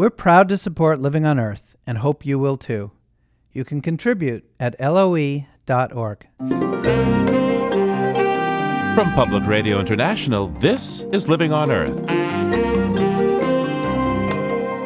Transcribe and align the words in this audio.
We're 0.00 0.08
proud 0.08 0.48
to 0.48 0.56
support 0.56 0.98
Living 0.98 1.26
on 1.26 1.38
Earth 1.38 1.76
and 1.86 1.98
hope 1.98 2.24
you 2.24 2.38
will 2.38 2.56
too. 2.56 2.92
You 3.52 3.66
can 3.66 3.82
contribute 3.82 4.46
at 4.58 4.80
loe.org. 4.80 6.26
From 8.94 9.12
Public 9.12 9.46
Radio 9.46 9.78
International, 9.78 10.48
this 10.48 11.02
is 11.12 11.28
Living 11.28 11.52
on 11.52 11.70
Earth. 11.70 12.29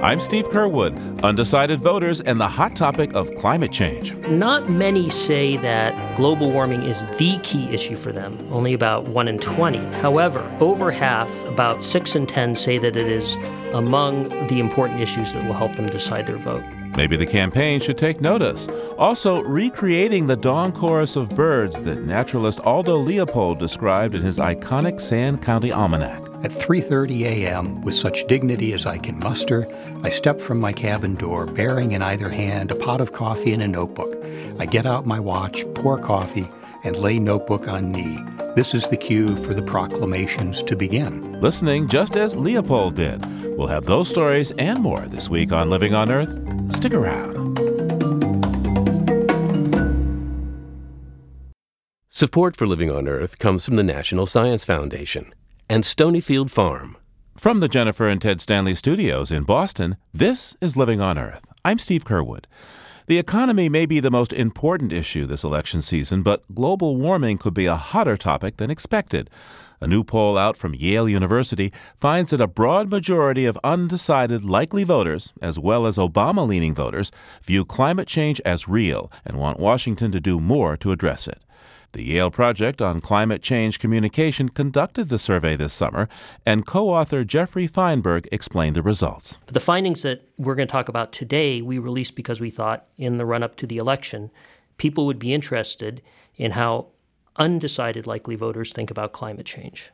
I'm 0.04 0.20
Steve 0.20 0.50
Curwood, 0.50 1.22
undecided 1.22 1.80
voters 1.80 2.20
and 2.20 2.38
the 2.38 2.46
hot 2.46 2.76
topic 2.76 3.14
of 3.14 3.34
climate 3.36 3.72
change. 3.72 4.14
Not 4.28 4.68
many 4.68 5.08
say 5.08 5.56
that 5.56 6.16
global 6.18 6.50
warming 6.50 6.82
is 6.82 7.00
the 7.16 7.38
key 7.42 7.70
issue 7.70 7.96
for 7.96 8.12
them, 8.12 8.36
only 8.52 8.74
about 8.74 9.04
1 9.08 9.28
in 9.28 9.38
20. 9.38 9.78
However, 10.00 10.46
over 10.60 10.90
half, 10.90 11.30
about 11.46 11.82
6 11.82 12.16
in 12.16 12.26
10, 12.26 12.54
say 12.54 12.76
that 12.76 12.98
it 12.98 13.08
is 13.08 13.36
among 13.72 14.28
the 14.48 14.60
important 14.60 15.00
issues 15.00 15.32
that 15.32 15.42
will 15.44 15.54
help 15.54 15.74
them 15.76 15.86
decide 15.86 16.26
their 16.26 16.36
vote. 16.36 16.62
Maybe 16.98 17.16
the 17.16 17.24
campaign 17.24 17.80
should 17.80 17.96
take 17.96 18.20
notice. 18.20 18.68
Also, 18.98 19.42
recreating 19.42 20.26
the 20.26 20.36
dawn 20.36 20.70
chorus 20.72 21.16
of 21.16 21.30
birds 21.30 21.80
that 21.80 22.02
naturalist 22.02 22.60
Aldo 22.60 22.98
Leopold 22.98 23.58
described 23.58 24.14
in 24.14 24.20
his 24.20 24.38
iconic 24.38 25.00
Sand 25.00 25.40
County 25.40 25.72
Almanac. 25.72 26.20
At 26.44 26.50
3:30 26.50 27.22
a.m., 27.22 27.80
with 27.80 27.94
such 27.94 28.26
dignity 28.26 28.74
as 28.74 28.84
I 28.84 28.98
can 28.98 29.18
muster, 29.18 29.66
I 30.04 30.10
step 30.10 30.38
from 30.38 30.60
my 30.60 30.74
cabin 30.74 31.14
door, 31.14 31.46
bearing 31.46 31.92
in 31.92 32.02
either 32.02 32.28
hand 32.28 32.70
a 32.70 32.74
pot 32.74 33.00
of 33.00 33.12
coffee 33.12 33.54
and 33.54 33.62
a 33.62 33.66
notebook. 33.66 34.22
I 34.58 34.66
get 34.66 34.84
out 34.84 35.06
my 35.06 35.18
watch, 35.18 35.64
pour 35.74 35.98
coffee, 35.98 36.46
and 36.82 36.94
lay 36.94 37.18
notebook 37.18 37.68
on 37.68 37.90
knee. 37.90 38.18
This 38.54 38.74
is 38.74 38.86
the 38.86 38.98
cue 38.98 39.34
for 39.36 39.54
the 39.54 39.62
proclamations 39.62 40.62
to 40.64 40.76
begin. 40.76 41.40
Listening 41.40 41.88
just 41.88 42.16
as 42.16 42.36
Leopold 42.36 42.96
did. 42.96 43.24
We'll 43.56 43.68
have 43.68 43.86
those 43.86 44.10
stories 44.10 44.50
and 44.58 44.80
more 44.80 45.00
this 45.00 45.30
week 45.30 45.52
on 45.52 45.70
Living 45.70 45.94
on 45.94 46.10
Earth. 46.10 46.74
Stick 46.74 46.92
around. 46.92 47.58
Support 52.10 52.56
for 52.56 52.66
Living 52.66 52.90
on 52.90 53.08
Earth 53.08 53.38
comes 53.38 53.64
from 53.64 53.76
the 53.76 53.82
National 53.82 54.26
Science 54.26 54.66
Foundation 54.66 55.32
and 55.70 55.82
Stonyfield 55.82 56.50
Farm. 56.50 56.98
From 57.36 57.60
the 57.60 57.68
Jennifer 57.68 58.08
and 58.08 58.22
Ted 58.22 58.40
Stanley 58.40 58.74
studios 58.76 59.30
in 59.30 59.42
Boston, 59.42 59.96
this 60.14 60.56
is 60.60 60.76
Living 60.76 61.00
on 61.00 61.18
Earth. 61.18 61.42
I'm 61.64 61.78
Steve 61.78 62.04
Curwood. 62.04 62.44
The 63.06 63.18
economy 63.18 63.68
may 63.68 63.86
be 63.86 64.00
the 64.00 64.10
most 64.10 64.32
important 64.32 64.92
issue 64.92 65.26
this 65.26 65.44
election 65.44 65.82
season, 65.82 66.22
but 66.22 66.42
global 66.54 66.96
warming 66.96 67.36
could 67.36 67.52
be 67.52 67.66
a 67.66 67.76
hotter 67.76 68.16
topic 68.16 68.56
than 68.56 68.70
expected. 68.70 69.28
A 69.80 69.86
new 69.86 70.04
poll 70.04 70.38
out 70.38 70.56
from 70.56 70.74
Yale 70.74 71.08
University 71.08 71.72
finds 72.00 72.30
that 72.30 72.40
a 72.40 72.46
broad 72.46 72.88
majority 72.88 73.44
of 73.44 73.58
undecided 73.64 74.44
likely 74.44 74.84
voters, 74.84 75.32
as 75.42 75.58
well 75.58 75.86
as 75.86 75.96
Obama 75.96 76.46
leaning 76.46 76.74
voters, 76.74 77.10
view 77.42 77.64
climate 77.64 78.08
change 78.08 78.40
as 78.46 78.68
real 78.68 79.12
and 79.26 79.36
want 79.36 79.58
Washington 79.58 80.12
to 80.12 80.20
do 80.20 80.40
more 80.40 80.76
to 80.78 80.92
address 80.92 81.26
it. 81.28 81.43
The 81.94 82.02
Yale 82.02 82.32
Project 82.32 82.82
on 82.82 83.00
Climate 83.00 83.40
Change 83.40 83.78
Communication 83.78 84.48
conducted 84.48 85.10
the 85.10 85.18
survey 85.18 85.54
this 85.54 85.72
summer, 85.72 86.08
and 86.44 86.66
co 86.66 86.88
author 86.88 87.22
Geoffrey 87.22 87.68
Feinberg 87.68 88.28
explained 88.32 88.74
the 88.74 88.82
results. 88.82 89.36
The 89.46 89.60
findings 89.60 90.02
that 90.02 90.28
we're 90.36 90.56
going 90.56 90.66
to 90.66 90.72
talk 90.72 90.88
about 90.88 91.12
today, 91.12 91.62
we 91.62 91.78
released 91.78 92.16
because 92.16 92.40
we 92.40 92.50
thought 92.50 92.86
in 92.96 93.16
the 93.16 93.24
run 93.24 93.44
up 93.44 93.54
to 93.58 93.66
the 93.68 93.76
election, 93.76 94.32
people 94.76 95.06
would 95.06 95.20
be 95.20 95.32
interested 95.32 96.02
in 96.34 96.50
how 96.50 96.88
undecided 97.36 98.08
likely 98.08 98.34
voters 98.34 98.72
think 98.72 98.90
about 98.90 99.12
climate 99.12 99.46
change. 99.46 99.92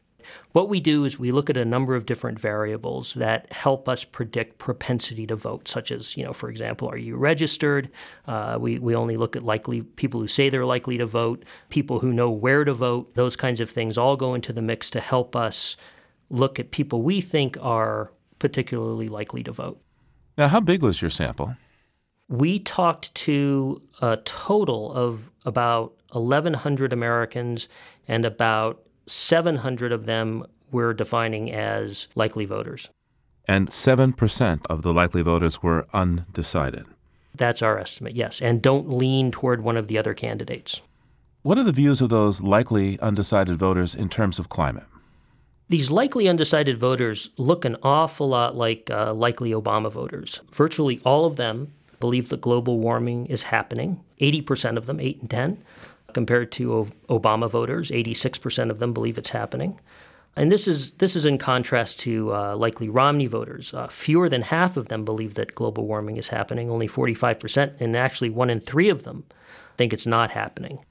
What 0.53 0.69
we 0.69 0.81
do 0.81 1.05
is 1.05 1.19
we 1.19 1.33
look 1.33 1.51
at 1.51 1.57
a 1.57 1.65
number 1.65 1.95
of 1.95 2.07
different 2.07 2.39
variables 2.39 3.15
that 3.15 3.53
help 3.53 3.89
us 3.89 4.05
predict 4.05 4.59
propensity 4.59 5.27
to 5.27 5.37
vote, 5.37 5.69
such 5.69 5.91
as, 5.91 6.17
you 6.17 6.25
know, 6.25 6.33
for 6.33 6.49
example, 6.49 6.89
are 6.89 6.97
you 6.97 7.17
registered? 7.17 7.91
Uh, 8.27 8.59
we, 8.61 8.79
we 8.79 8.95
only 8.95 9.17
look 9.17 9.37
at 9.37 9.43
likely 9.43 9.83
people 9.83 10.21
who 10.21 10.29
say 10.29 10.49
they're 10.49 10.65
likely 10.65 10.99
to 10.99 11.07
vote, 11.07 11.45
people 11.69 12.01
who 12.01 12.13
know 12.13 12.31
where 12.31 12.65
to 12.65 12.73
vote. 12.73 13.15
Those 13.15 13.37
kinds 13.37 13.61
of 13.61 13.71
things 13.71 13.97
all 13.99 14.17
go 14.17 14.35
into 14.35 14.53
the 14.53 14.63
mix 14.63 14.91
to 14.91 15.01
help 15.01 15.37
us 15.37 15.77
look 16.31 16.59
at 16.59 16.71
people 16.71 17.03
we 17.03 17.21
think 17.21 17.57
are 17.61 18.13
particularly 18.39 19.09
likely 19.09 19.43
to 19.43 19.53
vote. 19.53 19.81
Now, 20.39 20.49
how 20.49 20.61
big 20.61 20.83
was 20.83 21.01
your 21.01 21.11
sample? 21.11 21.57
We 22.29 22.61
talked 22.61 23.15
to 23.17 23.83
a 24.01 24.19
total 24.19 24.93
of 24.93 25.31
about 25.45 25.95
1,100 26.13 26.93
Americans 26.93 27.69
and 28.07 28.25
about 28.25 28.83
700 29.11 29.93
of 29.93 30.07
them 30.07 30.47
we're 30.71 30.95
defining 30.95 31.53
as 31.53 32.09
likely 32.15 32.45
voters. 32.45 32.89
And 33.47 33.69
7% 33.71 34.61
of 34.71 34.83
the 34.83 34.93
likely 34.93 35.23
voters 35.23 35.63
were 35.63 35.87
undecided. 35.93 36.87
That's 37.35 37.63
our 37.63 37.79
estimate, 37.79 38.15
yes, 38.15 38.41
and 38.41 38.63
don't 38.63 38.91
lean 38.91 39.31
toward 39.31 39.63
one 39.63 39.77
of 39.77 39.89
the 39.89 39.99
other 39.99 40.15
candidates. 40.15 40.81
What 41.43 41.59
are 41.59 41.65
the 41.65 41.73
views 41.73 42.01
of 42.01 42.11
those 42.11 42.41
likely 42.41 43.01
undecided 43.01 43.59
voters 43.59 43.95
in 43.95 44.09
terms 44.09 44.39
of 44.39 44.49
climate? 44.49 44.85
These 45.69 45.91
likely 45.91 46.29
undecided 46.29 46.79
voters 46.79 47.31
look 47.37 47.65
an 47.65 47.77
awful 47.83 48.29
lot 48.29 48.57
like 48.57 48.91
uh, 48.91 49.15
likely 49.15 49.53
Obama 49.53 49.91
voters. 49.91 50.41
Virtually 50.53 51.01
all 51.05 51.25
of 51.25 51.37
them 51.37 51.73
believe 52.01 52.29
that 52.29 52.41
global 52.41 52.79
warming 52.79 53.27
is 53.27 53.45
happening, 53.45 54.01
80% 54.21 54.77
of 54.77 54.87
them, 54.87 55.01
8 55.01 55.21
and 55.21 55.31
10 55.31 55.65
compared 56.15 56.53
to 56.53 56.87
Obama 57.09 57.51
voters. 57.51 57.91
86% 57.91 58.71
of 58.71 58.79
them 58.79 58.93
believe 58.93 59.19
it's 59.19 59.31
happening. 59.31 59.79
And 60.37 60.53
this 60.53 60.69
is 60.69 60.93
this 60.93 61.17
is 61.17 61.27
in 61.27 61.39
contrast 61.39 61.99
to 62.01 62.33
uh, 62.33 62.57
likely 62.57 62.89
Romney 62.89 63.27
voters. 63.27 63.75
Uh, 63.75 63.89
fewer 63.89 64.29
than 64.29 64.43
half 64.43 64.77
of 64.77 64.89
them 64.89 65.05
believe 65.05 65.35
that 65.35 65.55
global 65.55 65.87
warming 65.87 66.17
is 66.17 66.29
happening. 66.29 66.71
Only 66.71 66.89
45%, 66.89 67.81
and 67.81 67.97
actually 67.97 68.31
one 68.31 68.49
in 68.49 68.61
three 68.61 68.89
of 68.89 69.03
them 69.03 69.25
think 69.77 69.93
it's 69.93 70.07
not 70.07 70.31
happening. 70.31 70.85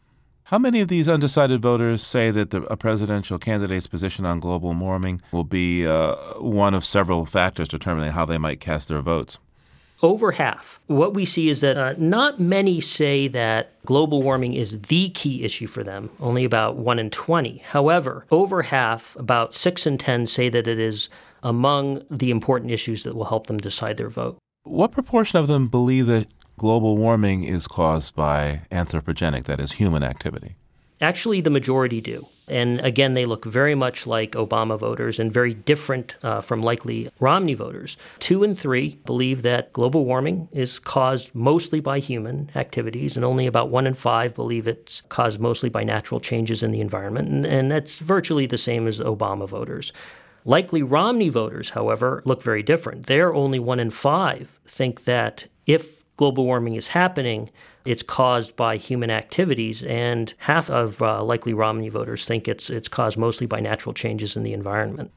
How 0.44 0.58
many 0.58 0.81
of 0.81 0.88
these 0.88 1.08
undecided 1.08 1.62
voters 1.62 2.06
say 2.06 2.31
that 2.31 2.50
the, 2.50 2.63
a 2.63 2.75
presidential 2.75 3.38
candidate's 3.38 3.85
position 3.85 4.25
on 4.25 4.40
global 4.40 4.74
warming 4.74 5.22
will 5.31 5.44
be 5.44 5.85
uh, 5.85 6.16
one 6.40 6.74
of 6.74 6.84
several 6.84 7.28
factors 7.28 7.68
determining 7.68 8.13
how 8.13 8.25
they 8.25 8.40
might 8.40 8.59
cast 8.59 8.88
their 8.88 9.02
votes? 9.02 9.38
Over 10.02 10.32
half. 10.32 10.80
What 10.88 11.14
we 11.14 11.26
see 11.26 11.50
is 11.50 11.62
that 11.62 11.78
uh, 11.78 11.94
not 11.98 12.40
many 12.40 12.82
say 12.82 13.28
that 13.30 13.74
global 13.86 14.22
warming 14.22 14.54
is 14.54 14.82
the 14.84 15.10
key 15.10 15.44
issue 15.44 15.68
for 15.68 15.84
them, 15.84 16.10
only 16.20 16.44
about 16.44 16.76
1 16.78 17.00
in 17.00 17.10
20. 17.10 17.58
However, 17.58 18.26
over 18.32 18.64
half, 18.64 19.16
about 19.18 19.54
6 19.54 19.88
in 19.88 19.98
10, 19.98 20.28
say 20.28 20.50
that 20.50 20.68
it 20.68 20.80
is 20.80 21.09
among 21.44 22.04
the 22.09 22.32
important 22.32 22.72
issues 22.72 23.04
that 23.04 23.16
will 23.16 23.26
help 23.26 23.48
them 23.48 23.58
decide 23.58 23.98
their 23.98 24.09
vote. 24.09 24.38
What 24.64 24.92
proportion 24.92 25.40
of 25.40 25.48
them 25.48 25.68
believe 25.68 26.08
that 26.08 26.28
global 26.58 26.98
warming 26.98 27.44
is 27.44 27.68
caused 27.68 28.16
by 28.16 28.62
anthropogenic, 28.72 29.46
that 29.46 29.59
is, 29.59 29.74
human 29.74 30.04
activity? 30.04 30.56
Actually, 31.02 31.40
the 31.42 31.50
majority 31.50 32.02
do. 32.02 32.28
And 32.50 32.80
again, 32.82 33.14
they 33.14 33.26
look 33.26 33.46
very 33.46 33.76
much 33.76 34.08
like 34.08 34.32
Obama 34.32 34.78
voters 34.78 35.20
and 35.20 35.32
very 35.32 35.54
different 35.54 36.16
uh, 36.24 36.42
from 36.42 36.62
likely 36.62 37.10
Romney 37.20 37.54
voters. 37.54 37.96
Two 38.18 38.44
and 38.44 38.58
three 38.58 39.00
believe 39.06 39.44
that 39.44 39.72
global 39.72 40.04
warming 40.04 40.50
is 40.52 40.80
caused 40.80 41.34
mostly 41.34 41.80
by 41.80 42.00
human 42.00 42.50
activities, 42.56 43.16
and 43.16 43.24
only 43.24 43.46
about 43.46 43.70
one 43.70 43.88
in 43.88 43.94
five 43.94 44.36
believe 44.36 44.68
it's 44.68 45.02
caused 45.09 45.40
mostly 45.40 45.70
by 45.70 45.84
natural 45.84 46.20
changes 46.20 46.64
in 46.64 46.72
the 46.72 46.82
environment. 46.82 47.30
And, 47.30 47.46
and 47.46 47.72
that's 47.72 48.00
virtually 48.00 48.48
the 48.48 48.58
same 48.58 48.88
as 48.88 49.00
Obama 49.00 49.48
voters. 49.48 49.94
Likely 50.44 50.82
Romney 50.82 51.30
voters, 51.30 51.70
however, 51.70 52.24
look 52.26 52.42
very 52.42 52.64
different. 52.64 53.06
They're 53.06 53.34
only 53.34 53.59
one 53.59 53.80
in 53.80 53.92
five 53.92 54.59
think 54.66 55.04
that 55.04 55.46
if 55.66 56.04
global 56.18 56.46
warming 56.46 56.76
is 56.76 56.88
happening, 56.88 57.50
it's 57.85 58.03
caused 58.03 58.56
by 58.56 58.78
human 58.78 59.09
activities, 59.09 59.84
and 59.84 60.34
half 60.38 60.69
of 60.69 61.01
uh, 61.01 61.23
likely 61.23 61.53
Romney 61.53 61.90
voters 61.90 62.25
think 62.25 62.47
it's 62.47 62.69
it's 62.69 62.88
caused 62.88 63.17
mostly 63.17 63.47
by 63.47 63.59
natural 63.59 63.94
changes 63.94 64.35
in 64.35 64.44
the 64.44 64.53
environment. 64.53 65.12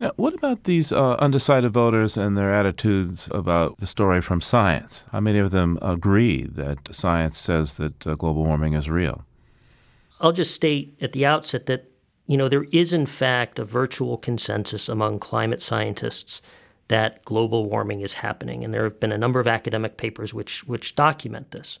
Now, 0.00 0.12
what 0.16 0.34
about 0.34 0.64
these 0.64 0.92
uh, 0.92 1.14
undecided 1.14 1.72
voters 1.72 2.16
and 2.16 2.36
their 2.36 2.52
attitudes 2.52 3.28
about 3.30 3.78
the 3.78 3.86
story 3.86 4.20
from 4.20 4.40
science? 4.40 5.04
How 5.12 5.20
many 5.20 5.38
of 5.38 5.50
them 5.50 5.78
agree 5.80 6.44
that 6.44 6.94
science 6.94 7.38
says 7.38 7.74
that 7.74 8.06
uh, 8.06 8.14
global 8.14 8.44
warming 8.44 8.74
is 8.74 8.90
real? 8.90 9.24
I'll 10.20 10.32
just 10.32 10.54
state 10.54 10.96
at 11.00 11.12
the 11.12 11.26
outset 11.26 11.66
that 11.66 11.90
you 12.26 12.36
know 12.36 12.48
there 12.48 12.66
is 12.72 12.92
in 12.92 13.06
fact 13.06 13.58
a 13.58 13.64
virtual 13.64 14.16
consensus 14.16 14.88
among 14.88 15.18
climate 15.18 15.62
scientists 15.62 16.40
that 16.88 17.24
global 17.24 17.68
warming 17.68 18.00
is 18.00 18.14
happening. 18.14 18.64
And 18.64 18.72
there 18.72 18.84
have 18.84 19.00
been 19.00 19.12
a 19.12 19.18
number 19.18 19.40
of 19.40 19.48
academic 19.48 19.96
papers 19.96 20.34
which, 20.34 20.66
which 20.66 20.94
document 20.94 21.50
this. 21.50 21.78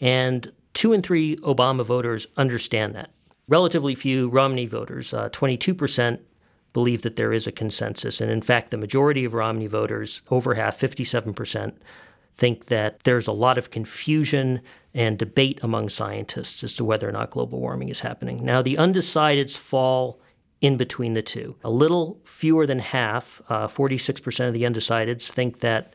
And 0.00 0.52
two 0.74 0.92
and 0.92 1.02
three 1.02 1.36
Obama 1.38 1.84
voters 1.84 2.26
understand 2.36 2.94
that. 2.94 3.10
Relatively 3.48 3.94
few 3.94 4.28
Romney 4.28 4.66
voters, 4.66 5.14
uh, 5.14 5.28
22%, 5.30 6.20
believe 6.72 7.02
that 7.02 7.16
there 7.16 7.32
is 7.32 7.46
a 7.46 7.52
consensus. 7.52 8.20
And 8.20 8.30
in 8.30 8.42
fact, 8.42 8.70
the 8.70 8.76
majority 8.76 9.24
of 9.24 9.32
Romney 9.34 9.66
voters, 9.66 10.20
over 10.30 10.54
half, 10.54 10.78
57%, 10.78 11.76
think 12.34 12.66
that 12.66 13.00
there's 13.04 13.26
a 13.26 13.32
lot 13.32 13.56
of 13.56 13.70
confusion 13.70 14.60
and 14.92 15.18
debate 15.18 15.58
among 15.62 15.88
scientists 15.88 16.62
as 16.62 16.74
to 16.74 16.84
whether 16.84 17.08
or 17.08 17.12
not 17.12 17.30
global 17.30 17.60
warming 17.60 17.88
is 17.88 18.00
happening. 18.00 18.44
Now, 18.44 18.60
the 18.60 18.74
undecideds 18.74 19.56
fall 19.56 20.20
in 20.60 20.76
between 20.76 21.14
the 21.14 21.22
two. 21.22 21.56
A 21.62 21.70
little 21.70 22.20
fewer 22.24 22.66
than 22.66 22.78
half, 22.78 23.42
uh, 23.48 23.66
46% 23.68 24.48
of 24.48 24.54
the 24.54 24.62
undecideds, 24.62 25.30
think 25.30 25.60
that 25.60 25.94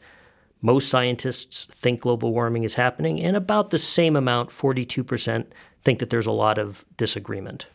Most 0.61 0.89
scientists 0.89 1.65
think 1.71 2.01
global 2.01 2.31
warming 2.33 2.63
is 2.63 2.75
happening, 2.75 3.19
and 3.19 3.35
about 3.35 3.71
the 3.71 3.79
same 3.79 4.15
amount, 4.15 4.51
42%, 4.51 5.47
think 5.81 5.97
that 5.99 6.11
there's 6.11 6.27
a 6.27 6.31
lot 6.31 6.59
of 6.59 6.85
disagreement. 6.97 7.65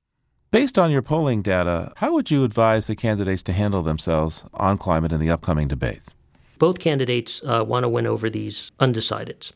Based 0.52 0.78
on 0.78 0.92
your 0.92 1.02
polling 1.02 1.42
data, 1.42 1.92
how 1.96 2.12
would 2.12 2.30
you 2.30 2.44
advise 2.44 2.86
the 2.86 2.94
candidates 2.94 3.42
to 3.44 3.52
handle 3.52 3.82
themselves 3.82 4.44
on 4.54 4.78
climate 4.78 5.10
in 5.10 5.18
the 5.18 5.30
upcoming 5.30 5.66
debates? 5.66 6.14
Both 6.58 6.78
candidates 6.78 7.42
uh, 7.44 7.64
want 7.66 7.82
to 7.82 7.88
win 7.88 8.06
over 8.06 8.30
these 8.30 8.70
undecideds. 8.78 9.50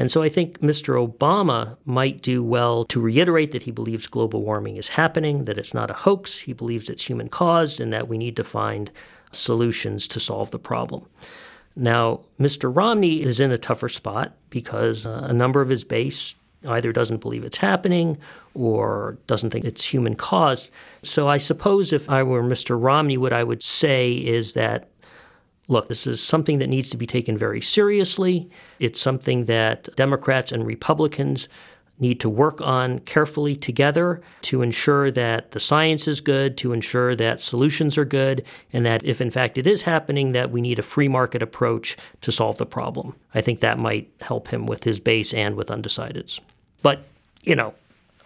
And 0.00 0.10
so 0.10 0.22
I 0.22 0.30
think 0.30 0.60
Mr. 0.60 0.96
Obama 0.96 1.76
might 1.84 2.22
do 2.22 2.42
well 2.42 2.86
to 2.86 2.98
reiterate 2.98 3.52
that 3.52 3.64
he 3.64 3.70
believes 3.70 4.06
global 4.06 4.40
warming 4.40 4.78
is 4.78 4.88
happening, 4.88 5.44
that 5.44 5.58
it's 5.58 5.74
not 5.74 5.90
a 5.90 5.94
hoax, 6.08 6.38
he 6.38 6.54
believes 6.54 6.88
it's 6.88 7.04
human 7.04 7.28
caused, 7.28 7.80
and 7.80 7.92
that 7.92 8.08
we 8.08 8.16
need 8.16 8.34
to 8.36 8.42
find 8.42 8.90
solutions 9.30 10.08
to 10.08 10.18
solve 10.18 10.52
the 10.52 10.58
problem. 10.58 11.04
Now, 11.76 12.20
Mr. 12.40 12.74
Romney 12.74 13.20
is 13.20 13.40
in 13.40 13.52
a 13.52 13.58
tougher 13.58 13.90
spot 13.90 14.32
because 14.48 15.04
uh, 15.04 15.26
a 15.28 15.34
number 15.34 15.60
of 15.60 15.68
his 15.68 15.84
base 15.84 16.34
either 16.66 16.92
doesn't 16.94 17.20
believe 17.20 17.44
it's 17.44 17.58
happening 17.58 18.16
or 18.54 19.18
doesn't 19.26 19.50
think 19.50 19.66
it's 19.66 19.84
human 19.84 20.14
caused. 20.14 20.70
So 21.02 21.28
I 21.28 21.36
suppose 21.36 21.92
if 21.92 22.08
I 22.08 22.22
were 22.22 22.42
Mr. 22.42 22.82
Romney, 22.82 23.18
what 23.18 23.34
I 23.34 23.44
would 23.44 23.62
say 23.62 24.12
is 24.12 24.54
that 24.54 24.88
look, 25.70 25.88
this 25.88 26.06
is 26.06 26.22
something 26.22 26.58
that 26.58 26.68
needs 26.68 26.90
to 26.90 26.96
be 26.96 27.06
taken 27.06 27.38
very 27.38 27.60
seriously. 27.60 28.50
It's 28.78 29.00
something 29.00 29.44
that 29.44 29.88
Democrats 29.96 30.52
and 30.52 30.66
Republicans 30.66 31.48
need 32.00 32.18
to 32.18 32.28
work 32.28 32.60
on 32.62 32.98
carefully 33.00 33.54
together 33.54 34.20
to 34.40 34.62
ensure 34.62 35.10
that 35.10 35.50
the 35.52 35.60
science 35.60 36.08
is 36.08 36.20
good, 36.20 36.56
to 36.56 36.72
ensure 36.72 37.14
that 37.14 37.40
solutions 37.40 37.98
are 37.98 38.06
good, 38.06 38.42
and 38.72 38.84
that 38.86 39.04
if 39.04 39.20
in 39.20 39.30
fact 39.30 39.58
it 39.58 39.66
is 39.66 39.82
happening, 39.82 40.32
that 40.32 40.50
we 40.50 40.60
need 40.60 40.78
a 40.78 40.82
free 40.82 41.08
market 41.08 41.42
approach 41.42 41.96
to 42.22 42.32
solve 42.32 42.56
the 42.56 42.66
problem. 42.66 43.14
I 43.34 43.42
think 43.42 43.60
that 43.60 43.78
might 43.78 44.10
help 44.22 44.48
him 44.48 44.66
with 44.66 44.84
his 44.84 44.98
base 44.98 45.34
and 45.34 45.54
with 45.56 45.68
undecideds. 45.68 46.40
But, 46.82 47.04
you 47.42 47.54
know, 47.54 47.74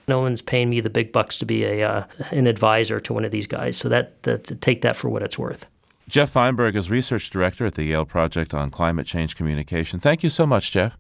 no 0.07 0.21
one's 0.21 0.41
paying 0.41 0.71
me 0.71 0.81
the 0.81 0.91
big 0.91 1.13
bucks 1.13 1.39
to 1.39 1.47
be 1.47 1.65
a 1.65 1.83
uh, 1.83 2.05
an 2.31 2.47
advisor 2.47 3.01
to 3.01 3.13
one 3.13 3.25
of 3.25 3.33
these 3.33 3.47
guys, 3.47 3.77
so 3.77 3.89
that, 3.89 4.23
that 4.23 4.61
take 4.61 4.83
that 4.83 4.97
for 4.97 5.09
what 5.09 5.23
it's 5.23 5.39
worth. 5.39 5.67
Geoff 6.07 6.31
Feinberg 6.31 6.77
is 6.77 6.91
research 6.91 7.31
director 7.31 7.65
at 7.65 7.75
the 7.75 7.85
Yale 7.85 8.05
Project 8.05 8.53
on 8.53 8.71
Climate 8.71 9.07
Change 9.07 9.35
Communication. 9.35 10.01
Thank 10.01 10.23
you 10.23 10.29
so 10.29 10.47
much, 10.47 10.71
Geoff. 10.71 10.99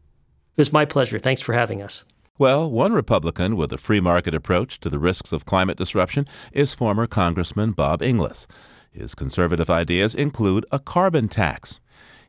It 0.56 0.60
was 0.60 0.72
my 0.72 0.86
pleasure. 0.86 1.18
Thanks 1.18 1.42
for 1.42 1.52
having 1.52 1.82
us. 1.82 2.04
Well, 2.38 2.70
one 2.70 2.94
Republican 2.94 3.56
with 3.56 3.70
a 3.72 3.78
free 3.78 4.00
market 4.00 4.34
approach 4.34 4.80
to 4.80 4.88
the 4.88 4.98
risks 4.98 5.30
of 5.30 5.44
climate 5.44 5.76
disruption 5.76 6.26
is 6.52 6.72
former 6.72 7.06
Congressman 7.06 7.72
Bob 7.72 8.02
Inglis. 8.02 8.46
His 8.92 9.14
conservative 9.14 9.68
ideas 9.68 10.14
include 10.14 10.64
a 10.72 10.78
carbon 10.78 11.28
tax. 11.28 11.80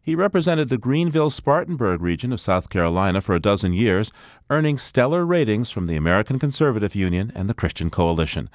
He 0.01 0.13
represented 0.13 0.68
the 0.68 0.77
Greenville 0.77 1.30
Spartanburg 1.30 2.01
region 2.01 2.33
of 2.33 2.42
South 2.42 2.69
Carolina 2.69 3.22
for 3.22 3.33
a 3.33 3.39
dozen 3.39 3.74
years, 3.74 4.12
earning 4.50 4.77
stellar 4.77 5.25
ratings 5.25 5.72
from 5.72 5.88
the 5.88 5.95
American 5.95 6.39
Conservative 6.39 6.94
Union 6.94 7.31
and 7.36 7.50
the 7.50 7.56
Christian 7.56 7.89
Coalition. 7.89 8.50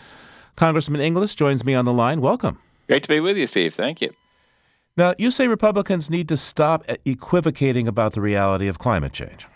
Congressman 0.57 1.01
Inglis 1.01 1.35
joins 1.35 1.65
me 1.65 1.75
on 1.75 1.87
the 1.87 1.93
line. 1.93 2.21
Welcome. 2.21 2.59
Great 2.91 3.05
to 3.05 3.09
be 3.09 3.21
with 3.21 3.37
you, 3.37 3.47
Steve. 3.47 3.77
Thank 3.77 4.01
you. 4.01 4.11
Now, 4.97 5.15
you 5.17 5.31
say 5.31 5.47
Republicans 5.47 6.11
need 6.11 6.29
to 6.29 6.37
stop 6.37 6.85
equivocating 7.05 7.87
about 7.87 8.15
the 8.15 8.21
reality 8.21 8.67
of 8.67 8.81
climate 8.81 9.13
change. 9.13 9.47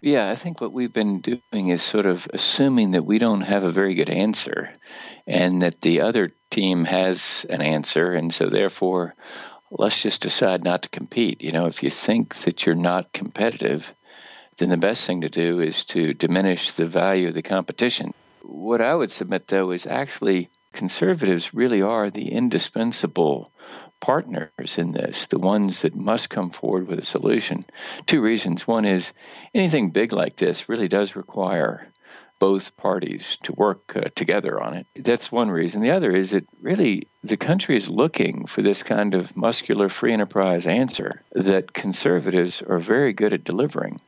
Yeah, 0.00 0.32
I 0.32 0.34
think 0.34 0.60
what 0.60 0.72
we've 0.72 0.92
been 0.92 1.20
doing 1.20 1.68
is 1.68 1.80
sort 1.80 2.06
of 2.06 2.26
assuming 2.32 2.90
that 2.90 3.06
we 3.06 3.18
don't 3.18 3.42
have 3.42 3.62
a 3.62 3.70
very 3.70 3.94
good 3.94 4.10
answer 4.10 4.70
and 5.28 5.62
that 5.62 5.80
the 5.82 6.00
other 6.00 6.32
team 6.50 6.84
has 6.86 7.46
an 7.48 7.62
answer. 7.62 8.12
And 8.12 8.34
so, 8.34 8.50
therefore, 8.50 9.14
let's 9.70 10.02
just 10.02 10.20
decide 10.20 10.64
not 10.64 10.82
to 10.82 10.88
compete. 10.88 11.42
You 11.42 11.52
know, 11.52 11.66
if 11.66 11.84
you 11.84 11.90
think 11.90 12.34
that 12.42 12.66
you're 12.66 12.74
not 12.74 13.12
competitive, 13.12 13.84
then 14.58 14.70
the 14.70 14.76
best 14.76 15.06
thing 15.06 15.20
to 15.20 15.28
do 15.28 15.60
is 15.60 15.84
to 15.84 16.14
diminish 16.14 16.72
the 16.72 16.86
value 16.86 17.28
of 17.28 17.34
the 17.34 17.42
competition. 17.42 18.12
What 18.42 18.80
I 18.80 18.92
would 18.92 19.12
submit, 19.12 19.46
though, 19.46 19.70
is 19.70 19.86
actually 19.86 20.50
conservatives 20.76 21.52
really 21.54 21.82
are 21.82 22.10
the 22.10 22.30
indispensable 22.30 23.50
partners 24.00 24.76
in 24.76 24.92
this, 24.92 25.26
the 25.26 25.38
ones 25.38 25.82
that 25.82 25.96
must 25.96 26.30
come 26.30 26.50
forward 26.50 26.86
with 26.86 26.98
a 26.98 27.04
solution. 27.04 27.64
Two 28.06 28.20
reasons. 28.20 28.66
One 28.66 28.84
is 28.84 29.12
anything 29.54 29.90
big 29.90 30.12
like 30.12 30.36
this 30.36 30.68
really 30.68 30.86
does 30.86 31.16
require 31.16 31.88
both 32.38 32.76
parties 32.76 33.38
to 33.44 33.52
work 33.54 33.92
uh, 33.96 34.10
together 34.14 34.62
on 34.62 34.74
it. 34.74 34.86
That's 34.94 35.32
one 35.32 35.50
reason. 35.50 35.80
The 35.80 35.90
other 35.90 36.14
is 36.14 36.32
that 36.32 36.46
really 36.60 37.08
the 37.24 37.38
country 37.38 37.78
is 37.78 37.88
looking 37.88 38.46
for 38.46 38.60
this 38.60 38.82
kind 38.82 39.14
of 39.14 39.34
muscular 39.34 39.88
free 39.88 40.12
enterprise 40.12 40.66
answer 40.66 41.22
that 41.32 41.72
conservatives 41.72 42.62
are 42.68 42.78
very 42.78 43.14
good 43.14 43.32
at 43.32 43.44
delivering. 43.44 44.00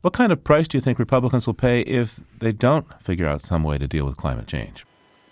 What 0.00 0.14
kind 0.14 0.32
of 0.32 0.42
price 0.42 0.68
do 0.68 0.78
you 0.78 0.82
think 0.82 0.98
Republicans 0.98 1.46
will 1.46 1.54
pay 1.54 1.82
if 1.82 2.20
they 2.38 2.52
don't 2.52 2.86
figure 3.02 3.26
out 3.26 3.42
some 3.42 3.62
way 3.62 3.76
to 3.76 3.86
deal 3.86 4.06
with 4.06 4.16
climate 4.16 4.46
change? 4.46 4.86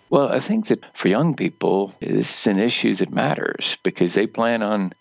Well, 0.08 0.28
I 0.28 0.38
think 0.40 0.68
that 0.68 0.84
for 0.94 1.08
young 1.08 1.34
people, 1.34 1.92
this 2.00 2.40
is 2.40 2.46
an 2.46 2.60
issue 2.60 2.94
that 2.96 3.12
matters 3.12 3.76
because 3.82 4.14
they 4.14 4.26
plan 4.26 4.62
on 4.62 4.92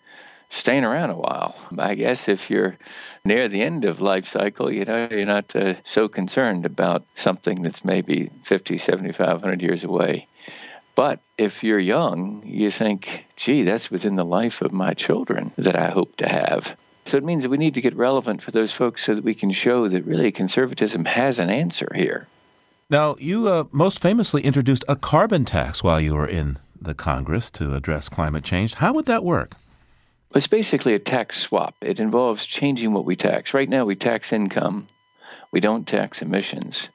staying 0.50 0.84
around 0.84 1.10
a 1.10 1.16
while. 1.16 1.54
I 1.78 1.94
guess 1.94 2.28
if 2.28 2.50
you're 2.50 2.76
near 3.24 3.48
the 3.48 3.62
end 3.62 3.84
of 3.84 4.00
life 4.00 4.26
cycle, 4.26 4.72
you 4.72 4.84
know, 4.84 5.08
you're 5.10 5.26
not 5.26 5.54
uh, 5.54 5.74
so 5.84 6.08
concerned 6.08 6.66
about 6.66 7.04
something 7.14 7.62
that's 7.62 7.84
maybe 7.84 8.30
50, 8.46 8.78
75, 8.78 9.28
100 9.28 9.62
years 9.62 9.84
away. 9.84 10.26
But 10.96 11.20
if 11.36 11.62
you're 11.62 11.78
young, 11.78 12.42
you 12.44 12.70
think, 12.70 13.26
gee, 13.36 13.62
that's 13.62 13.90
within 13.90 14.16
the 14.16 14.24
life 14.24 14.60
of 14.62 14.72
my 14.72 14.94
children 14.94 15.52
that 15.58 15.76
I 15.76 15.90
hope 15.90 16.16
to 16.16 16.28
have. 16.28 16.76
So 17.04 17.16
it 17.16 17.24
means 17.24 17.44
that 17.44 17.50
we 17.50 17.58
need 17.58 17.74
to 17.74 17.82
get 17.82 17.94
relevant 17.94 18.42
for 18.42 18.50
those 18.50 18.72
folks 18.72 19.04
so 19.04 19.14
that 19.14 19.22
we 19.22 19.34
can 19.34 19.52
show 19.52 19.88
that 19.88 20.06
really 20.06 20.32
conservatism 20.32 21.04
has 21.04 21.38
an 21.38 21.50
answer 21.50 21.92
here. 21.94 22.26
Now, 22.88 23.16
you 23.18 23.48
uh, 23.48 23.64
most 23.72 24.00
famously 24.00 24.42
introduced 24.42 24.84
a 24.86 24.94
carbon 24.94 25.44
tax 25.44 25.82
while 25.82 26.00
you 26.00 26.14
were 26.14 26.28
in 26.28 26.60
the 26.80 26.94
Congress 26.94 27.50
to 27.52 27.74
address 27.74 28.08
climate 28.08 28.44
change. 28.44 28.74
How 28.74 28.92
would 28.92 29.06
that 29.06 29.24
work? 29.24 29.56
It's 30.36 30.46
basically 30.46 30.94
a 30.94 31.00
tax 31.00 31.40
swap. 31.40 31.74
It 31.82 31.98
involves 31.98 32.46
changing 32.46 32.92
what 32.92 33.04
we 33.04 33.16
tax. 33.16 33.52
Right 33.52 33.68
now, 33.68 33.84
we 33.84 33.96
tax 33.96 34.32
income, 34.32 34.86
we 35.50 35.58
don't 35.58 35.88
tax 35.88 36.22
emissions. 36.22 36.88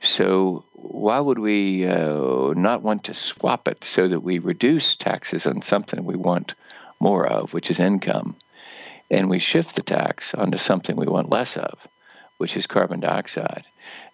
So, 0.00 0.64
why 0.72 1.20
would 1.20 1.38
we 1.38 1.86
uh, 1.86 2.54
not 2.56 2.82
want 2.82 3.04
to 3.04 3.14
swap 3.14 3.68
it 3.68 3.84
so 3.84 4.08
that 4.08 4.20
we 4.20 4.38
reduce 4.38 4.96
taxes 4.96 5.46
on 5.46 5.60
something 5.60 6.02
we 6.02 6.16
want 6.16 6.54
more 6.98 7.26
of, 7.26 7.52
which 7.52 7.70
is 7.70 7.78
income, 7.78 8.36
and 9.10 9.28
we 9.28 9.38
shift 9.38 9.76
the 9.76 9.82
tax 9.82 10.32
onto 10.32 10.56
something 10.56 10.96
we 10.96 11.06
want 11.06 11.28
less 11.28 11.58
of, 11.58 11.78
which 12.38 12.56
is 12.56 12.66
carbon 12.66 13.00
dioxide? 13.00 13.64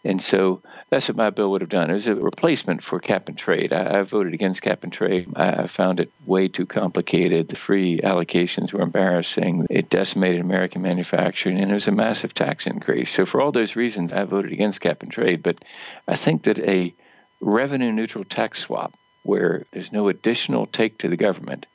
And 0.05 0.21
so 0.21 0.63
that's 0.91 1.07
what 1.07 1.17
my 1.17 1.31
bill 1.31 1.53
would 1.53 1.61
have 1.61 1.71
done. 1.71 1.89
It 1.89 1.95
was 1.95 2.09
a 2.09 2.17
replacement 2.17 2.83
for 2.83 2.99
cap 2.99 3.29
and 3.29 3.39
trade. 3.39 3.73
I, 3.73 4.01
I 4.01 4.03
voted 4.03 4.35
against 4.35 4.63
cap 4.63 4.83
and 4.83 4.93
trade. 4.93 5.33
I, 5.37 5.63
I, 5.63 5.67
found 5.69 6.01
it 6.01 6.11
way 6.27 6.49
too 6.49 6.67
complicated. 6.67 7.49
The 7.49 7.57
free 7.57 8.01
allocations 8.01 8.73
were 8.73 8.83
embarrassing. 8.83 9.67
It 9.71 9.91
decimated 9.91 10.41
American 10.41 10.83
manufacturing, 10.83 11.61
and 11.61 11.71
it 11.71 11.75
was 11.75 11.87
a 11.87 11.93
massive 11.93 12.35
tax 12.35 12.67
increase. 12.67 13.13
So, 13.13 13.25
for 13.25 13.41
all 13.41 13.53
those 13.53 13.77
reasons, 13.77 14.13
I 14.13 14.25
voted 14.25 14.53
against 14.53 14.81
cap 14.81 15.03
and 15.03 15.13
trade. 15.13 15.43
But 15.43 15.65
I 16.09 16.17
think 16.17 16.45
that 16.45 16.59
a 16.59 16.93
revenue 17.41 17.93
neutral 17.93 18.25
tax 18.25 18.61
swap, 18.61 18.95
where 19.23 19.67
there's 19.73 19.93
no 19.93 20.09
additional 20.09 20.67
take 20.67 20.99
to 20.99 21.09
the 21.09 21.17
government, 21.17 21.67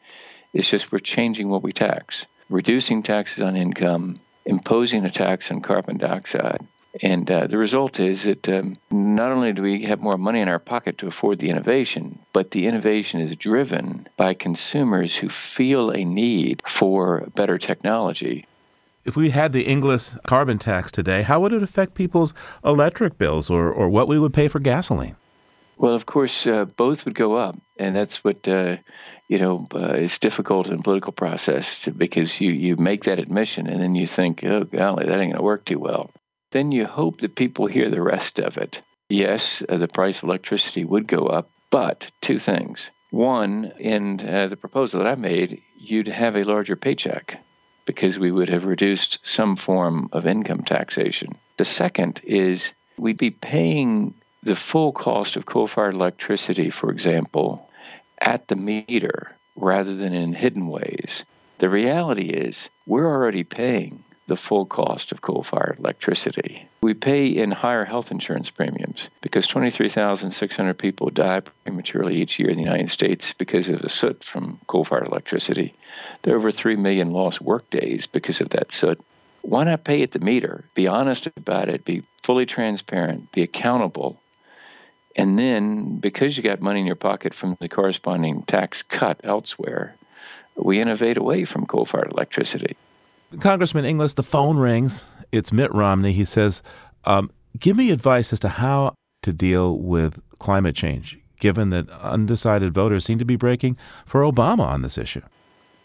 it's 0.53 0.69
just 0.69 0.91
we're 0.91 1.00
changing 1.00 1.48
what 1.48 1.63
we 1.63 1.72
tax, 1.72 2.25
reducing 2.50 3.03
taxes 3.03 3.41
on 3.41 3.55
income, 3.55 4.19
imposing 4.46 5.05
a 5.05 5.12
tax 5.12 5.50
on 5.50 5.62
carbon 5.62 5.98
dioxide 5.98 6.67
and 7.01 7.30
uh, 7.30 7.48
the 7.48 7.58
result 7.58 8.00
is 8.00 8.24
that 8.24 8.48
um, 8.50 8.77
not 8.89 9.32
only 9.32 9.54
do 9.54 9.62
we 9.62 9.84
have 9.84 10.00
more 10.00 10.18
money 10.18 10.42
in 10.42 10.48
our 10.48 10.60
pocket 10.60 10.98
to 11.00 11.08
afford 11.08 11.39
the 11.39 11.50
innovation, 11.50 12.20
but 12.34 12.51
the 12.51 12.66
innovation 12.68 13.20
is 13.20 13.36
driven 13.36 14.08
by 14.18 14.34
consumers 14.34 15.16
who 15.16 15.30
feel 15.30 15.89
a 15.89 16.04
need 16.04 16.63
for 16.70 17.30
better 17.36 17.58
technology. 17.58 18.48
If 19.06 19.16
we 19.16 19.30
had 19.30 19.54
the 19.54 19.63
Inglis 19.63 20.18
carbon 20.25 20.60
tax 20.60 20.92
today, 20.92 21.22
how 21.22 21.39
would 21.39 21.54
it 21.54 21.63
affect 21.63 21.94
people's 21.94 22.34
electric 22.63 23.18
bills 23.18 23.50
or, 23.50 23.72
or 23.72 23.89
what 23.89 24.08
we 24.08 24.20
would 24.20 24.34
pay 24.34 24.48
for 24.48 24.60
gasoline? 24.60 25.16
Well, 25.77 25.94
of 25.94 26.06
course, 26.06 26.46
uh, 26.48 26.66
both 26.66 27.06
would 27.06 27.16
go 27.16 27.36
up, 27.36 27.56
and 27.77 27.96
that's 27.96 28.24
what 28.24 28.48
uh, 28.48 28.77
you 29.27 29.38
know 29.38 29.68
uh, 29.75 29.94
is 29.94 30.18
difficult 30.18 30.68
in 30.68 30.82
political 30.82 31.13
process 31.13 31.82
to, 31.82 31.92
because 31.92 32.42
you 32.42 32.51
you 32.51 32.75
make 32.77 33.04
that 33.04 33.20
admission, 33.20 33.68
and 33.68 33.82
then 33.82 33.94
you 33.94 34.08
think, 34.08 34.44
oh 34.44 34.63
golly, 34.63 35.06
that 35.06 35.20
ain't 35.20 35.34
going 35.34 35.38
to 35.38 35.44
work 35.44 35.66
too 35.66 35.77
well 35.77 36.10
then 36.58 36.72
you 36.72 36.86
hope 36.88 37.22
that 37.22 37.36
people 37.36 37.68
hear 37.68 37.90
the 37.92 38.02
rest 38.02 38.40
of 38.40 38.58
it. 38.58 38.82
Yes, 39.10 39.62
uh, 39.70 39.78
the 39.78 39.88
price 39.88 40.18
of 40.18 40.24
electricity 40.24 40.84
would 40.84 41.08
go 41.08 41.28
up, 41.28 41.52
but 41.70 42.10
two 42.22 42.40
things. 42.40 42.90
One, 43.12 43.72
in 43.80 44.20
uh, 44.20 44.48
the 44.48 44.58
proposal 44.58 45.00
that 45.00 45.08
I 45.08 45.16
made, 45.16 45.62
you'd 45.78 46.08
have 46.08 46.36
a 46.36 46.44
larger 46.44 46.76
paycheck 46.76 47.40
because 47.86 48.18
we 48.18 48.32
would 48.32 48.50
have 48.50 48.66
reduced 48.66 49.20
some 49.24 49.56
form 49.56 50.10
of 50.12 50.26
income 50.26 50.64
taxation. 50.64 51.38
The 51.58 51.66
second 51.66 52.22
is 52.24 52.74
we'd 52.98 53.18
be 53.18 53.32
paying 53.32 54.16
the 54.44 54.56
full 54.56 54.92
cost 54.92 55.38
of 55.38 55.46
coal 55.46 55.68
fired 55.68 55.94
electricity, 55.94 56.72
for 56.72 56.92
example, 56.92 57.70
at 58.20 58.48
the 58.48 58.56
meter 58.56 59.36
rather 59.56 59.96
than 59.96 60.14
in 60.14 60.34
hidden 60.34 60.68
ways. 60.68 61.24
The 61.60 61.70
reality 61.70 62.30
is, 62.30 62.70
we're 62.86 63.08
already 63.08 63.44
paying 63.44 64.04
the 64.27 64.38
full 64.38 64.65
cost 64.65 65.12
of 65.12 65.22
coal 65.22 65.43
fired 65.50 65.77
electricity. 65.79 66.67
We 66.81 66.93
pay 66.93 67.27
in 67.27 67.51
higher 67.51 67.86
health 67.86 68.12
insurance 68.12 68.50
premiums 68.50 69.10
because 69.22 69.48
23,600 69.48 70.77
people 70.77 71.10
die 71.10 71.41
prematurely 71.63 72.15
each 72.22 72.38
year 72.38 72.50
in 72.50 72.57
the 72.57 72.63
United 72.63 72.89
States 72.89 73.34
because 73.38 73.69
of 73.69 73.81
the 73.81 73.89
soot 73.89 74.24
from 74.24 74.60
coal 74.67 74.86
fired 74.86 75.07
electricity. 75.07 75.74
There 76.24 76.36
are 76.36 76.38
over 76.38 76.51
3 76.51 76.75
million 76.75 77.12
lost 77.12 77.41
workdays 77.41 78.05
because 78.05 78.41
of 78.41 78.50
that 78.50 78.72
soot. 78.72 79.00
Why 79.41 79.63
not 79.63 79.86
pay 79.86 80.03
at 80.03 80.12
the 80.12 80.19
meter? 80.19 80.65
Be 80.75 80.88
honest 80.88 81.27
about 81.38 81.69
it, 81.69 81.86
be 81.86 82.03
fully 82.24 82.46
transparent, 82.46 83.31
be 83.31 83.43
accountable. 83.43 84.19
And 85.15 85.39
then, 85.39 85.98
because 86.00 86.38
you 86.38 86.43
got 86.43 86.62
money 86.62 86.81
in 86.81 86.86
your 86.86 86.96
pocket 86.96 87.34
from 87.34 87.57
the 87.60 87.69
corresponding 87.69 88.43
tax 88.43 88.84
cut 88.84 89.22
elsewhere, 89.24 89.96
we 90.55 90.81
innovate 90.81 91.17
away 91.17 91.46
from 91.46 91.65
coal 91.65 91.86
fired 91.86 92.12
electricity. 92.12 92.75
Congressman 93.39 93.86
Inglis, 93.86 94.13
the 94.13 94.24
phone 94.24 94.57
rings. 94.57 95.05
It's 95.31 95.51
Mitt 95.51 95.74
Romney. 95.74 96.13
He 96.13 96.25
says, 96.25 96.63
um, 97.03 97.29
Give 97.60 97.75
me 97.75 97.91
advice 97.91 98.31
as 98.31 98.39
to 98.41 98.50
how 98.50 98.93
to 99.24 99.34
deal 99.34 99.77
with 99.77 100.22
climate 100.39 100.75
change, 100.75 101.19
given 101.39 101.69
that 101.72 101.89
undecided 101.89 102.74
voters 102.74 103.03
seem 103.03 103.19
to 103.19 103.25
be 103.25 103.36
breaking 103.36 103.77
for 104.05 104.22
Obama 104.22 104.62
on 104.62 104.81
this 104.81 104.98
issue. 104.98 105.22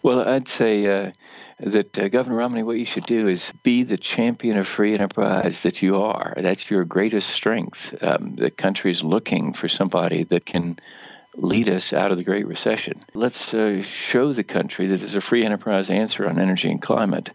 Well, 0.03 0.21
I'd 0.21 0.49
say 0.49 0.87
uh, 0.87 1.13
that 1.61 1.99
uh, 1.99 2.09
Governor 2.09 2.37
Romney, 2.37 2.63
what 2.63 2.77
you 2.77 2.87
should 2.87 3.07
do 3.07 3.29
is 3.29 3.53
be 3.63 3.83
the 3.83 3.97
champion 3.97 4.57
of 4.57 4.67
free 4.67 4.95
enterprise 4.95 5.63
that 5.63 5.83
you 5.83 5.97
are. 5.97 6.35
That's 6.37 6.71
your 6.71 6.85
greatest 6.85 7.31
strength. 7.31 7.95
Um, 8.03 8.37
the 8.37 8.51
country 8.51 8.91
is 8.91 9.03
looking 9.03 9.53
for 9.53 9.69
somebody 9.69 10.25
that 10.25 10.47
can 10.47 10.79
lead 11.35 11.69
us 11.69 11.93
out 11.93 12.13
of 12.13 12.19
the 12.19 12.25
Great 12.25 12.47
Recession. 12.47 13.05
Let's 13.15 13.53
uh, 13.55 13.83
show 13.83 14.33
the 14.33 14.45
country 14.45 14.87
that 14.89 14.99
there's 14.99 15.15
a 15.15 15.21
free 15.21 15.45
enterprise 15.45 15.91
answer 15.91 16.29
on 16.29 16.39
energy 16.39 16.71
and 16.71 16.81
climate. 16.81 17.31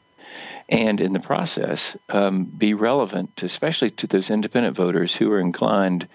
And 0.70 1.00
in 1.00 1.13
the 1.13 1.20
process, 1.20 1.96
um, 2.10 2.44
be 2.44 2.74
relevant, 2.74 3.38
to, 3.38 3.46
especially 3.46 3.92
to 3.92 4.08
those 4.08 4.30
independent 4.30 4.75
voters 4.75 5.16
who 5.16 5.32
are 5.32 5.39
inclined 5.39 6.08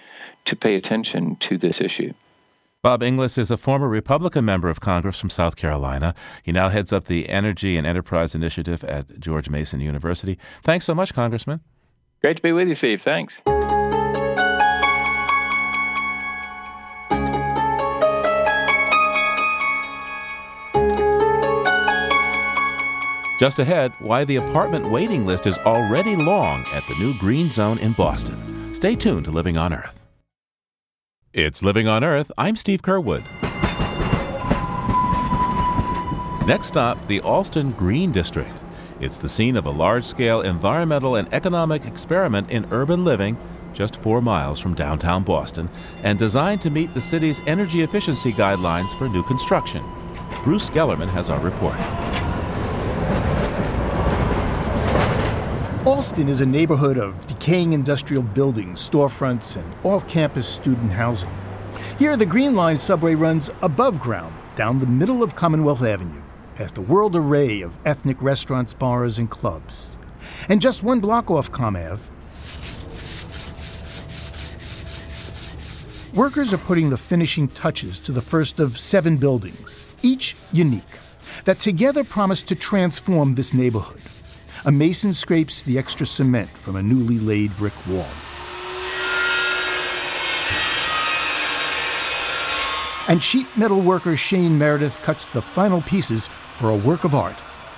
to 0.44 0.56
pay 0.56 0.76
attention 0.76 1.36
to 1.36 1.56
this 1.56 1.80
issue. 1.80 2.12
Bob 2.82 3.02
Inglis 3.02 3.38
is 3.38 3.50
a 3.50 3.56
former 3.56 3.88
Republican 3.88 4.44
member 4.44 4.68
of 4.68 4.80
Congress 4.80 5.20
from 5.20 5.30
South 5.30 5.54
Carolina. 5.54 6.14
He 6.42 6.50
now 6.50 6.68
heads 6.68 6.92
up 6.92 7.04
the 7.04 7.28
Energy 7.28 7.76
and 7.76 7.86
Enterprise 7.86 8.34
Initiative 8.34 8.82
at 8.84 9.20
George 9.20 9.48
Mason 9.48 9.80
University. 9.80 10.36
Thanks 10.64 10.84
so 10.84 10.94
much, 10.94 11.14
Congressman. 11.14 11.60
Great 12.20 12.36
to 12.36 12.42
be 12.42 12.52
with 12.52 12.68
you, 12.68 12.74
Steve. 12.74 13.00
Thanks. 13.00 13.40
Just 23.42 23.58
ahead, 23.58 23.92
why 23.98 24.24
the 24.24 24.36
apartment 24.36 24.88
waiting 24.88 25.26
list 25.26 25.48
is 25.48 25.58
already 25.66 26.14
long 26.14 26.64
at 26.72 26.84
the 26.84 26.94
new 26.94 27.12
Green 27.18 27.50
Zone 27.50 27.76
in 27.78 27.90
Boston. 27.90 28.72
Stay 28.72 28.94
tuned 28.94 29.24
to 29.24 29.32
Living 29.32 29.56
on 29.56 29.74
Earth. 29.74 29.98
It's 31.32 31.60
Living 31.60 31.88
on 31.88 32.04
Earth. 32.04 32.30
I'm 32.38 32.54
Steve 32.54 32.82
Curwood. 32.82 33.24
Next 36.46 36.68
stop, 36.68 37.04
the 37.08 37.20
Allston 37.22 37.72
Green 37.72 38.12
District. 38.12 38.48
It's 39.00 39.18
the 39.18 39.28
scene 39.28 39.56
of 39.56 39.66
a 39.66 39.70
large 39.70 40.04
scale 40.04 40.42
environmental 40.42 41.16
and 41.16 41.26
economic 41.34 41.84
experiment 41.84 42.48
in 42.48 42.64
urban 42.70 43.04
living 43.04 43.36
just 43.72 43.96
four 43.96 44.22
miles 44.22 44.60
from 44.60 44.74
downtown 44.74 45.24
Boston 45.24 45.68
and 46.04 46.16
designed 46.16 46.62
to 46.62 46.70
meet 46.70 46.94
the 46.94 47.00
city's 47.00 47.40
energy 47.48 47.80
efficiency 47.80 48.32
guidelines 48.32 48.96
for 48.96 49.08
new 49.08 49.24
construction. 49.24 49.82
Bruce 50.44 50.70
Gellerman 50.70 51.08
has 51.08 51.28
our 51.28 51.40
report. 51.40 52.11
Allston 55.84 56.28
is 56.28 56.40
a 56.40 56.46
neighborhood 56.46 56.96
of 56.96 57.26
decaying 57.26 57.72
industrial 57.72 58.22
buildings, 58.22 58.88
storefronts, 58.88 59.56
and 59.56 59.74
off 59.84 60.06
campus 60.06 60.46
student 60.46 60.92
housing. 60.92 61.28
Here, 61.98 62.16
the 62.16 62.24
Green 62.24 62.54
Line 62.54 62.78
subway 62.78 63.16
runs 63.16 63.50
above 63.62 63.98
ground 63.98 64.32
down 64.54 64.78
the 64.78 64.86
middle 64.86 65.24
of 65.24 65.34
Commonwealth 65.34 65.82
Avenue, 65.82 66.22
past 66.54 66.78
a 66.78 66.80
world 66.80 67.16
array 67.16 67.62
of 67.62 67.76
ethnic 67.84 68.22
restaurants, 68.22 68.74
bars, 68.74 69.18
and 69.18 69.28
clubs. 69.28 69.98
And 70.48 70.60
just 70.60 70.84
one 70.84 71.00
block 71.00 71.32
off 71.32 71.50
Comm 71.50 71.74
Ave, 71.74 72.00
workers 76.16 76.54
are 76.54 76.58
putting 76.58 76.90
the 76.90 76.96
finishing 76.96 77.48
touches 77.48 77.98
to 78.04 78.12
the 78.12 78.22
first 78.22 78.60
of 78.60 78.78
seven 78.78 79.16
buildings, 79.16 79.96
each 80.00 80.36
unique, 80.52 80.84
that 81.44 81.56
together 81.56 82.04
promise 82.04 82.42
to 82.42 82.54
transform 82.54 83.34
this 83.34 83.52
neighborhood. 83.52 84.11
A 84.64 84.70
mason 84.70 85.12
scrapes 85.12 85.64
the 85.64 85.76
extra 85.76 86.06
cement 86.06 86.48
from 86.48 86.76
a 86.76 86.82
newly 86.84 87.18
laid 87.18 87.50
brick 87.56 87.72
wall. 87.88 88.06
And 93.08 93.20
sheet 93.20 93.48
metal 93.56 93.80
worker 93.80 94.16
Shane 94.16 94.56
Meredith 94.56 94.96
cuts 95.02 95.26
the 95.26 95.42
final 95.42 95.82
pieces 95.82 96.28
for 96.28 96.70
a 96.70 96.76
work 96.76 97.02
of 97.02 97.12
art 97.12 97.34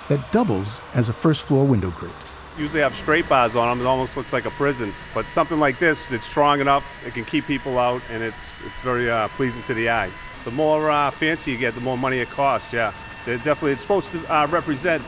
that 0.09 0.31
doubles 0.31 0.79
as 0.93 1.09
a 1.09 1.13
first 1.13 1.41
floor 1.45 1.65
window 1.65 1.89
grate. 1.89 2.11
Usually 2.55 2.81
have 2.81 2.93
straight 2.93 3.27
bars 3.27 3.55
on 3.55 3.67
them, 3.67 3.83
it 3.83 3.89
almost 3.89 4.15
looks 4.15 4.31
like 4.31 4.45
a 4.45 4.51
prison. 4.51 4.93
But 5.15 5.25
something 5.25 5.59
like 5.59 5.79
this, 5.79 6.11
it's 6.11 6.27
strong 6.27 6.61
enough, 6.61 6.85
it 7.03 7.15
can 7.15 7.25
keep 7.25 7.47
people 7.47 7.79
out, 7.79 8.03
and 8.11 8.21
it's, 8.21 8.61
it's 8.63 8.79
very 8.81 9.09
uh, 9.09 9.27
pleasing 9.29 9.63
to 9.63 9.73
the 9.73 9.89
eye. 9.89 10.11
The 10.43 10.51
more 10.51 10.91
uh, 10.91 11.09
fancy 11.09 11.49
you 11.49 11.57
get, 11.57 11.73
the 11.73 11.81
more 11.81 11.97
money 11.97 12.19
it 12.19 12.29
costs, 12.29 12.71
yeah. 12.71 12.93
They're 13.25 13.37
definitely, 13.37 13.71
it's 13.71 13.81
supposed 13.81 14.11
to 14.11 14.23
uh, 14.31 14.45
represent 14.51 15.01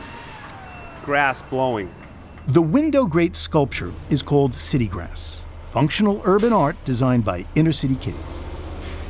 grass 1.04 1.42
blowing. 1.42 1.92
The 2.48 2.62
window 2.62 3.04
grate 3.04 3.36
sculpture 3.36 3.92
is 4.08 4.22
called 4.22 4.54
City 4.54 4.86
Grass, 4.86 5.44
functional 5.70 6.22
urban 6.24 6.52
art 6.52 6.76
designed 6.84 7.24
by 7.24 7.44
inner 7.54 7.72
city 7.72 7.96
kids. 7.96 8.44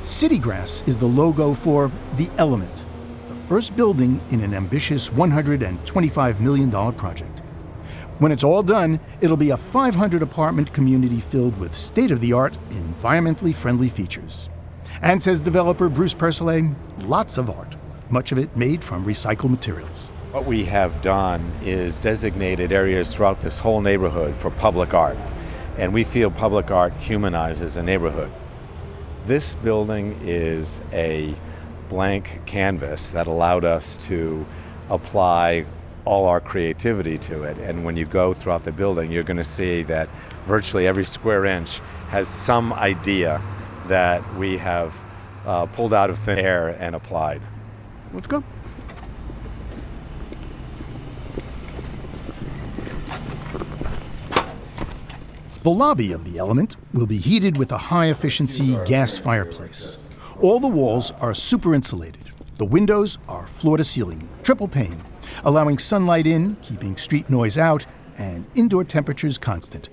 City 0.04 0.38
Grass 0.38 0.82
is 0.86 0.98
the 0.98 1.06
logo 1.06 1.54
for 1.54 1.92
The 2.16 2.30
Element, 2.38 2.86
the 3.28 3.34
first 3.46 3.76
building 3.76 4.20
in 4.30 4.40
an 4.40 4.54
ambitious 4.54 5.10
$125 5.10 6.40
million 6.40 6.70
project. 6.94 7.40
When 8.18 8.32
it's 8.32 8.42
all 8.42 8.64
done, 8.64 8.98
it'll 9.20 9.36
be 9.36 9.50
a 9.50 9.56
500 9.56 10.22
apartment 10.22 10.72
community 10.72 11.20
filled 11.20 11.56
with 11.58 11.76
state 11.76 12.10
of 12.10 12.20
the 12.20 12.32
art, 12.32 12.58
environmentally 12.70 13.54
friendly 13.54 13.88
features. 13.88 14.48
And 15.02 15.22
says 15.22 15.40
developer 15.40 15.88
Bruce 15.88 16.14
Percelay, 16.14 16.74
lots 17.04 17.38
of 17.38 17.50
art, 17.50 17.76
much 18.10 18.32
of 18.32 18.38
it 18.38 18.56
made 18.56 18.82
from 18.82 19.04
recycled 19.04 19.50
materials. 19.50 20.12
What 20.30 20.44
we 20.44 20.66
have 20.66 21.00
done 21.00 21.50
is 21.62 21.98
designated 21.98 22.70
areas 22.70 23.14
throughout 23.14 23.40
this 23.40 23.56
whole 23.56 23.80
neighborhood 23.80 24.34
for 24.34 24.50
public 24.50 24.92
art, 24.92 25.16
and 25.78 25.94
we 25.94 26.04
feel 26.04 26.30
public 26.30 26.70
art 26.70 26.94
humanizes 26.98 27.78
a 27.78 27.82
neighborhood. 27.82 28.30
This 29.24 29.54
building 29.54 30.20
is 30.22 30.82
a 30.92 31.34
blank 31.88 32.42
canvas 32.44 33.10
that 33.12 33.26
allowed 33.26 33.64
us 33.64 33.96
to 34.08 34.44
apply 34.90 35.64
all 36.04 36.26
our 36.26 36.40
creativity 36.40 37.16
to 37.16 37.44
it. 37.44 37.56
And 37.56 37.82
when 37.82 37.96
you 37.96 38.04
go 38.04 38.34
throughout 38.34 38.64
the 38.64 38.72
building, 38.72 39.10
you're 39.10 39.22
going 39.22 39.38
to 39.38 39.44
see 39.44 39.82
that 39.84 40.10
virtually 40.46 40.86
every 40.86 41.06
square 41.06 41.46
inch 41.46 41.78
has 42.10 42.28
some 42.28 42.74
idea 42.74 43.42
that 43.86 44.22
we 44.34 44.58
have 44.58 44.94
uh, 45.46 45.64
pulled 45.64 45.94
out 45.94 46.10
of 46.10 46.18
thin 46.18 46.38
air 46.38 46.76
and 46.78 46.94
applied. 46.94 47.40
Let's 48.12 48.26
go. 48.26 48.44
The 55.68 55.74
lobby 55.74 56.12
of 56.12 56.24
the 56.24 56.38
element 56.38 56.76
will 56.94 57.04
be 57.04 57.18
heated 57.18 57.58
with 57.58 57.72
a 57.72 57.76
high 57.76 58.06
efficiency 58.06 58.78
gas 58.86 59.18
fireplace. 59.18 60.10
All 60.40 60.60
the 60.60 60.66
walls 60.66 61.10
are 61.20 61.34
super 61.34 61.74
insulated. 61.74 62.32
The 62.56 62.64
windows 62.64 63.18
are 63.28 63.46
floor 63.46 63.76
to 63.76 63.84
ceiling, 63.84 64.26
triple 64.42 64.66
pane, 64.66 64.96
allowing 65.44 65.76
sunlight 65.76 66.26
in, 66.26 66.56
keeping 66.62 66.96
street 66.96 67.28
noise 67.28 67.58
out, 67.58 67.84
and 68.16 68.46
indoor 68.54 68.82
temperatures 68.82 69.36
constant. 69.36 69.90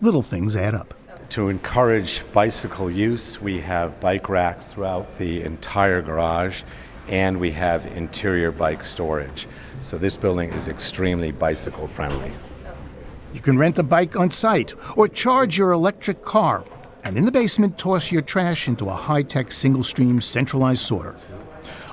Little 0.00 0.22
things 0.22 0.56
add 0.56 0.74
up. 0.74 0.94
To 1.28 1.50
encourage 1.50 2.22
bicycle 2.32 2.90
use, 2.90 3.42
we 3.42 3.60
have 3.60 4.00
bike 4.00 4.30
racks 4.30 4.64
throughout 4.64 5.18
the 5.18 5.42
entire 5.42 6.00
garage, 6.00 6.62
and 7.08 7.38
we 7.38 7.50
have 7.50 7.84
interior 7.88 8.52
bike 8.52 8.84
storage. 8.84 9.46
So 9.80 9.98
this 9.98 10.16
building 10.16 10.50
is 10.52 10.66
extremely 10.66 11.30
bicycle 11.30 11.88
friendly. 11.88 12.32
You 13.32 13.40
can 13.40 13.58
rent 13.58 13.78
a 13.78 13.82
bike 13.82 14.16
on 14.16 14.30
site 14.30 14.74
or 14.96 15.08
charge 15.08 15.56
your 15.56 15.72
electric 15.72 16.24
car, 16.24 16.64
and 17.04 17.16
in 17.16 17.24
the 17.24 17.32
basement, 17.32 17.78
toss 17.78 18.10
your 18.10 18.22
trash 18.22 18.68
into 18.68 18.88
a 18.88 18.94
high 18.94 19.22
tech 19.22 19.52
single 19.52 19.84
stream 19.84 20.20
centralized 20.20 20.82
sorter. 20.82 21.16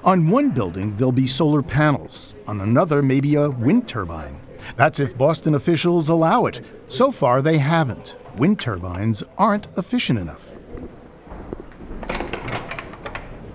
On 0.04 0.30
one 0.30 0.52
building, 0.52 0.96
there'll 0.98 1.12
be 1.12 1.28
solar 1.28 1.62
panels, 1.62 2.34
on 2.48 2.62
another, 2.62 3.04
maybe 3.04 3.36
a 3.36 3.50
wind 3.50 3.88
turbine. 3.88 4.40
That's 4.76 5.00
if 5.00 5.18
Boston 5.18 5.56
officials 5.56 6.10
allow 6.10 6.46
it. 6.46 6.62
So 6.88 7.12
far, 7.12 7.42
they 7.42 7.58
haven't. 7.58 8.16
Wind 8.36 8.60
turbines 8.60 9.24
aren't 9.38 9.68
efficient 9.78 10.20
enough. 10.20 10.57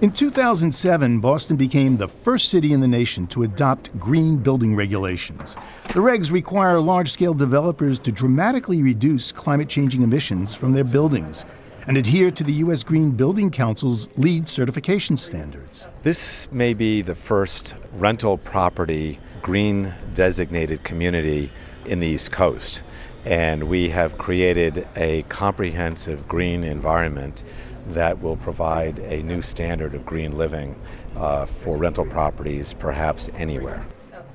In 0.02 0.10
2007, 0.10 1.20
Boston 1.20 1.56
became 1.56 1.96
the 1.96 2.08
first 2.08 2.48
city 2.48 2.72
in 2.72 2.80
the 2.80 2.88
nation 2.88 3.28
to 3.28 3.44
adopt 3.44 3.96
green 4.00 4.36
building 4.36 4.74
regulations. 4.74 5.54
The 5.86 6.00
regs 6.00 6.32
require 6.32 6.80
large 6.80 7.12
scale 7.12 7.34
developers 7.34 8.00
to 8.00 8.10
dramatically 8.10 8.82
reduce 8.82 9.30
climate 9.30 9.68
changing 9.68 10.02
emissions 10.02 10.56
from 10.56 10.72
their 10.72 10.82
buildings 10.82 11.44
and 11.86 11.96
adhere 11.96 12.32
to 12.32 12.42
the 12.42 12.54
U.S. 12.54 12.82
Green 12.82 13.12
Building 13.12 13.48
Council's 13.48 14.08
LEED 14.18 14.48
certification 14.48 15.16
standards. 15.16 15.86
This 16.02 16.50
may 16.50 16.74
be 16.74 17.02
the 17.02 17.14
first 17.14 17.76
rental 17.92 18.38
property 18.38 19.20
green 19.40 19.94
designated 20.14 20.82
community 20.82 21.52
in 21.86 22.00
the 22.00 22.08
East 22.08 22.32
Coast. 22.32 22.82
And 23.24 23.68
we 23.68 23.90
have 23.90 24.18
created 24.18 24.88
a 24.96 25.22
comprehensive 25.28 26.26
green 26.26 26.64
environment 26.64 27.44
that 27.88 28.20
will 28.20 28.36
provide 28.36 28.98
a 29.00 29.22
new 29.22 29.42
standard 29.42 29.94
of 29.94 30.06
green 30.06 30.36
living 30.36 30.74
uh, 31.16 31.46
for 31.46 31.76
rental 31.76 32.06
properties, 32.06 32.74
perhaps 32.74 33.28
anywhere. 33.36 33.86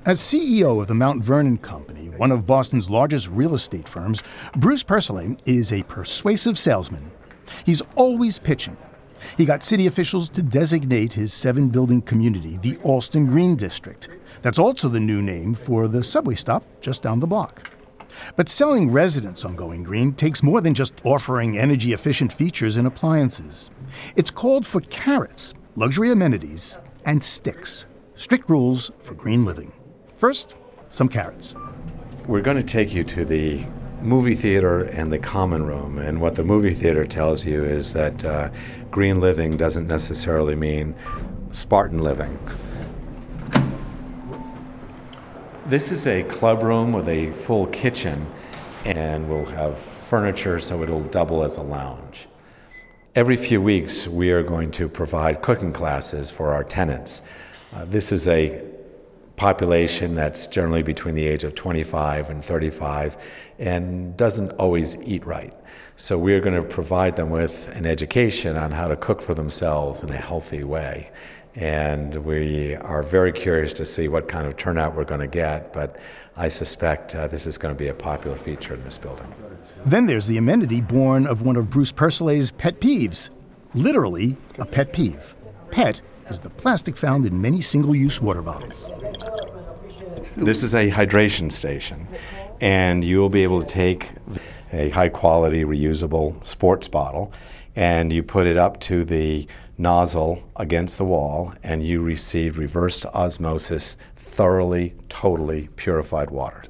As 0.05 0.19
CEO 0.19 0.79
of 0.79 0.87
the 0.87 0.93
Mount 0.93 1.23
Vernon 1.23 1.57
Company, 1.57 2.09
one 2.09 2.31
of 2.31 2.45
Boston's 2.45 2.89
largest 2.89 3.27
real 3.27 3.53
estate 3.53 3.89
firms, 3.89 4.23
Bruce 4.55 4.83
Percelay 4.83 5.37
is 5.45 5.73
a 5.73 5.83
persuasive 5.83 6.57
salesman. 6.57 7.11
He's 7.65 7.81
always 7.95 8.39
pitching. 8.39 8.77
He 9.37 9.45
got 9.45 9.63
city 9.63 9.87
officials 9.87 10.29
to 10.29 10.41
designate 10.41 11.13
his 11.13 11.33
seven 11.33 11.69
building 11.69 12.01
community 12.01 12.57
the 12.57 12.77
Allston 12.83 13.25
Green 13.25 13.55
District. 13.55 14.07
That's 14.41 14.59
also 14.59 14.87
the 14.87 14.99
new 14.99 15.21
name 15.21 15.53
for 15.53 15.87
the 15.87 16.03
subway 16.03 16.35
stop 16.35 16.63
just 16.79 17.01
down 17.01 17.19
the 17.19 17.27
block. 17.27 17.69
But 18.35 18.49
selling 18.49 18.91
residents 18.91 19.45
on 19.45 19.55
Going 19.55 19.83
Green 19.83 20.13
takes 20.13 20.43
more 20.43 20.61
than 20.61 20.73
just 20.73 20.93
offering 21.03 21.57
energy 21.57 21.93
efficient 21.93 22.31
features 22.31 22.77
and 22.77 22.87
appliances. 22.87 23.71
It's 24.15 24.31
called 24.31 24.65
for 24.65 24.81
carrots, 24.81 25.53
luxury 25.75 26.11
amenities, 26.11 26.77
and 27.05 27.23
sticks. 27.23 27.85
Strict 28.15 28.49
rules 28.49 28.91
for 28.99 29.13
green 29.13 29.45
living. 29.45 29.71
First, 30.15 30.55
some 30.89 31.07
carrots. 31.07 31.55
We're 32.25 32.41
going 32.41 32.57
to 32.57 32.63
take 32.63 32.93
you 32.93 33.03
to 33.05 33.25
the 33.25 33.63
movie 34.01 34.35
theater 34.35 34.83
and 34.83 35.11
the 35.11 35.19
common 35.19 35.65
room. 35.65 35.97
And 35.97 36.21
what 36.21 36.35
the 36.35 36.43
movie 36.43 36.73
theater 36.73 37.05
tells 37.05 37.45
you 37.45 37.63
is 37.63 37.93
that 37.93 38.23
uh, 38.23 38.49
green 38.91 39.19
living 39.19 39.57
doesn't 39.57 39.87
necessarily 39.87 40.55
mean 40.55 40.95
Spartan 41.51 41.99
living. 41.99 42.37
This 45.67 45.91
is 45.91 46.07
a 46.07 46.23
club 46.23 46.63
room 46.63 46.93
with 46.93 47.09
a 47.09 47.33
full 47.33 47.67
kitchen, 47.67 48.25
and 48.85 49.27
we'll 49.27 49.43
have 49.43 49.77
furniture 49.77 50.59
so 50.59 50.81
it'll 50.81 51.03
double 51.03 51.43
as 51.43 51.57
a 51.57 51.61
lounge. 51.61 52.29
Every 53.15 53.35
few 53.35 53.61
weeks, 53.61 54.07
we 54.07 54.31
are 54.31 54.43
going 54.43 54.71
to 54.71 54.87
provide 54.87 55.41
cooking 55.41 55.73
classes 55.73 56.31
for 56.31 56.53
our 56.53 56.63
tenants. 56.63 57.21
Uh, 57.75 57.83
this 57.83 58.13
is 58.13 58.29
a 58.29 58.63
population 59.35 60.15
that's 60.15 60.47
generally 60.47 60.83
between 60.83 61.15
the 61.15 61.27
age 61.27 61.43
of 61.43 61.53
25 61.53 62.29
and 62.29 62.45
35 62.45 63.17
and 63.59 64.15
doesn't 64.15 64.51
always 64.51 64.95
eat 65.01 65.25
right. 65.25 65.53
So 65.97 66.17
we're 66.17 66.39
going 66.39 66.55
to 66.55 66.63
provide 66.63 67.17
them 67.17 67.29
with 67.29 67.67
an 67.75 67.85
education 67.85 68.55
on 68.55 68.71
how 68.71 68.87
to 68.87 68.95
cook 68.95 69.21
for 69.21 69.33
themselves 69.33 70.01
in 70.01 70.11
a 70.11 70.17
healthy 70.17 70.63
way 70.63 71.11
and 71.57 72.15
we 72.17 72.75
are 72.75 73.01
very 73.01 73.31
curious 73.31 73.73
to 73.73 73.83
see 73.83 74.07
what 74.07 74.27
kind 74.27 74.45
of 74.45 74.55
turnout 74.57 74.95
we're 74.95 75.03
going 75.03 75.21
to 75.21 75.27
get. 75.27 75.73
But 75.73 75.97
I 76.35 76.49
suspect 76.49 77.15
uh, 77.15 77.27
this 77.27 77.47
is 77.47 77.57
going 77.57 77.73
to 77.73 77.77
be 77.77 77.87
a 77.87 77.95
popular 77.95 78.37
feature 78.37 78.75
in 78.75 78.83
this 78.83 78.99
building. 78.99 79.33
Then 79.83 80.05
there's 80.05 80.27
the 80.27 80.37
amenity 80.37 80.81
born 80.81 81.25
of 81.25 81.41
one 81.41 81.55
of 81.55 81.71
Bruce 81.71 81.91
Percelay's 81.91 82.51
pet 82.51 82.79
peeves 82.79 83.31
literally, 83.73 84.37
a 84.59 84.65
pet 84.65 84.93
peeve. 84.93 85.33
PET 85.71 85.99
is 86.29 86.41
the 86.41 86.51
plastic 86.51 86.95
found 86.95 87.25
in 87.25 87.41
many 87.41 87.59
single 87.59 87.95
use 87.95 88.21
water 88.21 88.43
bottles. 88.43 88.91
This 90.35 90.61
is 90.61 90.75
a 90.75 90.91
hydration 90.91 91.51
station, 91.51 92.07
and 92.61 93.03
you'll 93.03 93.29
be 93.29 93.41
able 93.41 93.63
to 93.63 93.67
take 93.67 94.11
a 94.71 94.89
high 94.89 95.09
quality 95.09 95.63
reusable 95.63 96.43
sports 96.45 96.87
bottle 96.87 97.33
and 97.77 98.11
you 98.11 98.23
put 98.23 98.47
it 98.47 98.57
up 98.57 98.79
to 98.81 99.05
the 99.05 99.47
nozzle 99.77 100.43
against 100.55 100.97
the 100.97 101.05
wall, 101.05 101.53
and 101.63 101.83
you 101.83 102.01
receive 102.01 102.57
reversed 102.57 103.05
osmosis, 103.07 103.97
thoroughly, 104.15 104.95
totally 105.09 105.69
purified 105.75 106.29
water. 106.29 106.63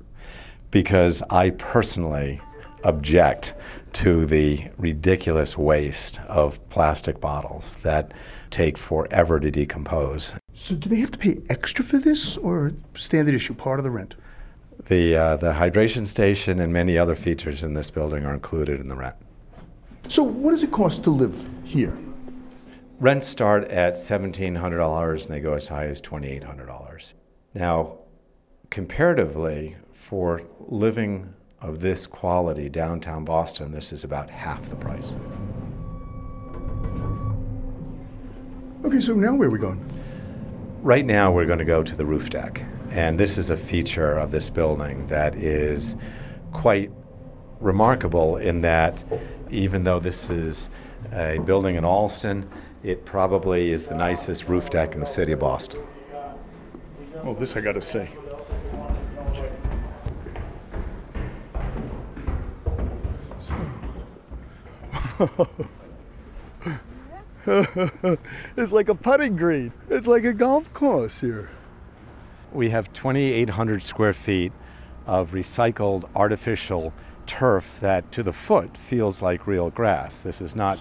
Because 0.71 1.21
I 1.29 1.51
personally 1.51 2.41
object 2.83 3.53
to 3.93 4.25
the 4.25 4.69
ridiculous 4.77 5.57
waste 5.57 6.19
of 6.21 6.69
plastic 6.69 7.19
bottles 7.19 7.75
that 7.83 8.13
take 8.49 8.77
forever 8.77 9.39
to 9.39 9.51
decompose. 9.51 10.35
So, 10.53 10.75
do 10.75 10.89
they 10.89 10.97
have 10.97 11.11
to 11.11 11.17
pay 11.17 11.39
extra 11.49 11.83
for 11.83 11.97
this, 11.97 12.37
or 12.37 12.73
standard 12.93 13.35
issue, 13.35 13.53
part 13.53 13.79
of 13.79 13.83
the 13.83 13.91
rent? 13.91 14.15
The, 14.85 15.15
uh, 15.15 15.35
the 15.37 15.53
hydration 15.53 16.05
station 16.07 16.59
and 16.59 16.71
many 16.71 16.97
other 16.97 17.15
features 17.15 17.63
in 17.63 17.73
this 17.73 17.91
building 17.91 18.25
are 18.25 18.33
included 18.33 18.79
in 18.79 18.87
the 18.87 18.95
rent. 18.95 19.15
So, 20.07 20.23
what 20.23 20.51
does 20.51 20.63
it 20.63 20.71
cost 20.71 21.03
to 21.05 21.09
live 21.09 21.45
here? 21.63 21.97
Rents 22.99 23.27
start 23.27 23.65
at 23.65 23.93
$1,700 23.93 25.25
and 25.25 25.35
they 25.35 25.39
go 25.39 25.53
as 25.53 25.67
high 25.67 25.85
as 25.85 26.01
$2,800. 26.01 27.13
Now, 27.53 27.99
comparatively, 28.71 29.75
for 29.93 30.41
living 30.67 31.31
of 31.61 31.79
this 31.79 32.07
quality 32.07 32.69
downtown 32.69 33.23
Boston, 33.23 33.71
this 33.71 33.93
is 33.93 34.03
about 34.03 34.31
half 34.31 34.67
the 34.71 34.75
price. 34.75 35.15
Okay, 38.83 38.99
so 38.99 39.13
now 39.13 39.37
where 39.37 39.47
are 39.47 39.51
we 39.51 39.59
going? 39.59 39.83
Right 40.81 41.05
now, 41.05 41.31
we're 41.31 41.45
going 41.45 41.59
to 41.59 41.65
go 41.65 41.83
to 41.83 41.95
the 41.95 42.05
roof 42.05 42.31
deck. 42.31 42.63
And 42.89 43.19
this 43.19 43.37
is 43.37 43.51
a 43.51 43.57
feature 43.57 44.17
of 44.17 44.31
this 44.31 44.49
building 44.49 45.05
that 45.05 45.35
is 45.35 45.97
quite 46.51 46.89
remarkable 47.59 48.37
in 48.37 48.61
that 48.61 49.03
even 49.51 49.83
though 49.83 49.99
this 49.99 50.31
is 50.31 50.71
a 51.11 51.37
building 51.39 51.75
in 51.75 51.85
Allston, 51.85 52.49
it 52.87 53.03
probably 53.03 53.71
is 53.71 53.85
the 53.87 53.95
nicest 53.95 54.47
roof 54.47 54.69
deck 54.69 54.93
in 54.93 55.01
the 55.01 55.05
city 55.05 55.33
of 55.33 55.39
Boston. 55.39 55.81
Well, 57.21 57.33
this 57.33 57.57
I 57.57 57.61
gotta 57.61 57.81
say. 57.81 58.09
it's 68.55 68.71
like 68.71 68.87
a 68.87 68.95
putting 68.95 69.35
green. 69.35 69.73
It's 69.89 70.07
like 70.07 70.23
a 70.23 70.31
golf 70.31 70.71
course 70.73 71.19
here. 71.19 71.49
We 72.53 72.69
have 72.69 72.93
2,800 72.93 73.83
square 73.83 74.13
feet 74.13 74.53
of 75.05 75.31
recycled 75.31 76.07
artificial 76.15 76.93
turf 77.25 77.79
that 77.81 78.09
to 78.13 78.23
the 78.23 78.31
foot 78.31 78.77
feels 78.77 79.21
like 79.21 79.45
real 79.45 79.71
grass. 79.71 80.21
This 80.21 80.39
is 80.39 80.55
not 80.55 80.79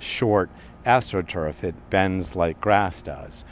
short 0.00 0.50
astroturf, 0.84 1.64
it 1.64 1.74
bends 1.90 2.36
like 2.36 2.60
grass 2.60 3.02
does. 3.02 3.44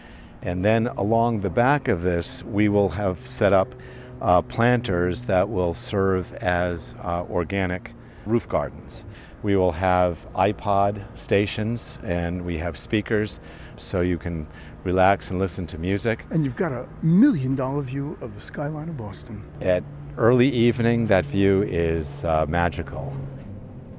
And 0.42 0.64
then 0.64 0.88
along 0.88 1.40
the 1.40 1.50
back 1.50 1.88
of 1.88 2.02
this, 2.02 2.42
we 2.44 2.68
will 2.68 2.90
have 2.90 3.18
set 3.18 3.52
up 3.52 3.74
uh, 4.20 4.42
planters 4.42 5.24
that 5.26 5.48
will 5.48 5.72
serve 5.72 6.32
as 6.34 6.94
uh, 7.02 7.24
organic 7.30 7.92
roof 8.26 8.48
gardens. 8.48 9.04
We 9.42 9.56
will 9.56 9.72
have 9.72 10.26
iPod 10.34 11.04
stations 11.18 11.98
and 12.04 12.44
we 12.44 12.58
have 12.58 12.76
speakers 12.76 13.40
so 13.76 14.00
you 14.00 14.16
can 14.18 14.46
relax 14.84 15.30
and 15.30 15.38
listen 15.40 15.66
to 15.68 15.78
music. 15.78 16.24
And 16.30 16.44
you've 16.44 16.56
got 16.56 16.72
a 16.72 16.86
million 17.02 17.56
dollar 17.56 17.82
view 17.82 18.16
of 18.20 18.34
the 18.34 18.40
skyline 18.40 18.88
of 18.88 18.96
Boston. 18.96 19.44
At 19.60 19.82
early 20.16 20.48
evening, 20.48 21.06
that 21.06 21.26
view 21.26 21.62
is 21.62 22.24
uh, 22.24 22.46
magical. 22.48 23.12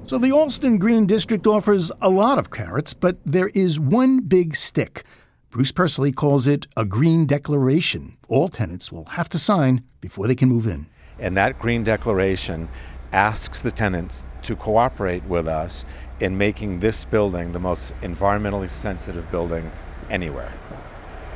So 0.06 0.18
the 0.18 0.34
Allston 0.34 0.80
Green 0.80 1.08
District 1.08 1.48
offers 1.48 1.90
a 2.02 2.10
lot 2.10 2.38
of 2.38 2.52
carrots, 2.52 2.94
but 2.94 3.18
there 3.26 3.48
is 3.56 3.80
one 3.80 4.20
big 4.20 4.54
stick. 4.54 5.06
Bruce 5.50 5.72
Percelay 5.72 6.14
calls 6.14 6.46
it 6.46 6.68
a 6.76 6.84
green 6.84 7.26
declaration. 7.26 8.18
All 8.28 8.50
tenants 8.50 8.92
will 8.92 9.06
have 9.06 9.30
to 9.30 9.40
sign 9.40 9.82
before 10.02 10.28
they 10.28 10.36
can 10.36 10.50
move 10.50 10.68
in. 10.68 10.88
And 11.20 11.38
that 11.38 11.58
green 11.58 11.86
declaration 11.86 12.68
asks 13.14 13.62
the 13.62 13.72
tenants 13.72 14.26
to 14.42 14.58
cooperate 14.58 15.24
with 15.24 15.48
us 15.48 15.86
in 16.20 16.38
making 16.38 16.82
this 16.82 17.06
building 17.06 17.54
the 17.54 17.60
most 17.60 17.94
environmentally 18.02 18.70
sensitive 18.70 19.32
building 19.32 19.72
anywhere. 20.10 20.52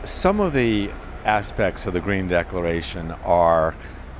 Some 0.04 0.42
of 0.42 0.52
the 0.52 0.92
aspects 1.24 1.88
of 1.88 1.94
the 1.94 2.02
Green 2.02 2.28
Declaration 2.28 3.12
are 3.24 3.76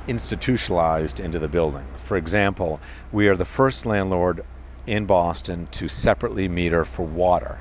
institutionalized 0.08 1.20
into 1.20 1.38
the 1.38 1.48
building. 1.48 1.86
For 1.96 2.16
example, 2.16 2.80
we 3.12 3.28
are 3.28 3.36
the 3.36 3.44
first 3.44 3.86
landlord 3.86 4.44
in 4.86 5.04
Boston 5.04 5.66
to 5.68 5.86
separately 5.86 6.48
meter 6.48 6.84
for 6.84 7.04
water. 7.04 7.60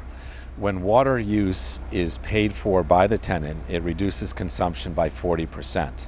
When 0.56 0.82
water 0.82 1.20
use 1.20 1.80
is 1.92 2.18
paid 2.20 2.54
for 2.54 2.82
by 2.82 3.06
the 3.06 3.18
tenant, 3.18 3.64
it 3.70 3.84
reduces 3.84 4.34
consumption 4.34 4.94
by 4.94 5.10
40%. 5.10 6.08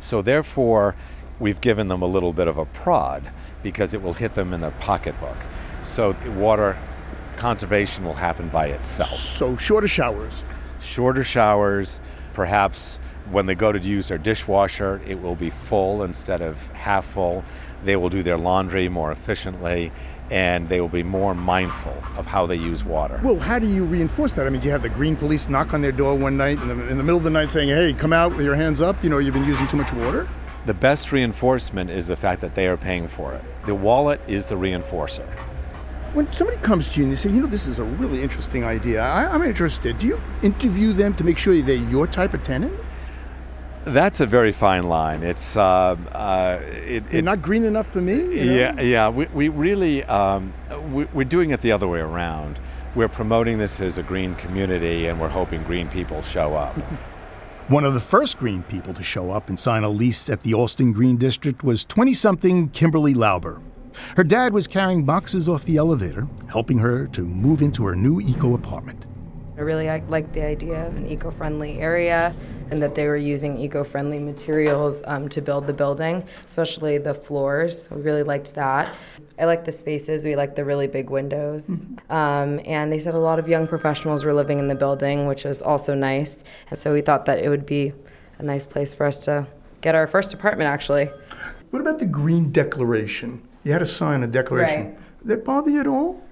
So, 0.00 0.20
therefore, 0.20 0.96
we've 1.38 1.60
given 1.60 1.88
them 1.88 2.02
a 2.02 2.06
little 2.06 2.32
bit 2.32 2.48
of 2.48 2.58
a 2.58 2.64
prod 2.64 3.30
because 3.62 3.94
it 3.94 4.02
will 4.02 4.14
hit 4.14 4.34
them 4.34 4.52
in 4.52 4.60
their 4.60 4.72
pocketbook. 4.72 5.36
So, 5.82 6.16
water 6.36 6.76
conservation 7.36 8.04
will 8.04 8.14
happen 8.14 8.48
by 8.48 8.66
itself. 8.66 9.10
So, 9.10 9.56
shorter 9.56 9.88
showers. 9.88 10.42
Shorter 10.80 11.24
showers, 11.24 12.00
perhaps 12.34 12.98
when 13.30 13.46
they 13.46 13.54
go 13.54 13.72
to 13.72 13.78
use 13.78 14.08
their 14.08 14.18
dishwasher, 14.18 15.00
it 15.06 15.22
will 15.22 15.34
be 15.34 15.48
full 15.48 16.02
instead 16.02 16.42
of 16.42 16.68
half 16.70 17.06
full. 17.06 17.42
They 17.84 17.96
will 17.96 18.10
do 18.10 18.22
their 18.22 18.36
laundry 18.36 18.88
more 18.88 19.10
efficiently 19.10 19.92
and 20.30 20.68
they 20.68 20.80
will 20.80 20.88
be 20.88 21.02
more 21.02 21.34
mindful 21.34 21.94
of 22.16 22.26
how 22.26 22.46
they 22.46 22.56
use 22.56 22.84
water. 22.84 23.20
Well, 23.22 23.38
how 23.38 23.58
do 23.58 23.66
you 23.66 23.84
reinforce 23.84 24.34
that? 24.34 24.46
I 24.46 24.50
mean, 24.50 24.60
do 24.60 24.66
you 24.66 24.72
have 24.72 24.82
the 24.82 24.88
green 24.88 25.16
police 25.16 25.48
knock 25.48 25.74
on 25.74 25.82
their 25.82 25.92
door 25.92 26.14
one 26.14 26.36
night 26.36 26.58
in 26.60 26.68
the, 26.68 26.88
in 26.88 26.96
the 26.96 27.04
middle 27.04 27.18
of 27.18 27.24
the 27.24 27.30
night 27.30 27.50
saying, 27.50 27.68
hey, 27.68 27.92
come 27.92 28.12
out 28.12 28.34
with 28.34 28.44
your 28.44 28.54
hands 28.54 28.80
up, 28.80 29.02
you 29.04 29.10
know, 29.10 29.18
you've 29.18 29.34
been 29.34 29.44
using 29.44 29.66
too 29.66 29.76
much 29.76 29.92
water? 29.92 30.28
The 30.66 30.74
best 30.74 31.12
reinforcement 31.12 31.90
is 31.90 32.06
the 32.06 32.16
fact 32.16 32.40
that 32.40 32.54
they 32.54 32.68
are 32.68 32.78
paying 32.78 33.06
for 33.06 33.34
it. 33.34 33.44
The 33.66 33.74
wallet 33.74 34.20
is 34.26 34.46
the 34.46 34.54
reinforcer. 34.54 35.28
When 36.14 36.32
somebody 36.32 36.58
comes 36.60 36.92
to 36.92 37.00
you 37.00 37.06
and 37.06 37.12
they 37.12 37.16
say, 37.16 37.28
you 37.30 37.40
know, 37.40 37.48
this 37.48 37.66
is 37.66 37.80
a 37.80 37.84
really 37.84 38.22
interesting 38.22 38.62
idea, 38.62 39.02
I, 39.02 39.34
am 39.34 39.42
interested, 39.42 39.98
do 39.98 40.06
you 40.06 40.20
interview 40.42 40.92
them 40.92 41.12
to 41.14 41.24
make 41.24 41.36
sure 41.36 41.60
they're 41.60 41.74
your 41.74 42.06
type 42.06 42.34
of 42.34 42.44
tenant? 42.44 42.72
That's 43.84 44.20
a 44.20 44.26
very 44.26 44.52
fine 44.52 44.84
line. 44.84 45.24
It's 45.24 45.56
uh, 45.56 45.96
uh, 46.12 46.60
it, 46.62 47.02
it, 47.10 47.22
not 47.22 47.42
green 47.42 47.64
enough 47.64 47.88
for 47.88 48.00
me. 48.00 48.14
You 48.14 48.44
know? 48.44 48.52
Yeah, 48.52 48.80
yeah. 48.80 49.08
We, 49.08 49.26
we 49.26 49.48
really 49.48 50.04
um, 50.04 50.54
we, 50.92 51.04
we're 51.06 51.24
doing 51.24 51.50
it 51.50 51.60
the 51.60 51.72
other 51.72 51.88
way 51.88 51.98
around. 51.98 52.60
We're 52.94 53.08
promoting 53.08 53.58
this 53.58 53.80
as 53.80 53.98
a 53.98 54.02
green 54.02 54.36
community, 54.36 55.06
and 55.06 55.20
we're 55.20 55.28
hoping 55.28 55.64
green 55.64 55.88
people 55.88 56.22
show 56.22 56.54
up. 56.54 56.74
One 57.68 57.84
of 57.84 57.92
the 57.92 58.00
first 58.00 58.38
green 58.38 58.62
people 58.62 58.94
to 58.94 59.02
show 59.02 59.32
up 59.32 59.48
and 59.48 59.58
sign 59.58 59.82
a 59.82 59.88
lease 59.88 60.30
at 60.30 60.42
the 60.42 60.54
Allston 60.54 60.92
Green 60.92 61.16
District 61.16 61.64
was 61.64 61.84
20 61.84 62.14
something 62.14 62.68
Kimberly 62.68 63.14
Lauber. 63.14 63.60
Her 64.16 64.24
dad 64.24 64.52
was 64.52 64.66
carrying 64.66 65.04
boxes 65.04 65.48
off 65.48 65.64
the 65.64 65.76
elevator, 65.76 66.26
helping 66.48 66.78
her 66.78 67.06
to 67.08 67.22
move 67.22 67.62
into 67.62 67.84
her 67.86 67.94
new 67.94 68.20
eco 68.20 68.54
apartment. 68.54 69.06
I 69.56 69.60
really 69.60 69.86
liked 70.08 70.32
the 70.32 70.44
idea 70.44 70.84
of 70.84 70.96
an 70.96 71.06
eco 71.06 71.30
friendly 71.30 71.78
area 71.78 72.34
and 72.72 72.82
that 72.82 72.96
they 72.96 73.06
were 73.06 73.16
using 73.16 73.56
eco 73.56 73.84
friendly 73.84 74.18
materials 74.18 75.04
um, 75.06 75.28
to 75.28 75.40
build 75.40 75.68
the 75.68 75.72
building, 75.72 76.24
especially 76.44 76.98
the 76.98 77.14
floors. 77.14 77.88
We 77.90 78.02
really 78.02 78.24
liked 78.24 78.56
that. 78.56 78.96
I 79.38 79.44
liked 79.44 79.64
the 79.64 79.70
spaces. 79.70 80.24
We 80.24 80.34
liked 80.34 80.56
the 80.56 80.64
really 80.64 80.88
big 80.88 81.08
windows. 81.08 81.68
Mm-hmm. 81.68 82.12
Um, 82.12 82.60
and 82.64 82.90
they 82.90 82.98
said 82.98 83.14
a 83.14 83.18
lot 83.18 83.38
of 83.38 83.48
young 83.48 83.68
professionals 83.68 84.24
were 84.24 84.34
living 84.34 84.58
in 84.58 84.66
the 84.66 84.74
building, 84.74 85.28
which 85.28 85.44
was 85.44 85.62
also 85.62 85.94
nice. 85.94 86.42
And 86.70 86.78
so 86.78 86.92
we 86.92 87.00
thought 87.00 87.26
that 87.26 87.38
it 87.38 87.48
would 87.48 87.66
be 87.66 87.92
a 88.38 88.42
nice 88.42 88.66
place 88.66 88.92
for 88.92 89.06
us 89.06 89.18
to 89.26 89.46
get 89.82 89.94
our 89.94 90.08
first 90.08 90.34
apartment, 90.34 90.68
actually. 90.68 91.10
What 91.70 91.80
about 91.80 92.00
the 92.00 92.06
Green 92.06 92.50
Declaration? 92.50 93.46
You 93.64 93.72
had 93.72 93.78
to 93.78 93.86
sign 93.86 94.22
a 94.22 94.26
declaration. 94.26 94.84
Right. 94.84 95.18
Did 95.20 95.28
that 95.28 95.44
bother 95.44 95.70
you 95.70 95.80
at 95.80 95.86
all? 95.86 96.22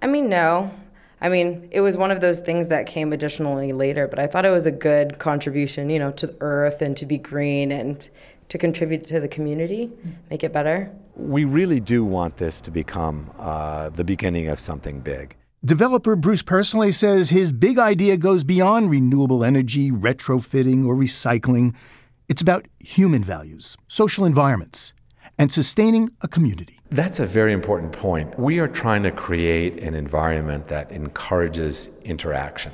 I 0.00 0.06
mean, 0.06 0.28
no. 0.28 0.72
I 1.20 1.28
mean, 1.28 1.68
it 1.70 1.80
was 1.80 1.96
one 1.96 2.10
of 2.10 2.20
those 2.20 2.40
things 2.40 2.66
that 2.68 2.86
came 2.86 3.12
additionally 3.12 3.72
later, 3.72 4.08
but 4.08 4.18
I 4.18 4.26
thought 4.26 4.44
it 4.44 4.50
was 4.50 4.66
a 4.66 4.72
good 4.72 5.20
contribution, 5.20 5.88
you 5.88 6.00
know, 6.00 6.10
to 6.12 6.26
the 6.26 6.36
earth 6.40 6.82
and 6.82 6.96
to 6.96 7.06
be 7.06 7.16
green 7.18 7.70
and 7.70 8.08
to 8.48 8.58
contribute 8.58 9.04
to 9.04 9.20
the 9.20 9.28
community, 9.28 9.90
make 10.30 10.42
it 10.42 10.52
better. 10.52 10.90
We 11.14 11.44
really 11.44 11.78
do 11.78 12.04
want 12.04 12.38
this 12.38 12.60
to 12.62 12.70
become 12.70 13.30
uh, 13.38 13.90
the 13.90 14.02
beginning 14.02 14.48
of 14.48 14.58
something 14.58 15.00
big. 15.00 15.36
Developer 15.64 16.16
Bruce 16.16 16.42
Percelay 16.42 16.92
says 16.92 17.30
his 17.30 17.52
big 17.52 17.78
idea 17.78 18.16
goes 18.16 18.42
beyond 18.42 18.90
renewable 18.90 19.44
energy, 19.44 19.92
retrofitting, 19.92 20.84
or 20.84 20.96
recycling. 20.96 21.74
It's 22.28 22.42
about 22.42 22.66
human 22.80 23.22
values, 23.22 23.76
social 23.86 24.24
environments, 24.24 24.92
and 25.42 25.50
sustaining 25.50 26.08
a 26.20 26.28
community. 26.28 26.78
That's 26.90 27.18
a 27.18 27.26
very 27.26 27.52
important 27.52 27.90
point. 27.90 28.38
We 28.38 28.60
are 28.60 28.68
trying 28.68 29.02
to 29.02 29.10
create 29.10 29.82
an 29.82 29.92
environment 29.92 30.68
that 30.68 30.92
encourages 30.92 31.90
interaction. 32.04 32.70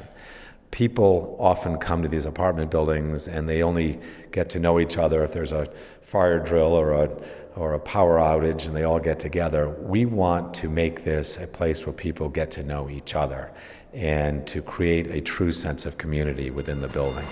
People 0.70 1.34
often 1.40 1.78
come 1.78 2.02
to 2.02 2.08
these 2.08 2.26
apartment 2.26 2.70
buildings 2.70 3.26
and 3.26 3.48
they 3.48 3.62
only 3.62 3.98
get 4.32 4.50
to 4.50 4.58
know 4.58 4.78
each 4.78 4.98
other 4.98 5.24
if 5.24 5.32
there's 5.32 5.50
a 5.50 5.64
fire 6.02 6.38
drill 6.38 6.74
or 6.74 6.92
a, 6.92 7.16
or 7.56 7.72
a 7.72 7.80
power 7.80 8.18
outage 8.18 8.66
and 8.66 8.76
they 8.76 8.84
all 8.84 9.00
get 9.00 9.18
together. 9.18 9.70
We 9.70 10.04
want 10.04 10.52
to 10.56 10.68
make 10.68 11.04
this 11.04 11.38
a 11.38 11.46
place 11.46 11.86
where 11.86 11.94
people 11.94 12.28
get 12.28 12.50
to 12.50 12.62
know 12.62 12.90
each 12.90 13.14
other 13.14 13.50
and 13.94 14.46
to 14.46 14.60
create 14.60 15.06
a 15.06 15.22
true 15.22 15.52
sense 15.52 15.86
of 15.86 15.96
community 15.96 16.50
within 16.50 16.82
the 16.82 16.88
building. 16.88 17.24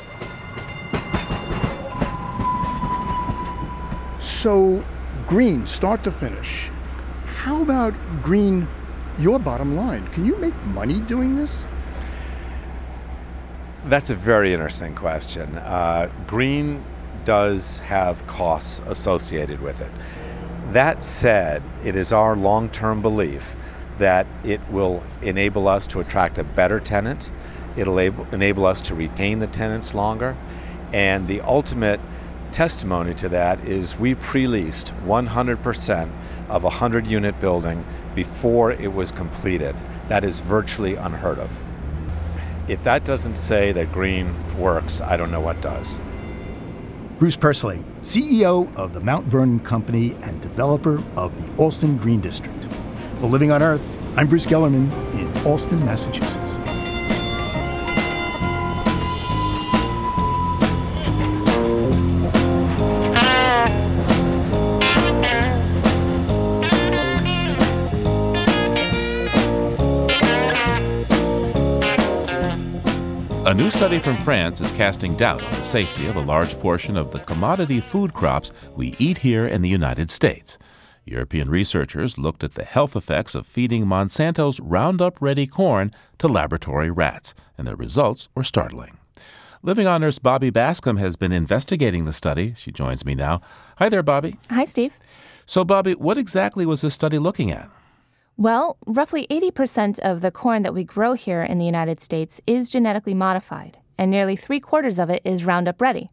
So, 4.18 4.82
green, 5.26 5.66
start 5.66 6.02
to 6.04 6.10
finish. 6.10 6.70
How 7.24 7.62
about 7.62 7.94
green, 8.22 8.68
your 9.18 9.38
bottom 9.38 9.76
line? 9.76 10.06
Can 10.08 10.24
you 10.24 10.36
make 10.36 10.54
money 10.66 11.00
doing 11.00 11.36
this? 11.36 11.66
That's 13.86 14.10
a 14.10 14.14
very 14.14 14.52
interesting 14.52 14.94
question. 14.94 15.56
Uh, 15.58 16.10
green 16.26 16.84
does 17.24 17.80
have 17.80 18.26
costs 18.26 18.80
associated 18.86 19.60
with 19.60 19.80
it. 19.80 19.90
That 20.72 21.04
said, 21.04 21.62
it 21.84 21.96
is 21.96 22.12
our 22.12 22.36
long 22.36 22.68
term 22.70 23.02
belief 23.02 23.56
that 23.98 24.26
it 24.44 24.60
will 24.70 25.02
enable 25.22 25.68
us 25.68 25.86
to 25.88 26.00
attract 26.00 26.38
a 26.38 26.44
better 26.44 26.80
tenant, 26.80 27.30
it'll 27.76 27.98
enable 27.98 28.66
us 28.66 28.80
to 28.82 28.94
retain 28.94 29.38
the 29.38 29.46
tenants 29.46 29.94
longer, 29.94 30.36
and 30.92 31.26
the 31.28 31.40
ultimate 31.40 32.00
testimony 32.52 33.14
to 33.14 33.28
that 33.30 33.62
is 33.66 33.98
we 33.98 34.14
pre 34.14 34.46
leased 34.46 34.94
100% 35.04 36.10
of 36.48 36.64
a 36.64 36.68
100 36.68 37.06
unit 37.06 37.38
building 37.40 37.84
before 38.14 38.72
it 38.72 38.92
was 38.92 39.12
completed. 39.12 39.76
That 40.08 40.24
is 40.24 40.40
virtually 40.40 40.94
unheard 40.94 41.38
of. 41.38 41.62
If 42.68 42.82
that 42.84 43.04
doesn't 43.04 43.36
say 43.36 43.72
that 43.72 43.92
green 43.92 44.34
works, 44.58 45.00
I 45.00 45.16
don't 45.16 45.30
know 45.30 45.40
what 45.40 45.60
does. 45.60 46.00
Bruce 47.18 47.36
Percelay, 47.36 47.82
CEO 48.02 48.74
of 48.76 48.92
the 48.92 49.00
Mount 49.00 49.26
Vernon 49.26 49.60
Company 49.60 50.14
and 50.22 50.40
developer 50.42 51.02
of 51.16 51.34
the 51.40 51.62
Allston 51.62 51.96
Green 51.96 52.20
District. 52.20 52.68
For 53.20 53.26
Living 53.26 53.50
on 53.50 53.62
Earth, 53.62 53.96
I'm 54.16 54.26
Bruce 54.26 54.46
Gellerman 54.46 54.90
in 55.14 55.46
Allston, 55.46 55.82
Massachusetts. 55.84 56.58
New 73.56 73.70
study 73.70 73.98
from 73.98 74.18
France 74.18 74.60
is 74.60 74.70
casting 74.72 75.16
doubt 75.16 75.42
on 75.42 75.52
the 75.52 75.62
safety 75.62 76.08
of 76.08 76.16
a 76.16 76.20
large 76.20 76.60
portion 76.60 76.94
of 76.94 77.10
the 77.10 77.20
commodity 77.20 77.80
food 77.80 78.12
crops 78.12 78.52
we 78.74 78.94
eat 78.98 79.16
here 79.16 79.46
in 79.46 79.62
the 79.62 79.68
United 79.68 80.10
States. 80.10 80.58
European 81.06 81.48
researchers 81.48 82.18
looked 82.18 82.44
at 82.44 82.52
the 82.52 82.64
health 82.64 82.94
effects 82.94 83.34
of 83.34 83.46
feeding 83.46 83.86
Monsanto's 83.86 84.60
Roundup 84.60 85.22
Ready 85.22 85.46
corn 85.46 85.90
to 86.18 86.28
laboratory 86.28 86.90
rats, 86.90 87.32
and 87.56 87.66
the 87.66 87.76
results 87.76 88.28
were 88.34 88.44
startling. 88.44 88.98
Living 89.62 89.86
on 89.86 90.04
Earth's 90.04 90.18
Bobbi 90.18 90.52
Bascomb 90.52 90.98
has 90.98 91.16
been 91.16 91.32
investigating 91.32 92.04
the 92.04 92.12
study. 92.12 92.52
She 92.58 92.70
joins 92.70 93.06
me 93.06 93.14
now. 93.14 93.40
Hi 93.78 93.88
there, 93.88 94.02
Bobbi. 94.02 94.36
Hi, 94.50 94.66
Steve. 94.66 94.98
So, 95.46 95.64
Bobbi, 95.64 95.96
what 95.96 96.18
exactly 96.18 96.66
was 96.66 96.82
this 96.82 96.92
study 96.92 97.18
looking 97.18 97.50
at? 97.52 97.70
Well, 98.38 98.76
roughly 98.86 99.26
80% 99.30 99.98
of 100.00 100.20
the 100.20 100.30
corn 100.30 100.62
that 100.62 100.74
we 100.74 100.84
grow 100.84 101.14
here 101.14 101.42
in 101.42 101.56
the 101.56 101.64
United 101.64 102.02
States 102.02 102.38
is 102.46 102.68
genetically 102.68 103.14
modified, 103.14 103.78
and 103.96 104.10
nearly 104.10 104.36
three 104.36 104.60
quarters 104.60 104.98
of 104.98 105.08
it 105.08 105.22
is 105.24 105.46
Roundup 105.46 105.80
Ready. 105.80 106.10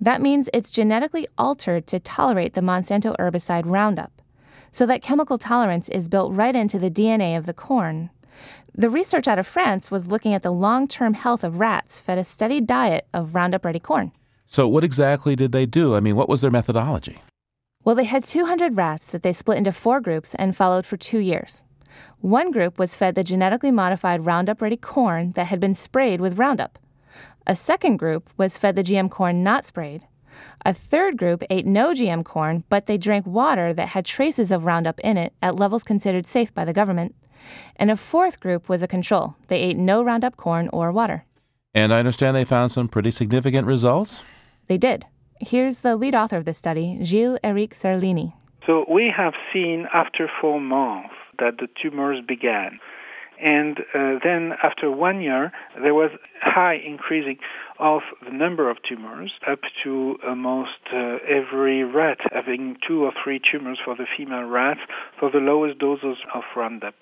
That 0.00 0.22
means 0.22 0.48
it's 0.52 0.70
genetically 0.70 1.26
altered 1.36 1.88
to 1.88 1.98
tolerate 1.98 2.54
the 2.54 2.60
Monsanto 2.60 3.16
herbicide 3.18 3.64
Roundup. 3.66 4.22
So 4.70 4.86
that 4.86 5.02
chemical 5.02 5.36
tolerance 5.36 5.88
is 5.88 6.08
built 6.08 6.32
right 6.32 6.54
into 6.54 6.78
the 6.78 6.92
DNA 6.92 7.36
of 7.36 7.46
the 7.46 7.54
corn. 7.54 8.10
The 8.72 8.88
research 8.88 9.26
out 9.26 9.40
of 9.40 9.46
France 9.46 9.90
was 9.90 10.06
looking 10.06 10.34
at 10.34 10.42
the 10.42 10.52
long 10.52 10.86
term 10.86 11.14
health 11.14 11.42
of 11.42 11.58
rats 11.58 11.98
fed 11.98 12.18
a 12.18 12.24
steady 12.24 12.60
diet 12.60 13.08
of 13.12 13.34
Roundup 13.34 13.64
Ready 13.64 13.80
corn. 13.80 14.12
So, 14.46 14.68
what 14.68 14.84
exactly 14.84 15.34
did 15.34 15.50
they 15.50 15.66
do? 15.66 15.96
I 15.96 16.00
mean, 16.00 16.14
what 16.14 16.28
was 16.28 16.40
their 16.40 16.52
methodology? 16.52 17.20
Well, 17.84 17.94
they 17.94 18.04
had 18.04 18.24
200 18.24 18.76
rats 18.76 19.08
that 19.08 19.22
they 19.22 19.32
split 19.32 19.58
into 19.58 19.72
four 19.72 20.00
groups 20.00 20.34
and 20.34 20.54
followed 20.54 20.84
for 20.84 20.96
two 20.96 21.20
years. 21.20 21.64
One 22.20 22.50
group 22.50 22.78
was 22.78 22.96
fed 22.96 23.14
the 23.14 23.24
genetically 23.24 23.70
modified 23.70 24.26
Roundup 24.26 24.60
Ready 24.60 24.76
corn 24.76 25.32
that 25.32 25.46
had 25.46 25.58
been 25.58 25.74
sprayed 25.74 26.20
with 26.20 26.38
Roundup. 26.38 26.78
A 27.46 27.56
second 27.56 27.96
group 27.96 28.28
was 28.36 28.58
fed 28.58 28.76
the 28.76 28.82
GM 28.82 29.10
corn 29.10 29.42
not 29.42 29.64
sprayed. 29.64 30.06
A 30.66 30.74
third 30.74 31.16
group 31.16 31.42
ate 31.48 31.66
no 31.66 31.94
GM 31.94 32.24
corn, 32.24 32.62
but 32.68 32.86
they 32.86 32.98
drank 32.98 33.26
water 33.26 33.72
that 33.72 33.88
had 33.88 34.04
traces 34.04 34.50
of 34.50 34.64
Roundup 34.64 35.00
in 35.00 35.16
it 35.16 35.32
at 35.40 35.56
levels 35.56 35.82
considered 35.82 36.26
safe 36.26 36.52
by 36.52 36.64
the 36.64 36.74
government. 36.74 37.14
And 37.76 37.90
a 37.90 37.96
fourth 37.96 38.38
group 38.38 38.68
was 38.68 38.82
a 38.82 38.86
control. 38.88 39.36
They 39.46 39.60
ate 39.60 39.78
no 39.78 40.02
Roundup 40.02 40.36
corn 40.36 40.68
or 40.72 40.92
water. 40.92 41.24
And 41.74 41.94
I 41.94 42.00
understand 42.00 42.36
they 42.36 42.44
found 42.44 42.70
some 42.70 42.88
pretty 42.88 43.10
significant 43.10 43.66
results? 43.66 44.22
They 44.66 44.76
did. 44.76 45.06
Here's 45.40 45.80
the 45.80 45.96
lead 45.96 46.14
author 46.14 46.36
of 46.36 46.44
this 46.44 46.58
study, 46.58 46.98
Gilles 47.02 47.38
Eric 47.44 47.70
Seralini. 47.70 48.32
So 48.66 48.84
we 48.90 49.12
have 49.16 49.34
seen 49.52 49.86
after 49.94 50.28
four 50.40 50.60
months 50.60 51.14
that 51.38 51.58
the 51.58 51.68
tumors 51.80 52.18
began. 52.26 52.80
And 53.40 53.78
uh, 53.94 54.18
then 54.22 54.52
after 54.62 54.90
one 54.90 55.20
year, 55.20 55.52
there 55.80 55.94
was 55.94 56.10
high 56.42 56.74
increasing 56.74 57.38
of 57.78 58.00
the 58.24 58.32
number 58.32 58.68
of 58.68 58.78
tumors, 58.88 59.32
up 59.48 59.60
to 59.84 60.16
almost 60.26 60.70
uh, 60.92 61.18
every 61.28 61.84
rat 61.84 62.18
having 62.32 62.76
two 62.86 63.04
or 63.04 63.12
three 63.22 63.40
tumors 63.40 63.78
for 63.84 63.94
the 63.94 64.06
female 64.16 64.42
rats 64.42 64.80
for 65.20 65.30
the 65.30 65.38
lowest 65.38 65.78
doses 65.78 66.16
of 66.34 66.42
Roundup. 66.56 66.96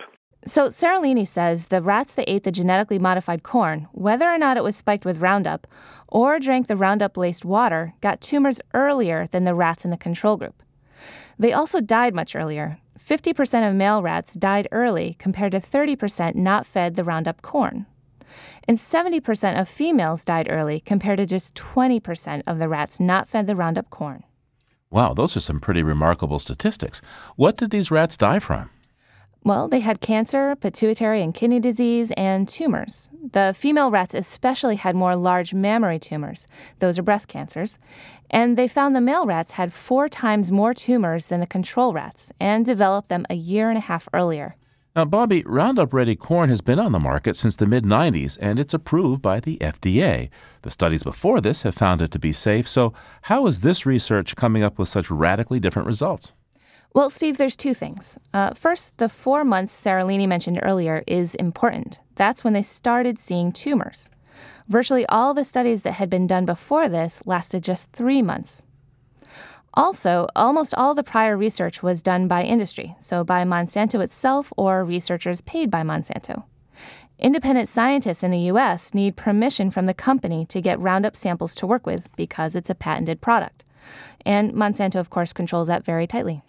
So, 0.45 0.69
Seralini 0.69 1.27
says 1.27 1.67
the 1.67 1.83
rats 1.83 2.15
that 2.15 2.31
ate 2.31 2.45
the 2.45 2.53
genetically 2.53 2.99
modified 2.99 3.43
corn, 3.43 3.89
whether 3.93 4.29
or 4.29 4.39
not 4.39 4.57
it 4.57 4.63
was 4.63 4.77
spiked 4.77 5.05
with 5.05 5.21
Roundup 5.21 5.67
or 6.09 6.39
drank 6.39 6.67
the 6.67 6.77
Roundup 6.77 7.17
laced 7.17 7.45
water, 7.45 7.95
got 8.01 8.21
tumors 8.21 8.61
earlier 8.75 9.27
than 9.27 9.45
the 9.45 9.55
rats 9.55 9.85
in 9.85 9.91
the 9.91 9.97
control 9.97 10.37
group. 10.37 10.63
They 11.39 11.53
also 11.53 11.81
died 11.81 12.15
much 12.15 12.37
earlier. 12.37 12.79
50% 12.99 13.69
of 13.69 13.75
male 13.75 14.03
rats 14.03 14.35
died 14.35 14.69
early 14.73 15.15
compared 15.19 15.53
to 15.53 15.61
30% 15.61 16.35
not 16.35 16.67
fed 16.67 16.97
the 16.97 17.05
Roundup 17.05 17.43
corn. 17.43 17.87
And 18.67 18.79
70% 18.79 19.61
of 19.61 19.69
females 19.69 20.25
died 20.25 20.49
early 20.51 20.81
compared 20.81 21.19
to 21.19 21.27
just 21.27 21.55
20% 21.55 22.43
of 22.47 22.59
the 22.59 22.69
rats 22.69 22.99
not 22.99 23.29
fed 23.29 23.47
the 23.47 23.57
Roundup 23.57 23.91
corn. 23.91 24.25
Wow, 24.91 25.15
those 25.15 25.37
are 25.37 25.41
some 25.41 25.61
pretty 25.61 25.83
remarkable 25.83 26.39
statistics. 26.39 27.03
What 27.37 27.57
did 27.57 27.71
these 27.71 27.91
rats 27.91 28.17
die 28.17 28.39
from? 28.39 28.71
Well, 29.47 29.69
they 29.69 29.79
had 29.79 30.01
cancer, 30.01 30.57
pituitary 30.57 31.23
and 31.23 31.33
kidney 31.33 31.61
disease, 31.61 32.11
and 32.17 32.49
tumors. 32.49 33.11
The 33.31 33.55
female 33.57 33.93
rats 33.93 34.13
especially 34.13 34.75
had 34.75 34.97
more 34.97 35.15
large 35.15 35.55
mammary 35.55 36.01
tumors. 36.01 36.49
Those 36.81 36.99
are 36.99 37.05
breast 37.05 37.29
cancers. 37.29 37.79
And 38.29 38.57
they 38.57 38.67
found 38.67 38.97
the 38.97 39.01
male 39.01 39.25
rats 39.25 39.53
had 39.53 39.73
four 39.73 40.09
times 40.09 40.51
more 40.51 40.75
tumors 40.75 41.29
than 41.29 41.39
the 41.39 41.47
control 41.47 41.93
rats 41.93 42.33
and 42.41 42.67
developed 42.67 43.09
them 43.09 43.25
a 43.31 43.37
year 43.37 43.69
and 43.69 43.79
a 43.79 43.83
half 43.83 44.09
earlier. 44.13 44.57
Now, 44.97 45.05
Bobbi, 45.05 45.45
Roundup 45.47 45.95
Ready 45.95 46.17
corn 46.17 46.51
has 46.51 46.61
been 46.61 46.81
on 46.81 46.91
the 46.91 46.99
market 46.99 47.37
since 47.37 47.55
the 47.55 47.67
mid 47.67 47.85
90s 47.85 48.37
and 48.41 48.59
it's 48.59 48.75
approved 48.75 49.23
by 49.23 49.39
the 49.39 49.59
FDA. 49.59 50.29
The 50.63 50.73
studies 50.73 51.05
before 51.05 51.41
this 51.41 51.63
have 51.63 51.77
found 51.77 52.03
it 52.03 52.11
to 52.11 52.19
be 52.19 52.33
safe. 52.33 52.67
So, 52.67 52.93
how 53.23 53.47
is 53.47 53.61
this 53.61 53.87
research 53.87 54.35
coming 54.35 54.65
up 54.65 54.77
with 54.77 54.89
such 54.89 55.09
radically 55.09 55.61
different 55.61 55.87
results? 55.87 56.33
Well, 56.97 57.11
Steve, 57.11 57.37
there's 57.37 57.57
two 57.57 57.75
things. 57.75 58.17
Uh, 58.33 58.55
first, 58.55 58.97
the 58.97 59.11
four 59.11 59.45
months 59.45 59.79
Seralini 59.79 60.27
mentioned 60.27 60.61
earlier 60.63 61.05
is 61.07 61.35
important. 61.35 62.01
That's 62.15 62.43
when 62.43 62.55
they 62.55 62.63
started 62.63 63.19
seeing 63.19 63.53
tumors. 63.53 64.09
Virtually 64.67 65.05
all 65.11 65.35
the 65.35 65.45
studies 65.45 65.83
that 65.83 65.93
had 65.93 66.09
been 66.09 66.27
done 66.27 66.47
before 66.47 66.89
this 66.89 67.23
lasted 67.27 67.63
just 67.63 67.93
three 67.93 68.23
months. 68.23 68.63
Also, 69.75 70.27
almost 70.35 70.75
all 70.75 70.95
the 70.95 71.03
prior 71.03 71.37
research 71.37 71.83
was 71.83 72.03
done 72.03 72.29
by 72.29 72.43
industry, 72.43 72.97
so 72.99 73.23
by 73.23 73.45
Monsanto 73.45 74.03
itself 74.03 74.51
or 74.57 74.83
researchers 74.83 75.43
paid 75.43 75.71
by 75.71 75.83
Monsanto. 75.83 76.45
Independent 77.19 77.69
scientists 77.69 78.23
in 78.23 78.31
the 78.31 78.49
U.S. 78.53 78.95
need 78.95 79.19
permission 79.19 79.71
from 79.71 79.85
the 79.85 79.93
company 79.93 80.47
to 80.47 80.63
get 80.63 80.81
Roundup 80.81 81.15
samples 81.15 81.55
to 81.57 81.67
work 81.67 81.85
with 81.85 82.09
because 82.17 82.57
it's 82.57 82.71
a 82.71 82.75
patented 82.75 83.21
product. 83.21 83.65
And 84.25 84.55
Monsanto, 84.55 84.99
of 84.99 85.11
course, 85.11 85.35
controls 85.35 85.69
that 85.69 85.85
very 85.85 86.07
tightly. 86.07 86.43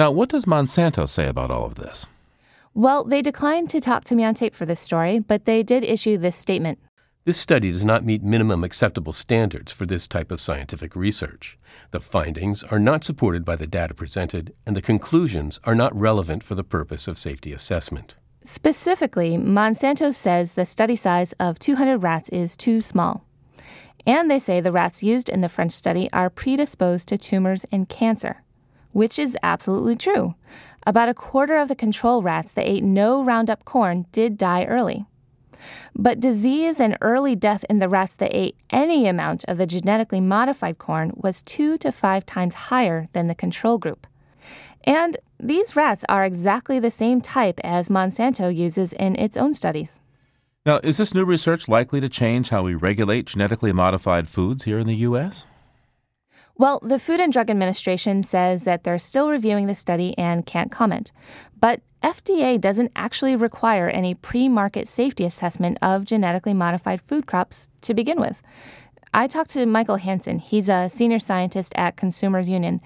Now, 0.00 0.10
what 0.10 0.30
does 0.30 0.46
Monsanto 0.46 1.06
say 1.06 1.28
about 1.28 1.50
all 1.50 1.66
of 1.66 1.74
this? 1.74 2.06
Well, 2.72 3.04
they 3.04 3.20
declined 3.20 3.68
to 3.68 3.82
talk 3.82 4.02
to 4.04 4.14
me 4.14 4.24
on 4.24 4.32
tape 4.32 4.54
for 4.54 4.64
this 4.64 4.80
story, 4.80 5.18
but 5.18 5.44
they 5.44 5.62
did 5.62 5.84
issue 5.84 6.16
this 6.16 6.36
statement. 6.36 6.78
This 7.26 7.36
study 7.36 7.70
does 7.70 7.84
not 7.84 8.02
meet 8.02 8.22
minimum 8.22 8.64
acceptable 8.64 9.12
standards 9.12 9.72
for 9.72 9.84
this 9.84 10.08
type 10.08 10.30
of 10.30 10.40
scientific 10.40 10.96
research. 10.96 11.58
The 11.90 12.00
findings 12.00 12.64
are 12.64 12.78
not 12.78 13.04
supported 13.04 13.44
by 13.44 13.56
the 13.56 13.66
data 13.66 13.92
presented, 13.92 14.54
and 14.64 14.74
the 14.74 14.80
conclusions 14.80 15.60
are 15.64 15.74
not 15.74 15.94
relevant 15.94 16.44
for 16.44 16.54
the 16.54 16.64
purpose 16.64 17.06
of 17.06 17.18
safety 17.18 17.52
assessment. 17.52 18.16
Specifically, 18.42 19.36
Monsanto 19.36 20.14
says 20.14 20.54
the 20.54 20.64
study 20.64 20.96
size 20.96 21.34
of 21.34 21.58
200 21.58 21.98
rats 21.98 22.30
is 22.30 22.56
too 22.56 22.80
small. 22.80 23.26
And 24.06 24.30
they 24.30 24.38
say 24.38 24.62
the 24.62 24.72
rats 24.72 25.02
used 25.02 25.28
in 25.28 25.42
the 25.42 25.50
French 25.50 25.72
study 25.72 26.08
are 26.10 26.30
predisposed 26.30 27.06
to 27.08 27.18
tumors 27.18 27.66
and 27.70 27.86
cancer 27.86 28.42
which 28.92 29.18
is 29.18 29.36
absolutely 29.42 29.96
true. 29.96 30.34
About 30.86 31.08
a 31.08 31.14
quarter 31.14 31.56
of 31.56 31.68
the 31.68 31.74
control 31.74 32.22
rats 32.22 32.52
that 32.52 32.68
ate 32.68 32.82
no 32.82 33.22
Roundup 33.22 33.64
corn 33.64 34.06
did 34.12 34.38
die 34.38 34.64
early. 34.64 35.06
But 35.94 36.20
disease 36.20 36.80
and 36.80 36.96
early 37.00 37.36
death 37.36 37.64
in 37.68 37.78
the 37.78 37.88
rats 37.88 38.16
that 38.16 38.34
ate 38.34 38.56
any 38.70 39.06
amount 39.06 39.44
of 39.44 39.58
the 39.58 39.66
genetically 39.66 40.20
modified 40.20 40.78
corn 40.78 41.12
was 41.14 41.42
two 41.42 41.76
to 41.78 41.92
five 41.92 42.24
times 42.24 42.54
higher 42.54 43.06
than 43.12 43.26
the 43.26 43.34
control 43.34 43.76
group. 43.76 44.06
And 44.84 45.18
these 45.38 45.76
rats 45.76 46.04
are 46.08 46.24
exactly 46.24 46.78
the 46.78 46.90
same 46.90 47.20
type 47.20 47.60
as 47.62 47.88
Monsanto 47.88 48.54
uses 48.54 48.92
in 48.94 49.16
its 49.16 49.36
own 49.36 49.52
studies. 49.52 50.00
Now, 50.64 50.80
is 50.82 50.98
this 50.98 51.14
new 51.14 51.24
research 51.24 51.68
likely 51.68 52.00
to 52.00 52.08
change 52.08 52.50
how 52.50 52.62
we 52.62 52.74
regulate 52.74 53.26
genetically 53.26 53.72
modified 53.72 54.28
foods 54.28 54.64
here 54.64 54.78
in 54.78 54.86
the 54.86 54.96
U.S.? 54.96 55.44
Well, 56.60 56.78
the 56.82 56.98
Food 56.98 57.20
and 57.20 57.32
Drug 57.32 57.48
Administration 57.48 58.22
says 58.22 58.64
that 58.64 58.84
they're 58.84 58.98
still 58.98 59.30
reviewing 59.30 59.66
the 59.66 59.74
study 59.74 60.14
and 60.18 60.44
can't 60.44 60.70
comment. 60.70 61.10
But 61.58 61.80
FDA 62.02 62.60
doesn't 62.60 62.92
actually 62.94 63.34
require 63.34 63.88
any 63.88 64.12
pre 64.12 64.46
market 64.46 64.86
safety 64.86 65.24
assessment 65.24 65.78
of 65.80 66.04
genetically 66.04 66.52
modified 66.52 67.00
food 67.00 67.26
crops 67.26 67.70
to 67.80 67.94
begin 67.94 68.20
with. 68.20 68.42
I 69.14 69.26
talked 69.26 69.48
to 69.52 69.64
Michael 69.64 69.96
Hansen. 69.96 70.38
He's 70.38 70.68
a 70.68 70.90
senior 70.90 71.18
scientist 71.18 71.72
at 71.76 71.96
Consumers 71.96 72.50
Union. 72.50 72.82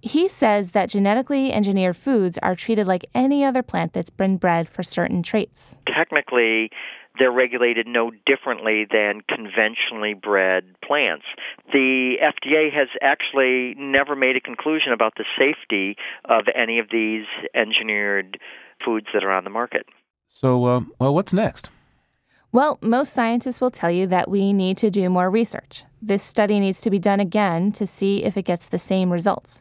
He 0.00 0.26
says 0.26 0.70
that 0.70 0.88
genetically 0.88 1.52
engineered 1.52 1.98
foods 1.98 2.38
are 2.38 2.54
treated 2.54 2.86
like 2.86 3.04
any 3.14 3.44
other 3.44 3.62
plant 3.62 3.92
that's 3.92 4.08
been 4.08 4.38
bred 4.38 4.70
for 4.70 4.82
certain 4.82 5.22
traits. 5.22 5.76
Technically, 5.86 6.70
they're 7.18 7.32
regulated 7.32 7.86
no 7.86 8.10
differently 8.26 8.86
than 8.90 9.22
conventionally 9.28 10.14
bred 10.14 10.64
plants. 10.84 11.24
The 11.72 12.16
FDA 12.22 12.72
has 12.72 12.88
actually 13.02 13.74
never 13.78 14.16
made 14.16 14.36
a 14.36 14.40
conclusion 14.40 14.92
about 14.92 15.14
the 15.16 15.24
safety 15.38 15.96
of 16.24 16.46
any 16.54 16.78
of 16.78 16.86
these 16.90 17.26
engineered 17.54 18.38
foods 18.84 19.06
that 19.12 19.24
are 19.24 19.32
on 19.32 19.44
the 19.44 19.50
market. 19.50 19.86
So, 20.28 20.64
uh, 20.64 20.80
well, 20.98 21.14
what's 21.14 21.32
next? 21.32 21.70
Well, 22.50 22.78
most 22.80 23.12
scientists 23.12 23.60
will 23.60 23.70
tell 23.70 23.90
you 23.90 24.06
that 24.06 24.30
we 24.30 24.54
need 24.54 24.78
to 24.78 24.88
do 24.88 25.10
more 25.10 25.30
research. 25.30 25.84
This 26.00 26.22
study 26.22 26.58
needs 26.60 26.80
to 26.82 26.90
be 26.90 26.98
done 26.98 27.20
again 27.20 27.72
to 27.72 27.86
see 27.86 28.24
if 28.24 28.38
it 28.38 28.46
gets 28.46 28.68
the 28.68 28.78
same 28.78 29.12
results. 29.12 29.60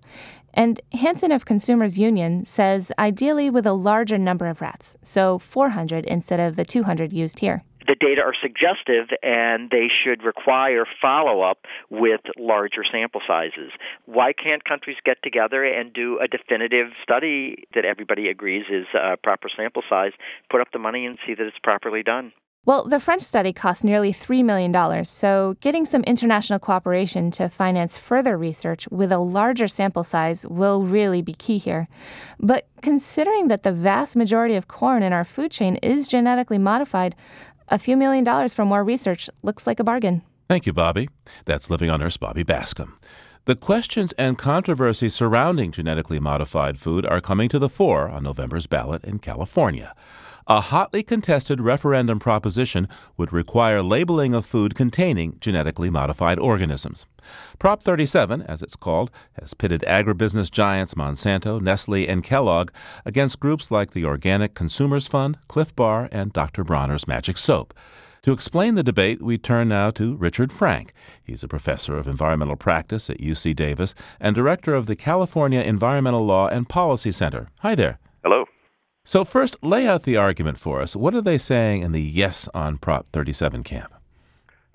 And 0.57 0.81
Hansen 0.91 1.31
of 1.31 1.45
Consumers 1.45 1.99
Union 1.99 2.43
says 2.43 2.91
ideally 2.97 3.51
with 3.51 3.67
a 3.67 3.73
larger 3.73 4.17
number 4.17 4.47
of 4.47 4.59
rats, 4.59 4.97
so 5.03 5.37
400 5.37 6.03
instead 6.07 6.39
of 6.39 6.55
the 6.55 6.65
200 6.65 7.13
used 7.13 7.41
here. 7.41 7.63
The 7.85 7.93
data 7.93 8.21
are 8.23 8.33
suggestive 8.41 9.15
and 9.21 9.69
they 9.69 9.87
should 9.87 10.23
require 10.23 10.85
follow 10.99 11.43
up 11.43 11.59
with 11.91 12.21
larger 12.39 12.83
sample 12.91 13.21
sizes. 13.27 13.71
Why 14.05 14.33
can't 14.33 14.65
countries 14.65 14.97
get 15.05 15.17
together 15.23 15.63
and 15.63 15.93
do 15.93 16.19
a 16.19 16.27
definitive 16.27 16.87
study 17.03 17.67
that 17.75 17.85
everybody 17.85 18.27
agrees 18.27 18.65
is 18.71 18.87
a 18.95 19.15
proper 19.15 19.49
sample 19.55 19.83
size, 19.87 20.13
put 20.49 20.59
up 20.59 20.69
the 20.73 20.79
money 20.79 21.05
and 21.05 21.19
see 21.25 21.35
that 21.35 21.45
it's 21.45 21.59
properly 21.61 22.01
done? 22.01 22.33
Well, 22.67 22.83
the 22.83 22.99
French 22.99 23.21
study 23.21 23.53
cost 23.53 23.85
nearly 23.85 24.11
$3 24.11 24.43
million, 24.43 25.05
so 25.05 25.55
getting 25.61 25.85
some 25.85 26.03
international 26.03 26.59
cooperation 26.59 27.31
to 27.31 27.47
finance 27.47 27.97
further 27.97 28.37
research 28.37 28.89
with 28.89 29.09
a 29.13 29.19
larger 29.19 29.69
sample 29.69 30.03
size 30.03 30.45
will 30.45 30.81
really 30.81 31.21
be 31.21 31.31
key 31.31 31.59
here. 31.59 31.87
But 32.41 32.67
considering 32.81 33.47
that 33.47 33.63
the 33.63 33.71
vast 33.71 34.17
majority 34.17 34.55
of 34.55 34.67
corn 34.67 35.01
in 35.01 35.13
our 35.13 35.23
food 35.23 35.49
chain 35.49 35.77
is 35.77 36.09
genetically 36.09 36.57
modified, 36.57 37.15
a 37.69 37.79
few 37.79 37.95
million 37.95 38.25
dollars 38.25 38.53
for 38.53 38.65
more 38.65 38.83
research 38.83 39.29
looks 39.43 39.65
like 39.65 39.79
a 39.79 39.85
bargain. 39.85 40.21
Thank 40.49 40.65
you, 40.65 40.73
Bobbi. 40.73 41.07
That's 41.45 41.69
Living 41.69 41.89
on 41.89 42.03
Earth's 42.03 42.17
Bobbi 42.17 42.43
Bascomb. 42.43 42.95
The 43.45 43.55
questions 43.55 44.11
and 44.17 44.37
controversy 44.37 45.07
surrounding 45.07 45.71
genetically 45.71 46.19
modified 46.19 46.79
food 46.79 47.05
are 47.05 47.21
coming 47.21 47.47
to 47.47 47.59
the 47.59 47.69
fore 47.69 48.09
on 48.09 48.23
November's 48.23 48.67
ballot 48.67 49.05
in 49.05 49.19
California. 49.19 49.95
A 50.49 50.61
hotly 50.61 51.03
contested 51.03 51.59
referendum 51.59 52.19
proposition 52.19 52.87
would 53.17 53.33
require 53.33 53.81
labeling 53.81 54.33
of 54.33 54.45
food 54.45 54.75
containing 54.75 55.35
genetically 55.41 55.89
modified 55.89 56.39
organisms. 56.39 57.05
Prop 57.59 57.83
37, 57.83 58.43
as 58.43 58.61
it's 58.61 58.77
called, 58.77 59.11
has 59.33 59.53
pitted 59.53 59.83
agribusiness 59.85 60.49
giants 60.49 60.93
Monsanto, 60.93 61.59
Nestle, 61.59 62.07
and 62.07 62.23
Kellogg 62.23 62.71
against 63.03 63.41
groups 63.41 63.71
like 63.71 63.91
the 63.91 64.05
Organic 64.05 64.53
Consumers 64.53 65.05
Fund, 65.05 65.37
Clif 65.49 65.75
Bar, 65.75 66.07
and 66.13 66.31
Dr. 66.31 66.63
Bronner's 66.63 67.09
Magic 67.09 67.37
Soap. 67.37 67.73
To 68.21 68.31
explain 68.31 68.75
the 68.75 68.83
debate, 68.83 69.21
we 69.21 69.37
turn 69.37 69.67
now 69.67 69.91
to 69.91 70.15
Richard 70.15 70.53
Frank. 70.53 70.93
He's 71.21 71.43
a 71.43 71.49
professor 71.49 71.97
of 71.97 72.07
environmental 72.07 72.55
practice 72.55 73.09
at 73.09 73.19
UC 73.19 73.53
Davis 73.53 73.93
and 74.17 74.33
director 74.33 74.73
of 74.73 74.85
the 74.85 74.95
California 74.95 75.59
Environmental 75.59 76.25
Law 76.25 76.47
and 76.47 76.69
Policy 76.69 77.11
Center. 77.11 77.49
Hi 77.59 77.75
there. 77.75 77.99
So, 79.07 79.23
first, 79.23 79.55
lay 79.63 79.87
out 79.87 80.03
the 80.03 80.17
argument 80.17 80.59
for 80.59 80.81
us. 80.81 80.93
What 80.93 81.15
are 81.15 81.21
they 81.21 81.37
saying 81.37 81.81
in 81.81 81.93
the 81.93 82.01
yes 82.01 82.49
on 82.53 82.77
Prop 82.77 83.07
37 83.07 83.63
camp? 83.63 83.93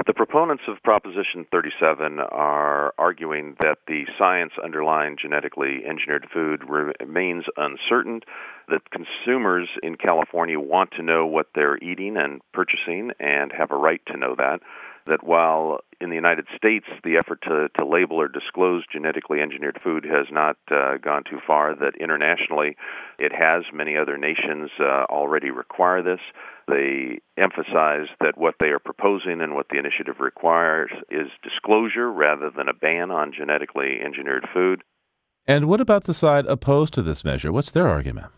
The 0.07 0.14
proponents 0.14 0.62
of 0.68 0.83
Proposition 0.83 1.45
37 1.53 2.18
are 2.18 2.95
arguing 2.97 3.57
that 3.61 3.81
the 3.87 4.07
science 4.18 4.53
underlying 4.64 5.18
genetically 5.21 5.83
engineered 5.87 6.29
food 6.33 6.62
remains 6.66 7.45
uncertain, 7.59 8.23
that 8.68 8.90
consumers 8.90 9.68
in 9.83 9.97
California 9.97 10.59
want 10.59 10.92
to 10.92 11.03
know 11.03 11.27
what 11.27 11.49
they're 11.55 11.77
eating 11.85 12.16
and 12.16 12.40
purchasing 12.55 13.11
and 13.21 13.53
have 13.53 13.71
a 13.71 13.77
right 13.77 14.01
to 14.07 14.16
know 14.16 14.35
that 14.38 14.61
that 15.07 15.25
while 15.25 15.81
in 16.01 16.11
the 16.11 16.17
United 16.17 16.47
States 16.57 16.87
the 17.05 17.17
effort 17.17 17.41
to, 17.43 17.69
to 17.79 17.87
label 17.87 18.21
or 18.21 18.29
disclose 18.29 18.85
genetically 18.93 19.41
engineered 19.41 19.79
food 19.83 20.05
has 20.05 20.27
not 20.31 20.57
uh, 20.71 20.97
gone 20.99 21.23
too 21.29 21.38
far, 21.47 21.75
that 21.75 21.95
internationally 22.01 22.77
it 23.19 23.33
has. 23.33 23.65
Many 23.73 23.97
other 23.97 24.19
nations 24.19 24.71
uh, 24.81 25.05
already 25.11 25.51
require 25.51 26.03
this. 26.03 26.21
They 26.69 27.21
emphasize 27.37 28.09
that 28.21 28.37
what 28.37 28.55
they 28.61 28.69
are 28.69 28.79
proposing 28.79 29.41
and 29.41 29.55
what 29.55 29.67
the 29.71 29.79
initiative 29.79 30.17
requires 30.21 30.91
is 31.11 31.29
disclosure 31.43 32.11
rather 32.11 32.51
than 32.51 32.69
a 32.69 32.75
ban 32.75 33.11
on 33.11 33.33
genetically 33.33 34.01
engineered 34.05 34.47
food. 34.53 34.83
And 35.47 35.67
what 35.67 35.81
about 35.81 36.05
the 36.05 36.15
side 36.15 36.47
opposed 36.47 36.95
to 36.95 37.03
this 37.03 37.25
measure? 37.25 37.53
What's 37.53 37.73
their 37.73 37.88
argument? 37.88 38.29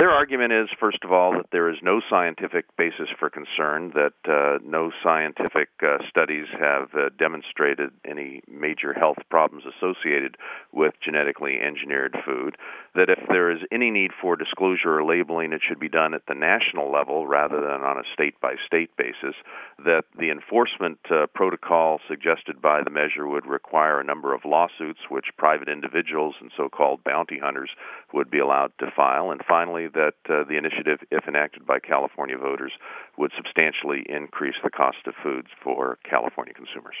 Their 0.00 0.12
argument 0.12 0.54
is, 0.54 0.70
first 0.80 1.04
of 1.04 1.12
all, 1.12 1.32
that 1.32 1.50
there 1.52 1.68
is 1.68 1.76
no 1.82 2.00
scientific 2.08 2.74
basis 2.78 3.10
for 3.18 3.28
concern, 3.28 3.92
that 3.92 4.14
uh, 4.24 4.56
no 4.64 4.90
scientific 5.02 5.68
uh, 5.82 5.98
studies 6.08 6.46
have 6.58 6.88
uh, 6.94 7.10
demonstrated 7.18 7.90
any 8.02 8.40
major 8.50 8.94
health 8.94 9.18
problems 9.28 9.64
associated 9.66 10.38
with 10.72 10.94
genetically 11.04 11.60
engineered 11.60 12.16
food, 12.24 12.56
that 12.94 13.10
if 13.10 13.18
there 13.28 13.50
is 13.50 13.58
any 13.70 13.90
need 13.90 14.12
for 14.22 14.36
disclosure 14.36 15.00
or 15.00 15.04
labeling, 15.04 15.52
it 15.52 15.60
should 15.68 15.78
be 15.78 15.90
done 15.90 16.14
at 16.14 16.24
the 16.26 16.34
national 16.34 16.90
level 16.90 17.26
rather 17.26 17.60
than 17.60 17.84
on 17.84 17.98
a 17.98 18.12
state 18.14 18.40
by 18.40 18.54
state 18.66 18.96
basis, 18.96 19.36
that 19.84 20.04
the 20.18 20.30
enforcement 20.30 20.98
uh, 21.10 21.26
protocol 21.34 22.00
suggested 22.08 22.62
by 22.62 22.82
the 22.82 22.88
measure 22.88 23.28
would 23.28 23.44
require 23.44 24.00
a 24.00 24.04
number 24.04 24.32
of 24.32 24.46
lawsuits 24.46 25.00
which 25.10 25.26
private 25.36 25.68
individuals 25.68 26.36
and 26.40 26.50
so 26.56 26.70
called 26.70 27.04
bounty 27.04 27.38
hunters 27.38 27.70
would 28.14 28.30
be 28.30 28.38
allowed 28.38 28.72
to 28.78 28.90
file, 28.96 29.30
and 29.30 29.42
finally, 29.46 29.88
that 29.94 30.14
uh, 30.28 30.44
the 30.48 30.56
initiative, 30.56 30.98
if 31.10 31.26
enacted 31.26 31.66
by 31.66 31.78
California 31.78 32.36
voters, 32.36 32.72
would 33.18 33.32
substantially 33.36 34.04
increase 34.08 34.56
the 34.62 34.70
cost 34.70 35.06
of 35.06 35.14
foods 35.22 35.48
for 35.62 35.98
California 36.08 36.54
consumers. 36.54 36.96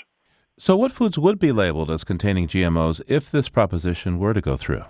So, 0.58 0.76
what 0.76 0.92
foods 0.92 1.18
would 1.18 1.38
be 1.38 1.52
labeled 1.52 1.90
as 1.90 2.04
containing 2.04 2.46
GMOs 2.46 3.00
if 3.08 3.30
this 3.30 3.48
proposition 3.48 4.18
were 4.18 4.34
to 4.34 4.42
go 4.42 4.58
through? 4.58 4.84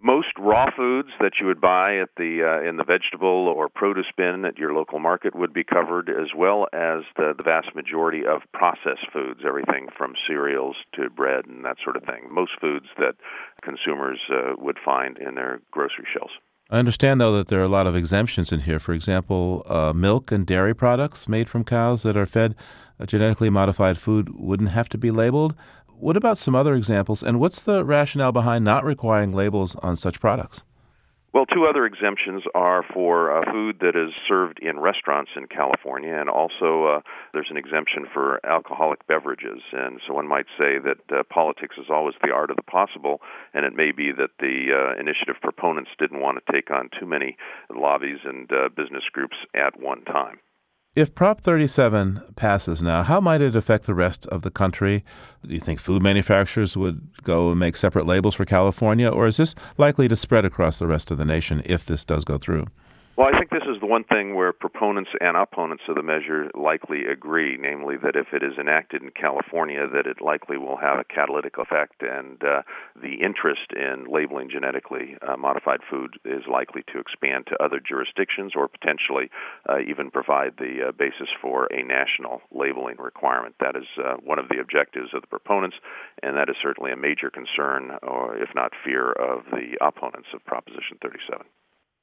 Most 0.00 0.28
raw 0.38 0.66
foods 0.76 1.08
that 1.18 1.32
you 1.40 1.46
would 1.46 1.60
buy 1.60 1.98
at 1.98 2.10
the 2.16 2.44
uh, 2.46 2.68
in 2.68 2.76
the 2.76 2.84
vegetable 2.84 3.48
or 3.48 3.68
produce 3.68 4.06
bin 4.16 4.44
at 4.44 4.56
your 4.56 4.72
local 4.72 5.00
market 5.00 5.34
would 5.34 5.52
be 5.52 5.64
covered, 5.64 6.08
as 6.08 6.28
well 6.36 6.68
as 6.72 7.02
the, 7.16 7.34
the 7.36 7.42
vast 7.42 7.74
majority 7.74 8.22
of 8.24 8.42
processed 8.52 9.10
foods, 9.12 9.40
everything 9.44 9.88
from 9.98 10.14
cereals 10.28 10.76
to 10.94 11.10
bread 11.10 11.46
and 11.46 11.64
that 11.64 11.78
sort 11.82 11.96
of 11.96 12.04
thing. 12.04 12.28
Most 12.30 12.52
foods 12.60 12.86
that 12.98 13.16
consumers 13.62 14.20
uh, 14.30 14.52
would 14.58 14.78
find 14.84 15.18
in 15.18 15.34
their 15.34 15.60
grocery 15.72 16.06
shelves. 16.12 16.34
I 16.68 16.80
understand, 16.80 17.20
though, 17.20 17.32
that 17.36 17.46
there 17.46 17.60
are 17.60 17.64
a 17.64 17.68
lot 17.68 17.86
of 17.86 17.94
exemptions 17.94 18.50
in 18.50 18.60
here. 18.60 18.80
For 18.80 18.92
example, 18.92 19.64
uh, 19.66 19.92
milk 19.92 20.32
and 20.32 20.44
dairy 20.44 20.74
products 20.74 21.28
made 21.28 21.48
from 21.48 21.62
cows 21.62 22.02
that 22.02 22.16
are 22.16 22.26
fed 22.26 22.56
genetically 23.06 23.50
modified 23.50 23.98
food 23.98 24.30
wouldn't 24.34 24.70
have 24.70 24.88
to 24.88 24.98
be 24.98 25.12
labeled. 25.12 25.54
What 25.86 26.16
about 26.16 26.38
some 26.38 26.56
other 26.56 26.74
examples, 26.74 27.22
and 27.22 27.38
what's 27.38 27.62
the 27.62 27.84
rationale 27.84 28.32
behind 28.32 28.64
not 28.64 28.84
requiring 28.84 29.32
labels 29.32 29.76
on 29.76 29.96
such 29.96 30.20
products? 30.20 30.62
Well, 31.36 31.44
two 31.44 31.66
other 31.66 31.84
exemptions 31.84 32.44
are 32.54 32.82
for 32.94 33.30
uh, 33.30 33.52
food 33.52 33.80
that 33.80 33.94
is 33.94 34.14
served 34.26 34.58
in 34.58 34.80
restaurants 34.80 35.32
in 35.36 35.48
California, 35.48 36.14
and 36.14 36.30
also 36.30 36.84
uh, 36.86 37.00
there's 37.34 37.50
an 37.50 37.58
exemption 37.58 38.06
for 38.10 38.40
alcoholic 38.46 39.06
beverages. 39.06 39.60
And 39.70 40.00
so 40.06 40.14
one 40.14 40.26
might 40.26 40.46
say 40.56 40.78
that 40.78 40.96
uh, 41.12 41.24
politics 41.28 41.76
is 41.76 41.90
always 41.90 42.14
the 42.22 42.32
art 42.32 42.48
of 42.48 42.56
the 42.56 42.62
possible, 42.62 43.20
and 43.52 43.66
it 43.66 43.76
may 43.76 43.92
be 43.92 44.12
that 44.12 44.30
the 44.40 44.72
uh, 44.72 44.98
initiative 44.98 45.36
proponents 45.42 45.90
didn't 45.98 46.22
want 46.22 46.38
to 46.38 46.52
take 46.52 46.70
on 46.70 46.88
too 46.98 47.04
many 47.04 47.36
lobbies 47.68 48.20
and 48.24 48.50
uh, 48.50 48.70
business 48.74 49.04
groups 49.12 49.36
at 49.54 49.78
one 49.78 50.04
time. 50.04 50.38
If 50.96 51.14
Prop 51.14 51.42
37 51.42 52.22
passes 52.36 52.80
now, 52.80 53.02
how 53.02 53.20
might 53.20 53.42
it 53.42 53.54
affect 53.54 53.84
the 53.84 53.92
rest 53.92 54.24
of 54.28 54.40
the 54.40 54.50
country? 54.50 55.04
Do 55.46 55.52
you 55.52 55.60
think 55.60 55.78
food 55.78 56.02
manufacturers 56.02 56.74
would 56.74 57.22
go 57.22 57.50
and 57.50 57.60
make 57.60 57.76
separate 57.76 58.06
labels 58.06 58.34
for 58.34 58.46
California, 58.46 59.06
or 59.06 59.26
is 59.26 59.36
this 59.36 59.54
likely 59.76 60.08
to 60.08 60.16
spread 60.16 60.46
across 60.46 60.78
the 60.78 60.86
rest 60.86 61.10
of 61.10 61.18
the 61.18 61.26
nation 61.26 61.60
if 61.66 61.84
this 61.84 62.02
does 62.02 62.24
go 62.24 62.38
through? 62.38 62.68
Well, 63.16 63.30
I 63.32 63.38
think 63.38 63.48
this 63.48 63.64
is 63.64 63.80
the 63.80 63.86
one 63.86 64.04
thing 64.04 64.34
where 64.34 64.52
proponents 64.52 65.08
and 65.22 65.38
opponents 65.38 65.84
of 65.88 65.94
the 65.94 66.02
measure 66.02 66.50
likely 66.52 67.06
agree, 67.06 67.56
namely 67.56 67.96
that 68.02 68.14
if 68.14 68.34
it 68.34 68.42
is 68.42 68.58
enacted 68.60 69.02
in 69.02 69.10
California, 69.10 69.88
that 69.88 70.06
it 70.06 70.20
likely 70.20 70.58
will 70.58 70.76
have 70.76 70.98
a 70.98 71.04
catalytic 71.04 71.56
effect, 71.56 72.02
and 72.02 72.44
uh, 72.44 72.60
the 72.94 73.24
interest 73.24 73.72
in 73.72 74.04
labeling 74.04 74.50
genetically 74.50 75.16
uh, 75.26 75.34
modified 75.34 75.80
food 75.88 76.20
is 76.26 76.42
likely 76.46 76.82
to 76.92 76.98
expand 76.98 77.46
to 77.46 77.56
other 77.56 77.80
jurisdictions, 77.80 78.52
or 78.54 78.68
potentially 78.68 79.30
uh, 79.66 79.80
even 79.80 80.10
provide 80.10 80.52
the 80.58 80.88
uh, 80.88 80.92
basis 80.92 81.32
for 81.40 81.72
a 81.72 81.82
national 81.82 82.42
labeling 82.52 82.98
requirement. 82.98 83.54
That 83.60 83.76
is 83.76 83.88
uh, 83.96 84.16
one 84.22 84.38
of 84.38 84.50
the 84.50 84.60
objectives 84.60 85.14
of 85.14 85.22
the 85.22 85.32
proponents, 85.32 85.76
and 86.22 86.36
that 86.36 86.50
is 86.50 86.56
certainly 86.60 86.92
a 86.92 86.96
major 87.00 87.30
concern, 87.30 87.96
or 88.02 88.36
if 88.36 88.50
not 88.54 88.72
fear, 88.84 89.12
of 89.12 89.46
the 89.50 89.80
opponents 89.80 90.28
of 90.34 90.44
Proposition 90.44 91.00
37. 91.00 91.46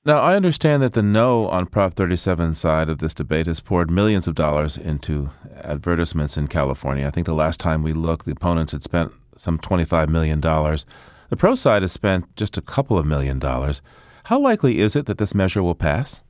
Now, 0.05 0.19
I 0.19 0.35
understand 0.35 0.83
that 0.83 0.91
the 0.91 1.01
no 1.01 1.47
on 1.47 1.65
Prop 1.65 1.93
37 1.93 2.55
side 2.55 2.89
of 2.89 2.97
this 2.97 3.13
debate 3.13 3.47
has 3.47 3.61
poured 3.61 3.89
millions 3.89 4.27
of 4.27 4.35
dollars 4.35 4.77
into 4.77 5.29
advertisements 5.61 6.35
in 6.35 6.49
California. 6.49 7.07
I 7.07 7.09
think 7.09 7.25
the 7.25 7.33
last 7.33 7.61
time 7.61 7.83
we 7.83 7.93
looked, 7.93 8.25
the 8.25 8.33
opponents 8.33 8.73
had 8.73 8.83
spent 8.83 9.13
some 9.37 9.57
$25 9.57 10.09
million. 10.09 10.41
The 10.41 11.37
pro 11.37 11.55
side 11.55 11.83
has 11.83 11.93
spent 11.93 12.35
just 12.35 12.57
a 12.57 12.61
couple 12.61 12.99
of 12.99 13.05
million 13.05 13.39
dollars. 13.39 13.81
How 14.25 14.41
likely 14.41 14.79
is 14.79 14.97
it 14.97 15.05
that 15.05 15.19
this 15.19 15.33
measure 15.33 15.63
will 15.63 15.73
pass? 15.73 16.21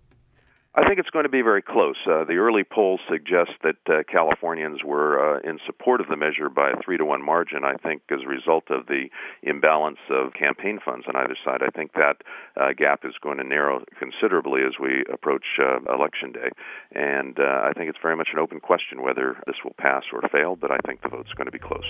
I 0.76 0.84
think 0.88 0.98
it's 0.98 1.12
going 1.12 1.24
to 1.24 1.30
be 1.30 1.44
very 1.44 1.62
close. 1.62 1.98
Uh, 2.08 2.24
the 2.24 2.38
early 2.38 2.64
polls 2.64 3.00
suggest 3.08 3.52
that 3.62 3.78
uh, 3.88 4.02
Californians 4.12 4.84
were 4.84 5.38
uh, 5.38 5.40
in 5.48 5.60
support 5.68 6.02
of 6.02 6.08
the 6.08 6.18
measure 6.18 6.50
by 6.50 6.72
a 6.72 6.74
three 6.84 6.98
to 6.98 7.06
one 7.06 7.24
margin. 7.24 7.64
I 7.64 7.76
think 7.76 8.02
as 8.10 8.22
a 8.26 8.28
result 8.28 8.72
of 8.72 8.88
the 8.88 9.06
imbalance 9.44 10.00
of 10.10 10.34
campaign 10.34 10.80
funds 10.84 11.06
on 11.08 11.16
either 11.16 11.38
side, 11.46 11.62
I 11.62 11.70
think 11.70 11.94
that 11.94 12.24
uh, 12.60 12.74
gap 12.76 13.06
is 13.06 13.14
going 13.22 13.38
to 13.38 13.44
narrow 13.44 13.84
considerably 14.00 14.62
as 14.64 14.74
we 14.82 15.04
approach 15.14 15.46
uh, 15.60 15.78
election 15.94 16.32
day. 16.32 16.50
And 16.94 17.38
uh, 17.40 17.70
I 17.70 17.74
think 17.78 17.90
it's 17.90 18.00
very 18.02 18.16
much 18.16 18.30
an 18.34 18.40
open 18.40 18.60
question 18.60 19.04
whether 19.04 19.38
this 19.46 19.58
will 19.64 19.76
pass 19.78 20.06
or 20.12 20.28
fail, 20.30 20.56
but 20.56 20.72
I 20.72 20.78
think 20.88 21.04
the 21.04 21.10
vote's 21.10 21.34
going 21.34 21.46
to 21.46 21.52
be 21.52 21.60
close. 21.60 21.86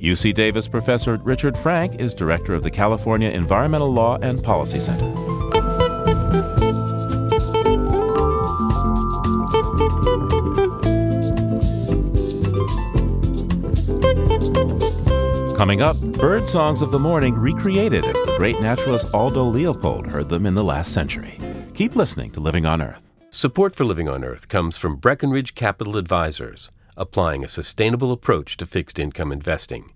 UC 0.00 0.32
Davis 0.32 0.66
professor 0.66 1.18
Richard 1.18 1.58
Frank 1.58 2.00
is 2.00 2.14
director 2.14 2.54
of 2.54 2.62
the 2.62 2.70
California 2.70 3.28
Environmental 3.28 3.92
Law 3.92 4.16
and 4.22 4.42
Policy 4.42 4.80
Center. 4.80 5.63
Coming 15.64 15.80
up, 15.80 15.96
bird 15.96 16.46
songs 16.46 16.82
of 16.82 16.90
the 16.90 16.98
morning 16.98 17.34
recreated 17.34 18.04
as 18.04 18.22
the 18.26 18.34
great 18.36 18.60
naturalist 18.60 19.06
Aldo 19.14 19.44
Leopold 19.44 20.06
heard 20.06 20.28
them 20.28 20.44
in 20.44 20.54
the 20.54 20.62
last 20.62 20.92
century. 20.92 21.38
Keep 21.72 21.96
listening 21.96 22.30
to 22.32 22.40
Living 22.40 22.66
on 22.66 22.82
Earth. 22.82 23.00
Support 23.30 23.74
for 23.74 23.86
Living 23.86 24.06
on 24.06 24.24
Earth 24.24 24.46
comes 24.46 24.76
from 24.76 24.96
Breckenridge 24.96 25.54
Capital 25.54 25.96
Advisors, 25.96 26.70
applying 26.98 27.42
a 27.42 27.48
sustainable 27.48 28.12
approach 28.12 28.58
to 28.58 28.66
fixed 28.66 28.98
income 28.98 29.32
investing. 29.32 29.90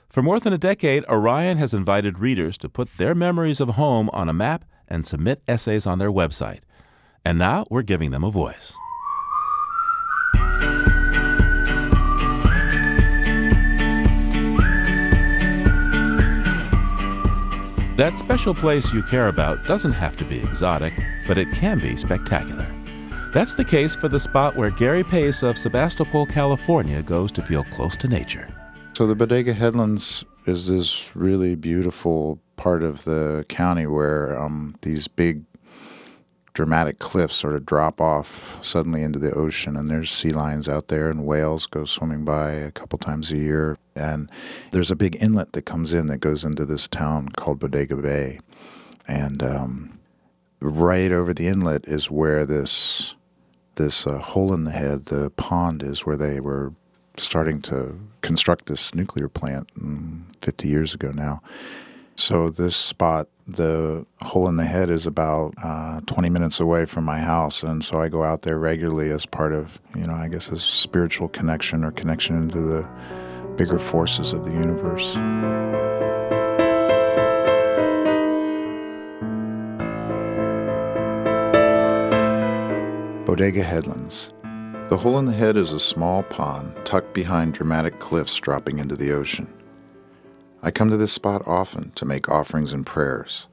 For 0.09 0.23
more 0.23 0.39
than 0.39 0.53
a 0.53 0.57
decade, 0.57 1.03
Orion 1.09 1.57
has 1.57 1.73
invited 1.73 2.19
readers 2.19 2.57
to 2.59 2.69
put 2.69 2.95
their 2.97 3.13
memories 3.13 3.59
of 3.59 3.71
home 3.71 4.09
on 4.13 4.29
a 4.29 4.33
map 4.33 4.63
and 4.87 5.05
submit 5.05 5.43
essays 5.47 5.85
on 5.85 5.99
their 5.99 6.11
website. 6.11 6.61
And 7.25 7.37
now 7.37 7.65
we're 7.69 7.81
giving 7.81 8.11
them 8.11 8.23
a 8.23 8.31
voice. 8.31 8.73
That 17.99 18.17
special 18.17 18.55
place 18.55 18.93
you 18.93 19.03
care 19.03 19.27
about 19.27 19.65
doesn't 19.65 19.91
have 19.91 20.15
to 20.19 20.23
be 20.23 20.37
exotic, 20.37 20.93
but 21.27 21.37
it 21.37 21.51
can 21.51 21.79
be 21.79 21.97
spectacular. 21.97 22.65
That's 23.33 23.55
the 23.55 23.65
case 23.65 23.93
for 23.93 24.07
the 24.07 24.21
spot 24.21 24.55
where 24.55 24.69
Gary 24.69 25.03
Pace 25.03 25.43
of 25.43 25.57
Sebastopol, 25.57 26.25
California 26.27 27.03
goes 27.03 27.29
to 27.33 27.41
feel 27.41 27.65
close 27.65 27.97
to 27.97 28.07
nature. 28.07 28.47
So 28.93 29.05
the 29.05 29.15
Bodega 29.15 29.53
Headlands 29.53 30.23
is 30.45 30.67
this 30.67 31.13
really 31.13 31.55
beautiful 31.55 32.39
part 32.55 32.83
of 32.83 33.03
the 33.03 33.43
county 33.49 33.85
where 33.85 34.41
um, 34.41 34.75
these 34.81 35.09
big 35.09 35.43
dramatic 36.59 36.99
cliffs 36.99 37.37
sort 37.37 37.55
of 37.55 37.65
drop 37.65 38.01
off 38.01 38.59
suddenly 38.61 39.01
into 39.01 39.17
the 39.17 39.31
ocean 39.31 39.77
and 39.77 39.87
there's 39.87 40.11
sea 40.11 40.31
lions 40.31 40.67
out 40.67 40.89
there 40.89 41.09
and 41.09 41.25
whales 41.25 41.65
go 41.65 41.85
swimming 41.85 42.25
by 42.25 42.51
a 42.51 42.69
couple 42.69 42.99
times 42.99 43.31
a 43.31 43.37
year. 43.37 43.77
And 43.95 44.29
there's 44.71 44.91
a 44.91 44.95
big 44.97 45.15
inlet 45.23 45.53
that 45.53 45.61
comes 45.61 45.93
in 45.93 46.07
that 46.07 46.17
goes 46.17 46.43
into 46.43 46.65
this 46.65 46.85
town 46.85 47.29
called 47.29 47.59
bodega 47.59 47.95
bay. 47.95 48.41
And 49.07 49.41
um, 49.41 49.99
right 50.59 51.13
over 51.13 51.33
the 51.33 51.47
inlet 51.47 51.87
is 51.87 52.11
where 52.11 52.45
this 52.45 53.15
this 53.75 54.05
uh, 54.05 54.17
hole 54.19 54.53
in 54.53 54.65
the 54.65 54.71
head 54.71 55.05
the 55.05 55.29
pond 55.29 55.81
is 55.81 56.05
where 56.05 56.17
they 56.17 56.41
were 56.41 56.73
starting 57.15 57.61
to 57.61 57.97
construct 58.21 58.65
this 58.65 58.93
nuclear 58.93 59.29
plant 59.29 59.69
50 60.41 60.67
years 60.67 60.93
ago 60.93 61.11
now 61.11 61.41
so 62.19 62.49
this 62.49 62.75
spot, 62.75 63.29
the 63.47 64.05
hole 64.21 64.49
in 64.49 64.57
the 64.57 64.65
head, 64.65 64.89
is 64.89 65.07
about 65.07 65.53
uh, 65.63 66.01
20 66.01 66.29
minutes 66.29 66.59
away 66.59 66.83
from 66.83 67.05
my 67.05 67.19
house, 67.19 67.63
and 67.63 67.83
so 67.83 68.01
I 68.01 68.09
go 68.09 68.23
out 68.23 68.41
there 68.41 68.59
regularly 68.59 69.09
as 69.09 69.25
part 69.25 69.53
of, 69.53 69.79
you 69.95 70.05
know, 70.05 70.13
I 70.13 70.27
guess 70.27 70.49
a 70.49 70.59
spiritual 70.59 71.29
connection 71.29 71.85
or 71.85 71.91
connection 71.91 72.35
into 72.35 72.59
the 72.59 72.89
bigger 73.55 73.79
forces 73.79 74.33
of 74.33 74.43
the 74.43 74.51
universe. 74.51 75.15
Bodega 83.25 83.63
Headlands. 83.63 84.33
The 84.89 84.97
hole 84.97 85.19
in 85.19 85.25
the 85.25 85.31
head 85.31 85.55
is 85.55 85.71
a 85.71 85.79
small 85.79 86.23
pond 86.23 86.75
tucked 86.83 87.13
behind 87.13 87.53
dramatic 87.53 87.99
cliffs 87.99 88.35
dropping 88.35 88.79
into 88.79 88.97
the 88.97 89.13
ocean. 89.13 89.53
I 90.61 90.71
come 90.71 90.89
to 90.89 90.97
this 90.97 91.13
spot 91.13 91.47
often 91.47 91.91
to 91.95 92.05
make 92.05 92.27
offerings 92.27 92.73
and 92.73 92.85
prayers. 92.85 93.45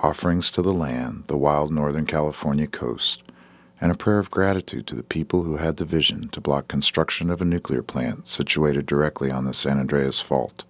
Offerings 0.00 0.48
to 0.52 0.62
the 0.62 0.72
land, 0.72 1.24
the 1.26 1.36
wild 1.36 1.72
northern 1.72 2.06
California 2.06 2.68
coast, 2.68 3.24
and 3.80 3.90
a 3.90 3.96
prayer 3.96 4.20
of 4.20 4.30
gratitude 4.30 4.86
to 4.86 4.94
the 4.94 5.02
people 5.02 5.42
who 5.42 5.56
had 5.56 5.76
the 5.76 5.84
vision 5.84 6.28
to 6.28 6.40
block 6.40 6.68
construction 6.68 7.30
of 7.30 7.42
a 7.42 7.44
nuclear 7.44 7.82
plant 7.82 8.28
situated 8.28 8.86
directly 8.86 9.32
on 9.32 9.44
the 9.44 9.52
San 9.52 9.76
Andreas 9.76 10.20
Fault. 10.20 10.64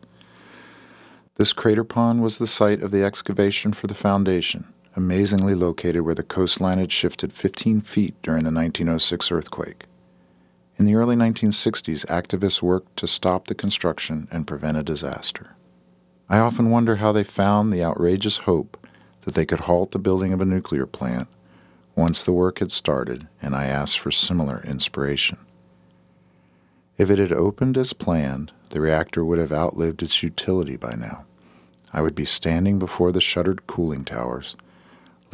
This 1.35 1.53
crater 1.53 1.85
pond 1.85 2.23
was 2.23 2.39
the 2.39 2.47
site 2.47 2.83
of 2.83 2.91
the 2.91 3.05
excavation 3.05 3.75
for 3.75 3.87
the 3.87 3.95
foundation, 3.95 4.73
amazingly 4.97 5.55
located 5.55 6.03
where 6.03 6.15
the 6.15 6.23
coastline 6.23 6.79
had 6.79 6.91
shifted 6.91 7.35
15 7.35 7.83
feet 7.83 8.15
during 8.23 8.45
the 8.45 8.51
1906 8.51 9.31
earthquake. 9.31 9.85
In 10.77 10.87
the 10.87 10.97
early 10.97 11.15
1960s, 11.15 12.05
activists 12.07 12.61
worked 12.61 12.97
to 12.97 13.07
stop 13.07 13.47
the 13.47 13.55
construction 13.55 14.27
and 14.31 14.47
prevent 14.47 14.77
a 14.77 14.83
disaster. 14.83 15.55
I 16.29 16.39
often 16.39 16.71
wonder 16.71 16.97
how 16.97 17.13
they 17.13 17.23
found 17.23 17.73
the 17.73 17.85
outrageous 17.85 18.39
hope 18.39 18.87
that 19.23 19.35
they 19.35 19.47
could 19.47 19.61
halt 19.61 19.93
the 19.93 19.99
building 19.99 20.33
of 20.33 20.41
a 20.41 20.45
nuclear 20.45 20.87
plant 20.87 21.29
once 21.95 22.25
the 22.25 22.33
work 22.33 22.59
had 22.59 22.73
started, 22.73 23.29
and 23.41 23.55
I 23.55 23.67
asked 23.67 24.01
for 24.01 24.11
similar 24.11 24.63
inspiration. 24.67 25.39
If 26.99 27.09
it 27.09 27.19
had 27.19 27.33
opened 27.33 27.77
as 27.77 27.93
planned, 27.93 28.53
the 28.71 28.81
reactor 28.81 29.25
would 29.25 29.39
have 29.39 29.53
outlived 29.53 30.03
its 30.03 30.23
utility 30.23 30.77
by 30.77 30.95
now. 30.95 31.25
I 31.93 32.03
would 32.03 32.17
be 32.17 32.25
standing 32.25 32.81
before 32.81 33.13
the 33.13 33.21
shuttered 33.21 33.69
cooling 33.69 34.05
towers, 34.05 34.57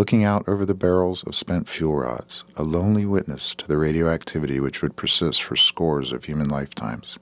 looking 0.00 0.24
out 0.24 0.48
over 0.48 0.64
the 0.64 0.72
barrels 0.72 1.22
of 1.24 1.34
spent 1.34 1.68
fuel 1.68 1.94
rods, 1.94 2.42
a 2.56 2.62
lonely 2.62 3.04
witness 3.04 3.54
to 3.54 3.68
the 3.68 3.76
radioactivity 3.76 4.58
which 4.58 4.80
would 4.80 4.96
persist 4.96 5.42
for 5.42 5.56
scores 5.56 6.10
of 6.10 6.24
human 6.24 6.48
lifetimes. 6.48 7.18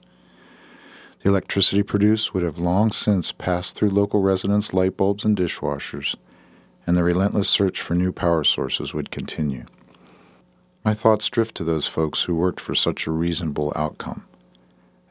The 1.21 1.27
electricity 1.27 1.83
produced 1.83 2.33
would 2.33 2.41
have 2.41 2.57
long 2.57 2.93
since 2.93 3.33
passed 3.33 3.75
through 3.75 3.89
local 3.89 4.21
residents' 4.21 4.73
light 4.73 4.95
bulbs 4.95 5.25
and 5.25 5.35
dishwashers, 5.35 6.15
and 6.87 6.95
the 6.95 7.03
relentless 7.03 7.49
search 7.49 7.81
for 7.81 7.95
new 7.95 8.13
power 8.13 8.45
sources 8.45 8.93
would 8.93 9.11
continue. 9.11 9.65
My 10.85 10.93
thoughts 10.93 11.29
drift 11.29 11.55
to 11.55 11.65
those 11.65 11.87
folks 11.87 12.23
who 12.23 12.33
worked 12.33 12.61
for 12.61 12.75
such 12.75 13.05
a 13.05 13.11
reasonable 13.11 13.73
outcome. 13.75 14.25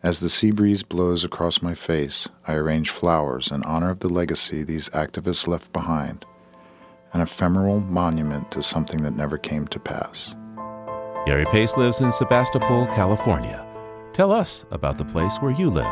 As 0.03 0.21
the 0.21 0.31
sea 0.31 0.53
breeze 0.53 0.83
blows 0.83 1.23
across 1.23 1.61
my 1.61 1.75
face, 1.75 2.29
I 2.47 2.55
arrange 2.55 2.89
flowers 2.89 3.51
in 3.51 3.63
honor 3.65 3.91
of 3.91 4.01
the 4.01 4.09
legacy 4.09 4.63
these 4.63 4.89
activists 4.89 5.47
left 5.47 5.71
behind 5.71 6.25
an 7.13 7.21
ephemeral 7.21 7.81
monument 7.81 8.51
to 8.51 8.63
something 8.63 9.03
that 9.03 9.15
never 9.15 9.39
came 9.39 9.67
to 9.69 9.81
pass. 9.81 10.35
Gary 11.27 11.45
Pace 11.47 11.77
lives 11.77 12.01
in 12.01 12.13
Sebastopol, 12.13 12.87
California. 12.89 13.65
Tell 14.13 14.33
us 14.33 14.65
about 14.71 14.99
the 14.99 15.05
place 15.05 15.37
where 15.39 15.53
you 15.53 15.71
live. 15.71 15.85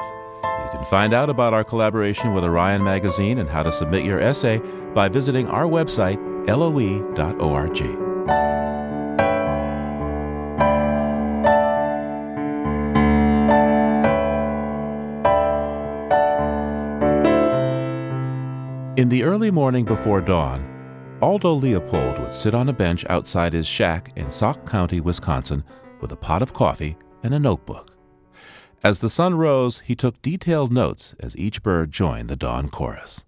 You 0.43 0.73
can 0.73 0.85
find 0.87 1.15
out 1.15 1.31
about 1.31 1.55
our 1.55 1.63
collaboration 1.63 2.35
with 2.35 2.45
Orion 2.45 2.83
Magazine 2.83 3.39
and 3.39 3.49
how 3.49 3.63
to 3.63 3.71
submit 3.71 4.05
your 4.05 4.21
essay 4.21 4.59
by 4.95 5.09
visiting 5.09 5.47
our 5.47 5.65
website, 5.65 6.17
loe.org. 6.49 7.81
In 18.99 19.11
the 19.11 19.25
early 19.25 19.51
morning 19.51 19.85
before 19.85 20.23
dawn, 20.23 20.76
Aldo 21.23 21.55
Leopold 21.55 22.19
would 22.19 22.35
sit 22.35 22.55
on 22.55 22.69
a 22.69 22.75
bench 22.75 23.03
outside 23.09 23.55
his 23.55 23.67
shack 23.67 24.13
in 24.17 24.31
Sauk 24.31 24.69
County, 24.69 25.01
Wisconsin, 25.01 25.65
with 26.03 26.13
a 26.13 26.17
pot 26.17 26.43
of 26.43 26.53
coffee 26.53 26.95
and 27.23 27.33
a 27.33 27.39
notebook. 27.39 27.97
As 28.85 29.01
the 29.01 29.09
sun 29.09 29.35
rose, 29.35 29.81
he 29.81 29.97
took 29.97 30.21
detailed 30.21 30.71
notes 30.71 31.15
as 31.19 31.35
each 31.39 31.63
bird 31.63 31.91
joined 31.91 32.29
the 32.29 32.37
dawn 32.37 32.69
chorus. 32.69 33.25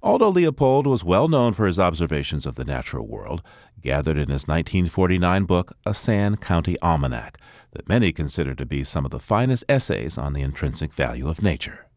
Aldo 0.00 0.28
Leopold 0.28 0.86
was 0.86 1.02
well 1.02 1.26
known 1.26 1.54
for 1.54 1.66
his 1.66 1.80
observations 1.80 2.46
of 2.46 2.54
the 2.54 2.64
natural 2.64 3.08
world, 3.08 3.42
gathered 3.80 4.16
in 4.16 4.28
his 4.28 4.46
1949 4.46 5.44
book, 5.44 5.76
A 5.84 5.94
Sand 5.94 6.40
County 6.40 6.76
Almanac, 6.82 7.36
that 7.72 7.88
many 7.88 8.12
consider 8.12 8.54
to 8.54 8.64
be 8.64 8.84
some 8.84 9.04
of 9.04 9.10
the 9.10 9.18
finest 9.18 9.64
essays 9.68 10.16
on 10.16 10.34
the 10.34 10.42
intrinsic 10.42 10.92
value 10.92 11.28
of 11.28 11.42
nature. 11.42 11.88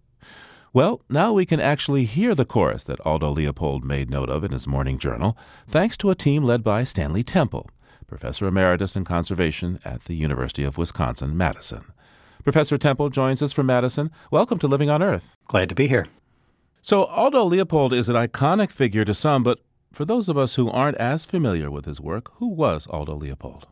Well, 0.75 0.99
now 1.09 1.31
we 1.31 1.45
can 1.45 1.61
actually 1.61 2.03
hear 2.03 2.35
the 2.35 2.43
chorus 2.43 2.83
that 2.83 2.99
Aldo 3.05 3.29
Leopold 3.29 3.85
made 3.85 4.09
note 4.09 4.29
of 4.29 4.43
in 4.43 4.51
his 4.51 4.67
morning 4.67 4.97
journal, 4.97 5.37
thanks 5.69 5.95
to 5.95 6.09
a 6.09 6.15
team 6.15 6.43
led 6.43 6.65
by 6.65 6.83
Stanley 6.83 7.23
Temple, 7.23 7.69
Professor 8.07 8.45
Emeritus 8.45 8.93
in 8.93 9.05
Conservation 9.05 9.79
at 9.85 10.03
the 10.03 10.15
University 10.15 10.65
of 10.65 10.77
Wisconsin 10.77 11.37
Madison. 11.37 11.85
Professor 12.43 12.77
Temple 12.77 13.09
joins 13.09 13.41
us 13.41 13.53
from 13.53 13.67
Madison. 13.67 14.11
Welcome 14.31 14.59
to 14.59 14.67
Living 14.67 14.89
on 14.89 15.01
Earth. 15.01 15.33
Glad 15.47 15.69
to 15.69 15.75
be 15.75 15.87
here. 15.87 16.07
So, 16.81 17.05
Aldo 17.05 17.45
Leopold 17.45 17.93
is 17.93 18.09
an 18.09 18.17
iconic 18.17 18.69
figure 18.69 19.05
to 19.05 19.13
some, 19.13 19.43
but 19.43 19.61
for 19.93 20.03
those 20.03 20.27
of 20.27 20.37
us 20.37 20.55
who 20.55 20.69
aren't 20.69 20.97
as 20.97 21.23
familiar 21.23 21.71
with 21.71 21.85
his 21.85 22.01
work, 22.01 22.31
who 22.39 22.49
was 22.49 22.85
Aldo 22.87 23.15
Leopold? 23.15 23.67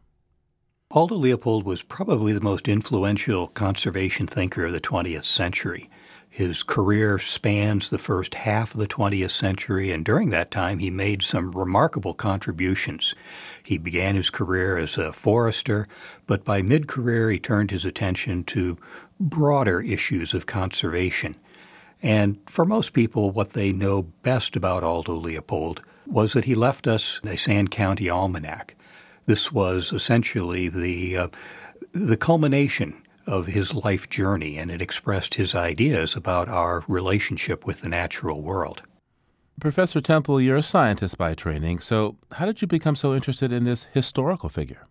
Aldo 0.92 1.16
Leopold 1.16 1.66
was 1.66 1.84
probably 1.84 2.32
the 2.32 2.40
most 2.40 2.70
influential 2.70 3.48
conservation 3.48 4.26
thinker 4.26 4.68
of 4.68 4.72
the 4.72 4.80
20th 4.80 5.24
century. 5.24 5.90
His 6.34 6.64
career 6.64 7.20
spans 7.20 7.92
the 7.92 8.00
first 8.00 8.34
half 8.34 8.74
of 8.74 8.80
the 8.80 8.88
20th 8.88 9.30
century, 9.30 9.92
and 9.92 10.04
during 10.04 10.32
that 10.32 10.50
time, 10.50 10.80
he 10.80 10.90
made 10.90 11.22
some 11.22 11.52
remarkable 11.52 12.16
contributions. 12.16 13.14
He 13.62 13.78
began 13.78 14.16
his 14.16 14.32
career 14.32 14.76
as 14.76 14.98
a 14.98 15.14
forester, 15.14 15.88
but 16.26 16.44
by 16.44 16.64
mid 16.64 16.88
career, 16.88 17.30
he 17.30 17.38
turned 17.38 17.70
his 17.70 17.86
attention 17.86 18.46
to 18.46 18.80
broader 19.20 19.80
issues 19.80 20.34
of 20.34 20.48
conservation. 20.48 21.36
And 22.02 22.40
for 22.48 22.66
most 22.66 22.94
people, 22.94 23.30
what 23.30 23.54
they 23.54 23.72
know 23.72 24.02
best 24.02 24.56
about 24.56 24.84
Aldo 24.84 25.14
Leopold 25.14 25.84
was 26.08 26.34
that 26.34 26.46
he 26.46 26.56
left 26.56 26.88
us 26.88 27.22
a 27.24 27.38
Sand 27.38 27.70
County 27.70 28.10
Almanac. 28.10 28.74
This 29.28 29.52
was 29.52 29.94
essentially 29.94 30.68
the 30.68 31.16
uh, 31.16 31.28
the 31.92 32.18
culmination 32.18 33.03
of 33.26 33.48
his 33.48 33.74
life 33.74 34.10
journey, 34.10 34.58
and 34.58 34.72
it 34.72 34.82
expressed 34.82 35.36
his 35.36 35.56
ideas 35.56 36.16
about 36.16 36.50
our 36.50 36.84
relationship 36.88 37.66
with 37.66 37.82
the 37.82 37.90
natural 37.90 38.42
world. 38.42 38.84
Professor 39.60 40.02
Temple, 40.02 40.42
you're 40.42 40.58
a 40.58 40.64
scientist 40.64 41.18
by 41.18 41.34
training, 41.34 41.80
so 41.80 42.18
how 42.34 42.46
did 42.46 42.62
you 42.62 42.68
become 42.68 42.96
so 42.96 43.14
interested 43.14 43.52
in 43.52 43.64
this 43.64 43.88
historical 43.94 44.50
figure? 44.50 44.88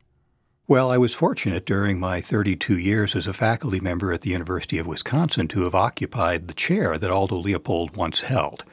Well, 0.68 0.90
I 0.90 0.98
was 0.98 1.14
fortunate 1.14 1.66
during 1.66 1.98
my 1.98 2.20
32 2.20 2.78
years 2.78 3.16
as 3.16 3.26
a 3.26 3.32
faculty 3.32 3.80
member 3.80 4.12
at 4.12 4.20
the 4.20 4.30
University 4.30 4.78
of 4.78 4.86
Wisconsin 4.86 5.48
to 5.48 5.64
have 5.64 5.74
occupied 5.74 6.46
the 6.46 6.54
chair 6.54 6.96
that 6.96 7.10
Aldo 7.10 7.36
Leopold 7.36 7.96
once 7.96 8.22
held. 8.22 8.64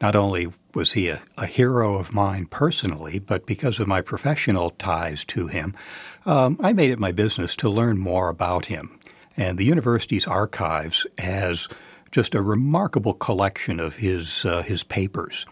Not 0.00 0.14
only 0.14 0.52
was 0.76 0.92
he 0.92 1.08
a, 1.08 1.22
a 1.38 1.46
hero 1.46 1.94
of 1.94 2.12
mine 2.12 2.44
personally, 2.46 3.18
but 3.18 3.46
because 3.46 3.80
of 3.80 3.88
my 3.88 4.02
professional 4.02 4.68
ties 4.70 5.24
to 5.24 5.46
him, 5.46 5.74
um, 6.26 6.60
I 6.62 6.74
made 6.74 6.90
it 6.90 6.98
my 6.98 7.12
business 7.12 7.56
to 7.56 7.70
learn 7.70 7.98
more 7.98 8.28
about 8.28 8.66
him. 8.66 9.00
And 9.38 9.56
the 9.56 9.64
university's 9.64 10.26
archives 10.26 11.06
has 11.16 11.68
just 12.12 12.34
a 12.34 12.42
remarkable 12.42 13.14
collection 13.14 13.80
of 13.80 13.96
his, 13.96 14.44
uh, 14.44 14.62
his 14.62 14.84
papers. 14.84 15.46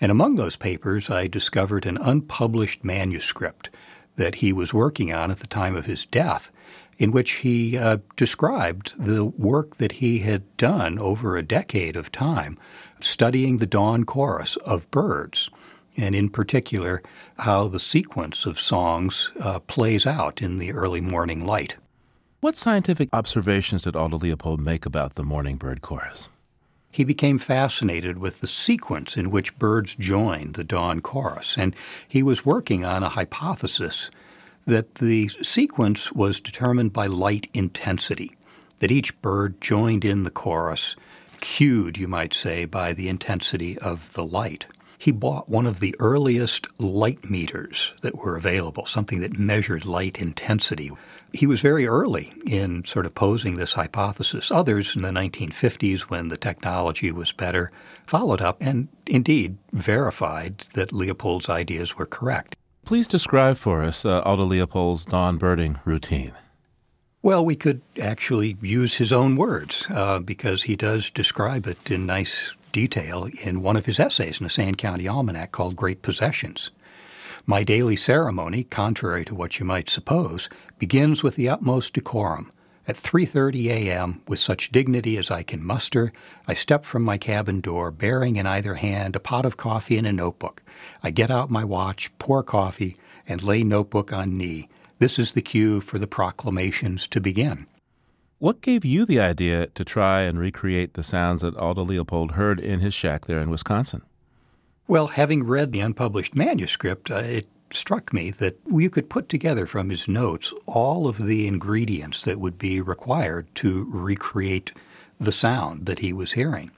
And 0.00 0.10
among 0.10 0.36
those 0.36 0.56
papers, 0.56 1.10
I 1.10 1.26
discovered 1.26 1.84
an 1.84 1.98
unpublished 1.98 2.82
manuscript 2.82 3.68
that 4.16 4.36
he 4.36 4.54
was 4.54 4.74
working 4.74 5.12
on 5.12 5.30
at 5.30 5.40
the 5.40 5.46
time 5.46 5.76
of 5.76 5.86
his 5.86 6.06
death, 6.06 6.50
in 6.96 7.12
which 7.12 7.32
he 7.32 7.76
uh, 7.76 7.98
described 8.16 8.94
the 8.98 9.24
work 9.24 9.76
that 9.76 9.92
he 9.92 10.20
had 10.20 10.56
done 10.56 10.98
over 10.98 11.36
a 11.36 11.42
decade 11.42 11.96
of 11.96 12.10
time 12.10 12.58
studying 13.02 13.58
the 13.58 13.66
dawn 13.66 14.04
chorus 14.04 14.56
of 14.56 14.90
birds, 14.90 15.50
and 15.96 16.14
in 16.14 16.28
particular, 16.28 17.02
how 17.38 17.68
the 17.68 17.80
sequence 17.80 18.46
of 18.46 18.58
songs 18.58 19.30
uh, 19.40 19.58
plays 19.60 20.06
out 20.06 20.40
in 20.40 20.58
the 20.58 20.72
early 20.72 21.00
morning 21.00 21.44
light. 21.44 21.76
What 22.40 22.56
scientific 22.56 23.08
observations 23.12 23.82
did 23.82 23.94
Aldo 23.94 24.18
Leopold 24.18 24.60
make 24.60 24.84
about 24.84 25.14
the 25.14 25.22
morning 25.22 25.56
bird 25.56 25.80
chorus? 25.80 26.28
He 26.90 27.04
became 27.04 27.38
fascinated 27.38 28.18
with 28.18 28.40
the 28.40 28.46
sequence 28.46 29.16
in 29.16 29.30
which 29.30 29.58
birds 29.58 29.94
join 29.94 30.52
the 30.52 30.64
dawn 30.64 31.00
chorus, 31.00 31.56
and 31.56 31.74
he 32.06 32.22
was 32.22 32.44
working 32.44 32.84
on 32.84 33.02
a 33.02 33.08
hypothesis 33.08 34.10
that 34.66 34.96
the 34.96 35.28
sequence 35.40 36.12
was 36.12 36.40
determined 36.40 36.92
by 36.92 37.06
light 37.06 37.48
intensity, 37.54 38.36
that 38.80 38.90
each 38.90 39.20
bird 39.22 39.60
joined 39.60 40.04
in 40.04 40.24
the 40.24 40.30
chorus, 40.30 40.96
cued, 41.42 41.98
you 41.98 42.08
might 42.08 42.32
say, 42.32 42.64
by 42.64 42.94
the 42.94 43.10
intensity 43.10 43.76
of 43.80 44.10
the 44.14 44.24
light. 44.24 44.66
He 44.96 45.10
bought 45.10 45.48
one 45.48 45.66
of 45.66 45.80
the 45.80 45.96
earliest 45.98 46.68
light 46.80 47.28
meters 47.28 47.92
that 48.02 48.14
were 48.14 48.36
available, 48.36 48.86
something 48.86 49.20
that 49.20 49.36
measured 49.36 49.84
light 49.84 50.18
intensity. 50.18 50.92
He 51.32 51.46
was 51.46 51.60
very 51.60 51.88
early 51.88 52.32
in 52.46 52.84
sort 52.84 53.04
of 53.04 53.14
posing 53.14 53.56
this 53.56 53.72
hypothesis. 53.72 54.52
Others 54.52 54.94
in 54.94 55.02
the 55.02 55.10
1950s, 55.10 56.02
when 56.02 56.28
the 56.28 56.36
technology 56.36 57.10
was 57.10 57.32
better, 57.32 57.72
followed 58.06 58.40
up 58.40 58.58
and 58.60 58.86
indeed 59.08 59.58
verified 59.72 60.66
that 60.74 60.92
Leopold's 60.92 61.50
ideas 61.50 61.98
were 61.98 62.06
correct. 62.06 62.56
Please 62.84 63.08
describe 63.08 63.56
for 63.56 63.82
us 63.82 64.04
uh, 64.04 64.20
Aldo 64.20 64.44
Leopold's 64.44 65.04
dawn 65.04 65.36
birding 65.36 65.80
routine. 65.84 66.32
Well, 67.24 67.44
we 67.44 67.54
could 67.54 67.82
actually 68.00 68.56
use 68.60 68.96
his 68.96 69.12
own 69.12 69.36
words 69.36 69.86
uh, 69.90 70.18
because 70.18 70.64
he 70.64 70.74
does 70.74 71.08
describe 71.08 71.68
it 71.68 71.88
in 71.88 72.04
nice 72.04 72.52
detail 72.72 73.28
in 73.44 73.62
one 73.62 73.76
of 73.76 73.86
his 73.86 74.00
essays 74.00 74.40
in 74.40 74.44
the 74.44 74.50
Sand 74.50 74.76
County 74.78 75.06
Almanac 75.06 75.52
called 75.52 75.76
Great 75.76 76.02
Possessions. 76.02 76.72
My 77.46 77.62
daily 77.62 77.94
ceremony, 77.94 78.64
contrary 78.64 79.24
to 79.26 79.36
what 79.36 79.60
you 79.60 79.64
might 79.64 79.88
suppose, 79.88 80.48
begins 80.80 81.22
with 81.22 81.36
the 81.36 81.48
utmost 81.48 81.92
decorum. 81.92 82.50
At 82.88 82.96
3:30 82.96 83.66
a.m., 83.66 84.22
with 84.26 84.40
such 84.40 84.72
dignity 84.72 85.16
as 85.16 85.30
I 85.30 85.44
can 85.44 85.64
muster, 85.64 86.12
I 86.48 86.54
step 86.54 86.84
from 86.84 87.04
my 87.04 87.18
cabin 87.18 87.60
door, 87.60 87.92
bearing 87.92 88.34
in 88.34 88.48
either 88.48 88.74
hand 88.74 89.14
a 89.14 89.20
pot 89.20 89.46
of 89.46 89.56
coffee 89.56 89.96
and 89.96 90.08
a 90.08 90.12
notebook. 90.12 90.60
I 91.04 91.12
get 91.12 91.30
out 91.30 91.52
my 91.52 91.62
watch, 91.62 92.10
pour 92.18 92.42
coffee, 92.42 92.96
and 93.28 93.44
lay 93.44 93.62
notebook 93.62 94.12
on 94.12 94.36
knee. 94.36 94.68
This 95.02 95.18
is 95.18 95.32
the 95.32 95.42
cue 95.42 95.80
for 95.80 95.98
the 95.98 96.06
proclamations 96.06 97.08
to 97.08 97.20
begin. 97.20 97.66
What 98.38 98.60
gave 98.60 98.84
you 98.84 99.04
the 99.04 99.18
idea 99.18 99.66
to 99.66 99.84
try 99.84 100.20
and 100.20 100.38
recreate 100.38 100.94
the 100.94 101.02
sounds 101.02 101.42
that 101.42 101.56
Aldo 101.56 101.82
Leopold 101.82 102.32
heard 102.32 102.60
in 102.60 102.78
his 102.78 102.94
shack 102.94 103.26
there 103.26 103.40
in 103.40 103.50
Wisconsin? 103.50 104.02
Well, 104.86 105.08
having 105.08 105.42
read 105.42 105.72
the 105.72 105.80
unpublished 105.80 106.36
manuscript, 106.36 107.10
uh, 107.10 107.16
it 107.16 107.48
struck 107.72 108.12
me 108.12 108.30
that 108.30 108.60
you 108.70 108.88
could 108.90 109.10
put 109.10 109.28
together 109.28 109.66
from 109.66 109.90
his 109.90 110.06
notes 110.06 110.54
all 110.66 111.08
of 111.08 111.18
the 111.18 111.48
ingredients 111.48 112.22
that 112.22 112.38
would 112.38 112.56
be 112.56 112.80
required 112.80 113.52
to 113.56 113.88
recreate 113.90 114.70
the 115.18 115.32
sound 115.32 115.86
that 115.86 115.98
he 115.98 116.12
was 116.12 116.34
hearing. 116.34 116.70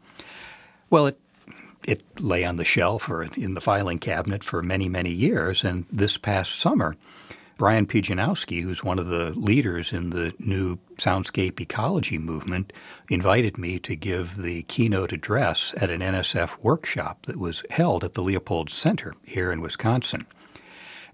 Well, 0.88 1.08
it 1.08 1.18
it 1.86 2.02
lay 2.18 2.46
on 2.46 2.56
the 2.56 2.64
shelf 2.64 3.10
or 3.10 3.22
in 3.22 3.52
the 3.52 3.60
filing 3.60 3.98
cabinet 3.98 4.42
for 4.42 4.62
many, 4.62 4.88
many 4.88 5.10
years, 5.10 5.62
and 5.62 5.84
this 5.92 6.16
past 6.16 6.58
summer, 6.58 6.96
Brian 7.56 7.86
Pijanowski, 7.86 8.62
who's 8.62 8.82
one 8.82 8.98
of 8.98 9.06
the 9.06 9.30
leaders 9.30 9.92
in 9.92 10.10
the 10.10 10.32
new 10.40 10.76
soundscape 10.96 11.60
ecology 11.60 12.18
movement, 12.18 12.72
invited 13.08 13.58
me 13.58 13.78
to 13.78 13.94
give 13.94 14.36
the 14.36 14.62
keynote 14.64 15.12
address 15.12 15.72
at 15.76 15.90
an 15.90 16.00
NSF 16.00 16.58
workshop 16.62 17.26
that 17.26 17.38
was 17.38 17.64
held 17.70 18.02
at 18.02 18.14
the 18.14 18.22
Leopold 18.22 18.70
Center 18.70 19.14
here 19.22 19.52
in 19.52 19.60
Wisconsin. 19.60 20.26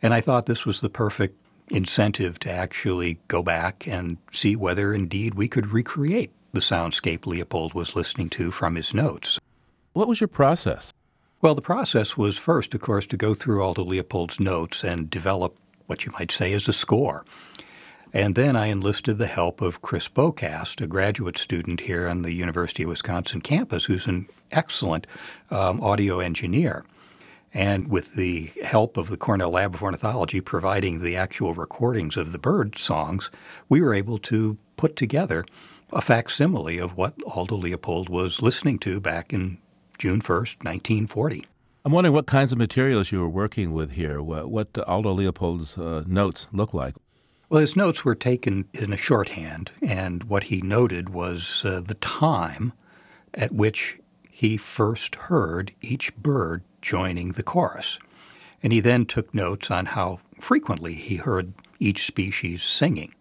And 0.01 0.14
I 0.14 0.22
thought 0.22 0.47
this 0.47 0.64
was 0.64 0.80
the 0.80 0.88
perfect 0.88 1.36
incentive 1.70 2.38
to 2.41 2.51
actually 2.51 3.18
go 3.28 3.43
back 3.43 3.86
and 3.86 4.16
see 4.32 4.57
whether 4.57 4.95
indeed 4.95 5.34
we 5.34 5.47
could 5.47 5.70
recreate 5.70 6.32
the 6.53 6.61
soundscape 6.61 7.26
Leopold 7.26 7.74
was 7.74 7.95
listening 7.95 8.28
to 8.30 8.51
from 8.51 8.74
his 8.74 8.95
notes. 8.95 9.38
What 9.93 10.09
was 10.09 10.20
your 10.20 10.28
process? 10.28 10.93
Well, 11.43 11.55
the 11.55 11.62
process 11.62 12.16
was 12.16 12.36
first, 12.36 12.74
of 12.74 12.80
course, 12.80 13.07
to 13.09 13.16
go 13.16 13.34
through 13.34 13.62
Aldo 13.62 13.84
Leopold's 13.84 14.41
notes 14.41 14.84
and 14.84 15.09
develop 15.09 15.57
what 15.91 16.07
you 16.07 16.12
might 16.12 16.30
say 16.30 16.53
is 16.53 16.68
a 16.68 16.72
score. 16.72 17.24
And 18.12 18.36
then 18.36 18.55
I 18.55 18.66
enlisted 18.66 19.18
the 19.18 19.26
help 19.26 19.61
of 19.61 19.82
Chris 19.82 20.09
Bocast, 20.09 20.80
a 20.80 20.86
graduate 20.86 21.36
student 21.36 21.80
here 21.80 22.09
on 22.09 22.22
the 22.22 22.32
University 22.32 22.84
of 22.84 22.91
Wisconsin 22.91 23.41
campus, 23.41 23.84
who's 23.84 24.07
an 24.07 24.28
excellent 24.53 25.07
um, 25.51 25.80
audio 25.80 26.20
engineer. 26.20 26.84
And 27.53 27.91
with 27.91 28.14
the 28.14 28.53
help 28.62 28.97
of 28.97 29.09
the 29.09 29.16
Cornell 29.16 29.51
Lab 29.51 29.74
of 29.74 29.82
Ornithology 29.82 30.41
providing 30.41 31.03
the 31.03 31.16
actual 31.16 31.55
recordings 31.55 32.16
of 32.16 32.30
the 32.30 32.38
bird 32.38 32.78
songs, 32.78 33.30
we 33.68 33.80
were 33.80 33.93
able 33.93 34.18
to 34.18 34.59
put 34.76 34.95
together 34.95 35.45
a 35.93 36.01
facsimile 36.01 36.78
of 36.78 36.97
what 36.97 37.14
Aldo 37.26 37.57
Leopold 37.57 38.09
was 38.09 38.41
listening 38.41 38.78
to 38.78 39.01
back 39.01 39.32
in 39.32 39.59
June 39.99 40.20
1st, 40.20 40.64
1940. 40.64 41.47
I'm 41.83 41.93
wondering 41.93 42.14
what 42.14 42.26
kinds 42.26 42.53
of 42.53 42.59
materials 42.59 43.11
you 43.11 43.20
were 43.20 43.28
working 43.28 43.72
with 43.72 43.93
here, 43.93 44.20
what, 44.20 44.51
what 44.51 44.76
Aldo 44.87 45.12
Leopold's 45.12 45.78
uh, 45.78 46.05
notes 46.07 46.47
look 46.53 46.74
like. 46.74 46.95
Well, 47.49 47.62
his 47.62 47.74
notes 47.74 48.05
were 48.05 48.14
taken 48.14 48.68
in 48.74 48.93
a 48.93 48.99
shorthand, 48.99 49.72
and 49.81 50.24
what 50.24 50.45
he 50.45 50.61
noted 50.61 51.09
was 51.09 51.64
uh, 51.64 51.81
the 51.81 51.95
time 51.95 52.74
at 53.33 53.53
which 53.53 53.99
he 54.31 54.59
first 54.59 55.14
heard 55.14 55.72
each 55.81 56.14
bird 56.16 56.62
joining 56.83 57.33
the 57.33 57.43
chorus. 57.43 57.99
And 58.62 58.74
he 58.74 58.81
then 58.81 59.07
took 59.07 59.35
notes 59.35 59.70
on 59.70 59.87
how 59.87 60.20
frequently 60.39 60.95
he 60.95 61.16
heard 61.16 61.55
each 61.78 62.05
species 62.05 62.62
singing. 62.62 63.14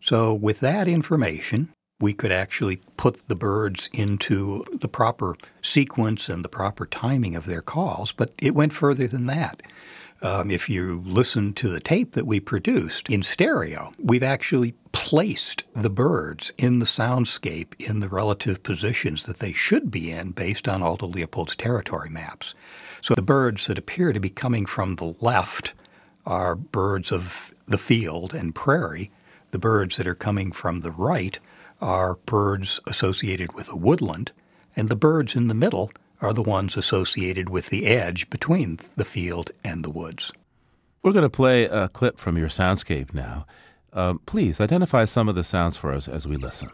So, 0.00 0.34
with 0.34 0.60
that 0.60 0.88
information, 0.88 1.72
we 2.00 2.12
could 2.12 2.32
actually 2.32 2.76
put 2.96 3.28
the 3.28 3.34
birds 3.34 3.88
into 3.92 4.64
the 4.72 4.88
proper 4.88 5.36
sequence 5.62 6.28
and 6.28 6.44
the 6.44 6.48
proper 6.48 6.86
timing 6.86 7.34
of 7.34 7.46
their 7.46 7.62
calls, 7.62 8.12
but 8.12 8.32
it 8.38 8.54
went 8.54 8.72
further 8.72 9.08
than 9.08 9.26
that. 9.26 9.62
Um, 10.20 10.50
if 10.50 10.68
you 10.68 11.02
listen 11.06 11.52
to 11.54 11.68
the 11.68 11.80
tape 11.80 12.12
that 12.12 12.26
we 12.26 12.40
produced 12.40 13.08
in 13.08 13.22
stereo, 13.22 13.92
we've 14.02 14.24
actually 14.24 14.74
placed 14.90 15.62
the 15.74 15.90
birds 15.90 16.52
in 16.58 16.80
the 16.80 16.86
soundscape 16.86 17.74
in 17.78 18.00
the 18.00 18.08
relative 18.08 18.62
positions 18.64 19.26
that 19.26 19.38
they 19.38 19.52
should 19.52 19.92
be 19.92 20.10
in 20.10 20.32
based 20.32 20.66
on 20.66 20.82
Aldo 20.82 21.06
Leopold's 21.06 21.54
territory 21.54 22.10
maps. 22.10 22.54
So 23.00 23.14
the 23.14 23.22
birds 23.22 23.68
that 23.68 23.78
appear 23.78 24.12
to 24.12 24.18
be 24.18 24.30
coming 24.30 24.66
from 24.66 24.96
the 24.96 25.14
left 25.20 25.74
are 26.26 26.56
birds 26.56 27.12
of 27.12 27.54
the 27.66 27.78
field 27.78 28.34
and 28.34 28.54
prairie. 28.54 29.12
The 29.52 29.58
birds 29.58 29.96
that 29.98 30.08
are 30.08 30.16
coming 30.16 30.50
from 30.50 30.80
the 30.80 30.90
right 30.90 31.38
are 31.80 32.16
birds 32.26 32.80
associated 32.86 33.52
with 33.54 33.70
a 33.72 33.76
woodland, 33.76 34.32
and 34.76 34.88
the 34.88 34.96
birds 34.96 35.36
in 35.36 35.48
the 35.48 35.54
middle 35.54 35.90
are 36.20 36.32
the 36.32 36.42
ones 36.42 36.76
associated 36.76 37.48
with 37.48 37.66
the 37.66 37.86
edge 37.86 38.28
between 38.30 38.78
the 38.96 39.04
field 39.04 39.50
and 39.64 39.84
the 39.84 39.90
woods. 39.90 40.32
We're 41.02 41.12
going 41.12 41.22
to 41.22 41.30
play 41.30 41.64
a 41.64 41.88
clip 41.88 42.18
from 42.18 42.36
your 42.36 42.48
soundscape 42.48 43.14
now. 43.14 43.46
Um, 43.92 44.20
please 44.26 44.60
identify 44.60 45.04
some 45.04 45.28
of 45.28 45.34
the 45.34 45.44
sounds 45.44 45.76
for 45.76 45.92
us 45.92 46.08
as 46.08 46.26
we 46.26 46.36
listen. 46.36 46.68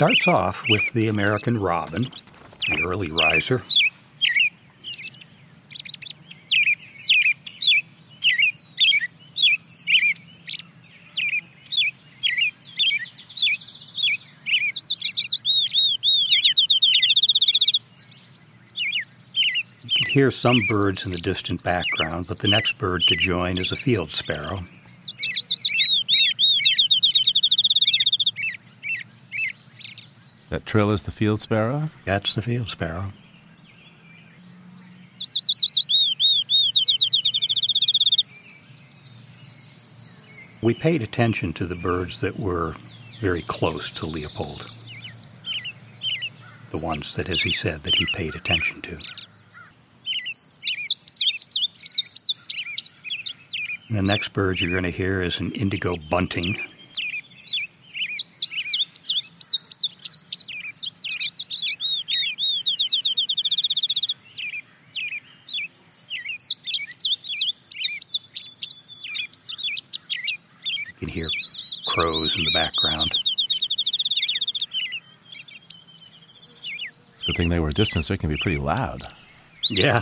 starts 0.00 0.26
off 0.26 0.64
with 0.70 0.90
the 0.94 1.08
American 1.08 1.60
robin, 1.60 2.02
the 2.70 2.82
early 2.82 3.10
riser, 3.10 3.60
hear 20.20 20.30
some 20.30 20.60
birds 20.68 21.06
in 21.06 21.12
the 21.12 21.18
distant 21.18 21.62
background, 21.62 22.26
but 22.26 22.40
the 22.40 22.48
next 22.48 22.76
bird 22.76 23.00
to 23.00 23.16
join 23.16 23.56
is 23.56 23.72
a 23.72 23.76
field 23.76 24.10
sparrow. 24.10 24.58
That 30.50 30.66
trill 30.66 30.90
is 30.90 31.04
the 31.04 31.10
field 31.10 31.40
sparrow? 31.40 31.86
That's 32.04 32.34
the 32.34 32.42
field 32.42 32.68
sparrow. 32.68 33.14
We 40.60 40.74
paid 40.74 41.00
attention 41.00 41.54
to 41.54 41.66
the 41.66 41.76
birds 41.76 42.20
that 42.20 42.38
were 42.38 42.74
very 43.20 43.40
close 43.40 43.90
to 43.92 44.04
Leopold. 44.04 44.70
the 46.70 46.78
ones 46.78 47.16
that, 47.16 47.30
as 47.30 47.40
he 47.40 47.54
said, 47.54 47.84
that 47.84 47.94
he 47.94 48.04
paid 48.14 48.34
attention 48.34 48.82
to. 48.82 48.98
And 53.90 53.98
the 53.98 54.02
next 54.02 54.32
bird 54.32 54.60
you're 54.60 54.70
going 54.70 54.84
to 54.84 54.90
hear 54.90 55.20
is 55.20 55.40
an 55.40 55.50
indigo 55.50 55.96
bunting. 56.08 56.54
You 70.86 70.94
can 71.00 71.08
hear 71.08 71.28
crows 71.88 72.36
in 72.38 72.44
the 72.44 72.52
background. 72.52 73.10
Good 77.26 77.36
thing 77.36 77.48
they 77.48 77.58
were 77.58 77.70
a 77.70 77.72
distance, 77.72 78.06
they 78.06 78.16
can 78.16 78.30
be 78.30 78.36
pretty 78.36 78.58
loud. 78.58 79.02
Yeah. 79.68 79.98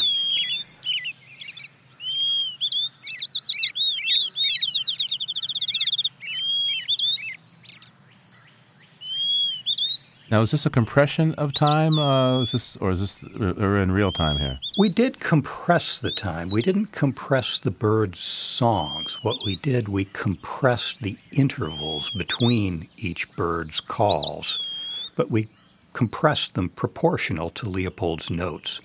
Now, 10.31 10.43
is 10.43 10.51
this 10.51 10.67
a 10.67 10.71
compression 10.71 11.35
of 11.37 11.55
time? 11.55 11.99
Uh, 11.99 12.43
is 12.43 12.53
this, 12.53 12.77
or 12.77 12.91
is 12.91 13.01
this 13.01 13.25
or 13.41 13.79
in 13.79 13.91
real 13.93 14.13
time 14.13 14.39
here? 14.39 14.61
We 14.77 14.91
did 14.91 15.21
compress 15.21 16.01
the 16.01 16.11
time. 16.11 16.51
We 16.51 16.61
didn't 16.61 16.93
compress 16.93 17.59
the 17.59 17.71
birds' 17.71 18.21
songs. 18.21 19.17
What 19.23 19.39
we 19.47 19.57
did, 19.57 19.89
we 19.89 20.05
compressed 20.05 21.01
the 21.01 21.17
intervals 21.33 22.11
between 22.11 22.89
each 22.99 23.31
bird's 23.37 23.81
calls, 23.81 24.59
but 25.17 25.31
we 25.31 25.49
compressed 25.95 26.55
them 26.55 26.69
proportional 26.69 27.49
to 27.51 27.69
Leopold's 27.69 28.31
notes. 28.31 28.83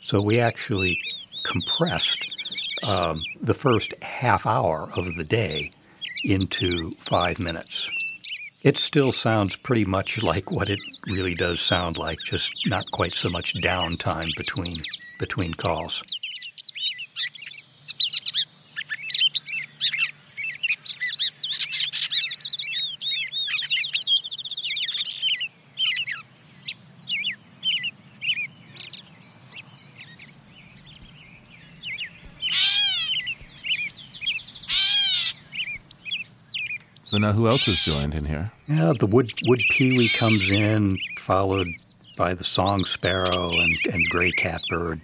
So 0.00 0.22
we 0.24 0.38
actually 0.38 0.96
compressed 1.44 2.24
um, 2.86 3.20
the 3.42 3.54
first 3.54 3.94
half 4.00 4.46
hour 4.46 4.88
of 4.96 5.16
the 5.16 5.24
day 5.24 5.72
into 6.24 6.90
five 7.00 7.40
minutes. 7.40 7.63
It 8.64 8.78
still 8.78 9.12
sounds 9.12 9.56
pretty 9.56 9.84
much 9.84 10.22
like 10.22 10.50
what 10.50 10.70
it 10.70 10.80
really 11.06 11.34
does 11.34 11.60
sound 11.60 11.98
like, 11.98 12.18
just 12.24 12.50
not 12.66 12.90
quite 12.92 13.12
so 13.12 13.28
much 13.28 13.52
downtime 13.62 14.30
between 14.38 14.78
between 15.20 15.52
calls. 15.52 16.02
So 37.24 37.30
now, 37.30 37.36
who 37.38 37.48
else 37.48 37.66
is 37.68 37.82
joined 37.82 38.14
in 38.14 38.26
here? 38.26 38.52
Yeah, 38.68 38.92
the 39.00 39.06
wood 39.06 39.32
wood 39.46 39.62
pewee 39.70 40.10
comes 40.10 40.50
in, 40.50 40.98
followed 41.16 41.68
by 42.18 42.34
the 42.34 42.44
song 42.44 42.84
sparrow 42.84 43.50
and, 43.50 43.78
and 43.90 44.06
gray 44.10 44.30
catbird. 44.32 45.00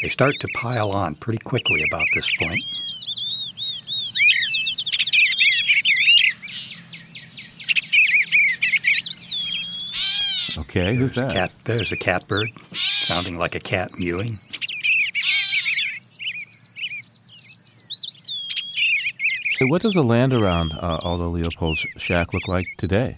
They 0.00 0.08
start 0.08 0.36
to 0.38 0.48
pile 0.54 0.92
on 0.92 1.16
pretty 1.16 1.40
quickly 1.40 1.82
about 1.90 2.06
this 2.14 2.30
point. 2.38 2.62
Okay, 10.58 10.94
who's 10.94 11.14
There's 11.14 11.18
a 11.18 11.20
that? 11.22 11.32
Cat, 11.32 11.52
there's 11.64 11.90
a 11.90 11.96
catbird, 11.96 12.50
sounding 12.74 13.40
like 13.40 13.56
a 13.56 13.60
cat 13.60 13.98
mewing. 13.98 14.38
So, 19.58 19.66
what 19.66 19.82
does 19.82 19.94
the 19.94 20.04
land 20.04 20.32
around 20.32 20.74
uh, 20.74 21.00
Aldo 21.02 21.30
Leopold's 21.30 21.84
shack 21.96 22.32
look 22.32 22.46
like 22.46 22.64
today? 22.78 23.16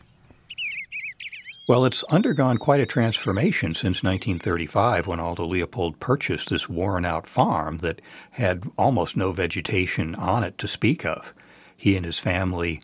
Well, 1.69 1.85
it's 1.85 2.03
undergone 2.05 2.57
quite 2.57 2.81
a 2.81 2.87
transformation 2.87 3.75
since 3.75 4.03
1935 4.03 5.07
when 5.07 5.21
Aldo 5.21 5.45
Leopold 5.45 6.01
purchased 6.01 6.49
this 6.49 6.67
worn 6.67 7.05
out 7.05 7.27
farm 7.27 7.77
that 7.79 8.01
had 8.31 8.65
almost 8.79 9.19
no 9.19 9.33
vegetation 9.33 10.15
on 10.15 10.43
it 10.43 10.57
to 10.57 10.67
speak 10.67 11.05
of. 11.05 11.35
He 11.77 11.95
and 11.95 12.07
his 12.07 12.19
family 12.19 12.81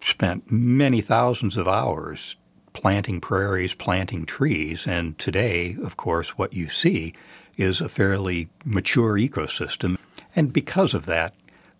spent 0.00 0.50
many 0.50 1.02
thousands 1.02 1.58
of 1.58 1.68
hours 1.68 2.36
planting 2.72 3.20
prairies, 3.20 3.74
planting 3.74 4.24
trees, 4.24 4.86
and 4.86 5.18
today, 5.18 5.76
of 5.84 5.98
course, 5.98 6.38
what 6.38 6.54
you 6.54 6.70
see 6.70 7.12
is 7.58 7.82
a 7.82 7.90
fairly 7.90 8.48
mature 8.64 9.18
ecosystem. 9.18 9.98
And 10.34 10.54
because 10.54 10.94
of 10.94 11.04
that, 11.04 11.34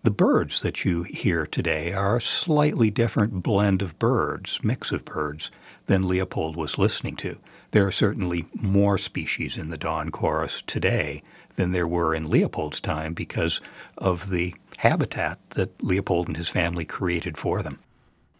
the 0.05 0.11
birds 0.11 0.61
that 0.61 0.85
you 0.85 1.01
hear 1.01 1.47
today 1.47 1.91
are 1.91 2.17
a 2.17 2.21
slightly 2.21 2.91
different 2.91 3.41
blend 3.41 3.81
of 3.81 3.97
birds, 3.97 4.63
mix 4.63 4.91
of 4.91 5.03
birds, 5.03 5.49
than 5.87 6.07
Leopold 6.07 6.55
was 6.55 6.77
listening 6.77 7.15
to. 7.15 7.39
There 7.71 7.87
are 7.87 7.91
certainly 7.91 8.45
more 8.61 8.99
species 8.99 9.57
in 9.57 9.69
the 9.69 9.79
dawn 9.79 10.11
chorus 10.11 10.61
today 10.67 11.23
than 11.55 11.71
there 11.71 11.87
were 11.87 12.13
in 12.13 12.29
Leopold's 12.29 12.79
time 12.79 13.15
because 13.15 13.61
of 13.97 14.29
the 14.29 14.53
habitat 14.77 15.39
that 15.51 15.83
Leopold 15.83 16.27
and 16.27 16.37
his 16.37 16.49
family 16.49 16.85
created 16.85 17.35
for 17.35 17.63
them. 17.63 17.79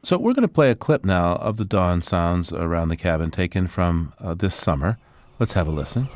So, 0.03 0.20
we're 0.20 0.34
going 0.34 0.47
to 0.47 0.47
play 0.47 0.70
a 0.70 0.76
clip 0.76 1.03
now 1.03 1.34
of 1.38 1.57
the 1.57 1.66
dawn 1.66 2.03
sounds 2.03 2.53
around 2.53 2.89
the 2.89 2.95
cabin 2.95 3.32
taken 3.32 3.66
from 3.66 4.13
uh, 4.20 4.36
this 4.36 4.53
summer. 4.53 4.99
Let's 5.39 5.53
have 5.53 5.68
a 5.68 5.72
listen. 5.72 6.09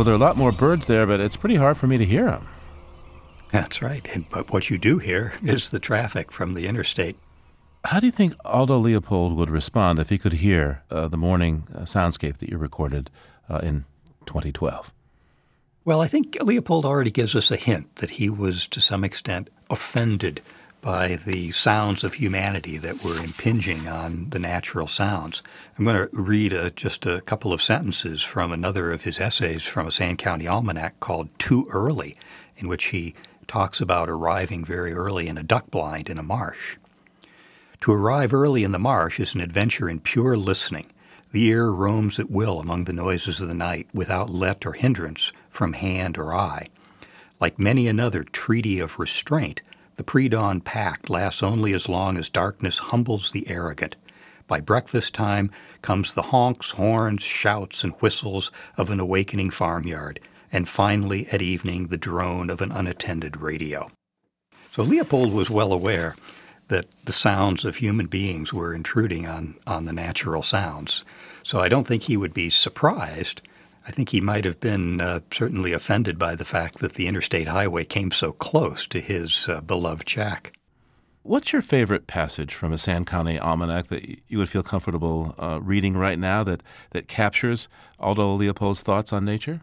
Well, 0.00 0.06
there 0.06 0.14
are 0.14 0.16
a 0.16 0.18
lot 0.18 0.38
more 0.38 0.50
birds 0.50 0.86
there, 0.86 1.04
but 1.04 1.20
it's 1.20 1.36
pretty 1.36 1.56
hard 1.56 1.76
for 1.76 1.86
me 1.86 1.98
to 1.98 2.06
hear 2.06 2.24
them. 2.24 2.48
That's 3.52 3.82
right. 3.82 4.08
And, 4.14 4.24
but 4.30 4.50
what 4.50 4.70
you 4.70 4.78
do 4.78 4.96
hear 4.96 5.34
is 5.44 5.68
the 5.68 5.78
traffic 5.78 6.32
from 6.32 6.54
the 6.54 6.66
interstate. 6.66 7.16
How 7.84 8.00
do 8.00 8.06
you 8.06 8.10
think 8.10 8.32
Aldo 8.42 8.78
Leopold 8.78 9.36
would 9.36 9.50
respond 9.50 9.98
if 9.98 10.08
he 10.08 10.16
could 10.16 10.32
hear 10.32 10.82
uh, 10.90 11.08
the 11.08 11.18
morning 11.18 11.64
uh, 11.74 11.80
soundscape 11.80 12.38
that 12.38 12.48
you 12.48 12.56
recorded 12.56 13.10
uh, 13.50 13.58
in 13.58 13.84
2012? 14.24 14.90
Well, 15.84 16.00
I 16.00 16.08
think 16.08 16.38
Leopold 16.40 16.86
already 16.86 17.10
gives 17.10 17.34
us 17.34 17.50
a 17.50 17.56
hint 17.56 17.96
that 17.96 18.08
he 18.08 18.30
was, 18.30 18.66
to 18.68 18.80
some 18.80 19.04
extent, 19.04 19.50
offended 19.68 20.40
by 20.80 21.16
the 21.16 21.50
sounds 21.50 22.04
of 22.04 22.14
humanity 22.14 22.78
that 22.78 23.04
were 23.04 23.18
impinging 23.18 23.86
on 23.86 24.30
the 24.30 24.38
natural 24.38 24.86
sounds. 24.86 25.42
I'm 25.78 25.84
going 25.84 25.96
to 25.96 26.08
read 26.12 26.52
a, 26.52 26.70
just 26.70 27.06
a 27.06 27.20
couple 27.20 27.52
of 27.52 27.62
sentences 27.62 28.22
from 28.22 28.52
another 28.52 28.92
of 28.92 29.02
his 29.02 29.20
essays 29.20 29.64
from 29.64 29.86
a 29.86 29.92
Sand 29.92 30.18
County 30.18 30.48
Almanac 30.48 30.98
called 31.00 31.28
Too 31.38 31.66
Early, 31.70 32.16
in 32.56 32.68
which 32.68 32.86
he 32.86 33.14
talks 33.46 33.80
about 33.80 34.08
arriving 34.08 34.64
very 34.64 34.92
early 34.92 35.28
in 35.28 35.36
a 35.36 35.42
duck 35.42 35.70
blind 35.70 36.08
in 36.08 36.18
a 36.18 36.22
marsh. 36.22 36.76
To 37.80 37.92
arrive 37.92 38.32
early 38.32 38.62
in 38.62 38.72
the 38.72 38.78
marsh 38.78 39.18
is 39.18 39.34
an 39.34 39.40
adventure 39.40 39.88
in 39.88 40.00
pure 40.00 40.36
listening. 40.36 40.86
The 41.32 41.46
ear 41.46 41.70
roams 41.70 42.18
at 42.18 42.30
will 42.30 42.60
among 42.60 42.84
the 42.84 42.92
noises 42.92 43.40
of 43.40 43.48
the 43.48 43.54
night 43.54 43.88
without 43.92 44.30
let 44.30 44.66
or 44.66 44.72
hindrance 44.72 45.32
from 45.48 45.74
hand 45.74 46.18
or 46.18 46.34
eye. 46.34 46.68
Like 47.40 47.58
many 47.58 47.88
another 47.88 48.22
treaty 48.22 48.80
of 48.80 48.98
restraint, 48.98 49.62
the 50.00 50.04
pre 50.04 50.30
dawn 50.30 50.62
pact 50.62 51.10
lasts 51.10 51.42
only 51.42 51.74
as 51.74 51.86
long 51.86 52.16
as 52.16 52.30
darkness 52.30 52.78
humbles 52.78 53.32
the 53.32 53.46
arrogant. 53.50 53.96
By 54.46 54.58
breakfast 54.58 55.12
time 55.12 55.50
comes 55.82 56.14
the 56.14 56.22
honks, 56.32 56.70
horns, 56.70 57.22
shouts, 57.22 57.84
and 57.84 57.92
whistles 58.00 58.50
of 58.78 58.88
an 58.88 58.98
awakening 58.98 59.50
farmyard, 59.50 60.18
and 60.50 60.66
finally 60.66 61.26
at 61.30 61.42
evening 61.42 61.88
the 61.88 61.98
drone 61.98 62.48
of 62.48 62.62
an 62.62 62.72
unattended 62.72 63.42
radio. 63.42 63.90
So 64.70 64.84
Leopold 64.84 65.34
was 65.34 65.50
well 65.50 65.70
aware 65.70 66.14
that 66.68 66.90
the 67.04 67.12
sounds 67.12 67.66
of 67.66 67.76
human 67.76 68.06
beings 68.06 68.54
were 68.54 68.72
intruding 68.72 69.26
on, 69.26 69.56
on 69.66 69.84
the 69.84 69.92
natural 69.92 70.42
sounds. 70.42 71.04
So 71.42 71.60
I 71.60 71.68
don't 71.68 71.86
think 71.86 72.04
he 72.04 72.16
would 72.16 72.32
be 72.32 72.48
surprised. 72.48 73.42
I 73.86 73.90
think 73.90 74.10
he 74.10 74.20
might 74.20 74.44
have 74.44 74.60
been 74.60 75.00
uh, 75.00 75.20
certainly 75.32 75.72
offended 75.72 76.18
by 76.18 76.34
the 76.34 76.44
fact 76.44 76.78
that 76.78 76.94
the 76.94 77.06
interstate 77.06 77.48
highway 77.48 77.84
came 77.84 78.10
so 78.10 78.32
close 78.32 78.86
to 78.88 79.00
his 79.00 79.48
uh, 79.48 79.60
beloved 79.60 80.08
shack. 80.08 80.52
What's 81.22 81.52
your 81.52 81.62
favorite 81.62 82.06
passage 82.06 82.54
from 82.54 82.72
a 82.72 82.78
Sand 82.78 83.06
County 83.06 83.38
Almanac 83.38 83.88
that 83.88 84.20
you 84.28 84.38
would 84.38 84.48
feel 84.48 84.62
comfortable 84.62 85.34
uh, 85.38 85.60
reading 85.62 85.96
right 85.96 86.18
now 86.18 86.42
that, 86.44 86.62
that 86.92 87.08
captures 87.08 87.68
Aldo 87.98 88.34
Leopold's 88.34 88.80
thoughts 88.80 89.12
on 89.12 89.24
nature? 89.24 89.60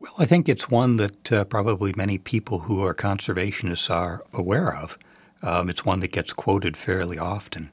Well, 0.00 0.12
I 0.18 0.26
think 0.26 0.48
it's 0.48 0.68
one 0.68 0.96
that 0.96 1.32
uh, 1.32 1.44
probably 1.44 1.94
many 1.96 2.18
people 2.18 2.58
who 2.58 2.84
are 2.84 2.92
conservationists 2.92 3.88
are 3.88 4.22
aware 4.34 4.74
of. 4.74 4.98
Um, 5.42 5.70
it's 5.70 5.84
one 5.84 6.00
that 6.00 6.12
gets 6.12 6.32
quoted 6.32 6.76
fairly 6.76 7.18
often. 7.18 7.70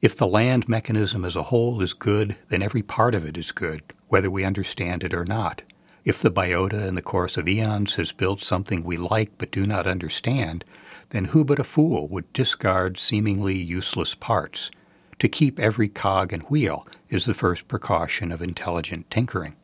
If 0.00 0.16
the 0.16 0.26
land 0.26 0.68
mechanism 0.68 1.24
as 1.24 1.36
a 1.36 1.44
whole 1.44 1.80
is 1.80 1.94
good, 1.94 2.36
then 2.48 2.62
every 2.62 2.82
part 2.82 3.14
of 3.14 3.24
it 3.24 3.36
is 3.36 3.52
good, 3.52 3.82
whether 4.08 4.30
we 4.30 4.44
understand 4.44 5.02
it 5.04 5.14
or 5.14 5.24
not. 5.24 5.62
If 6.04 6.22
the 6.22 6.30
biota 6.30 6.86
in 6.86 6.94
the 6.94 7.02
course 7.02 7.36
of 7.36 7.48
eons 7.48 7.94
has 7.96 8.12
built 8.12 8.40
something 8.40 8.84
we 8.84 8.96
like 8.96 9.32
but 9.38 9.50
do 9.50 9.66
not 9.66 9.86
understand, 9.86 10.64
then 11.10 11.26
who 11.26 11.44
but 11.44 11.58
a 11.58 11.64
fool 11.64 12.06
would 12.08 12.32
discard 12.32 12.98
seemingly 12.98 13.56
useless 13.56 14.14
parts? 14.14 14.70
To 15.18 15.28
keep 15.28 15.58
every 15.58 15.88
cog 15.88 16.32
and 16.32 16.42
wheel 16.44 16.86
is 17.08 17.24
the 17.24 17.34
first 17.34 17.68
precaution 17.68 18.30
of 18.30 18.42
intelligent 18.42 19.10
tinkering. 19.10 19.56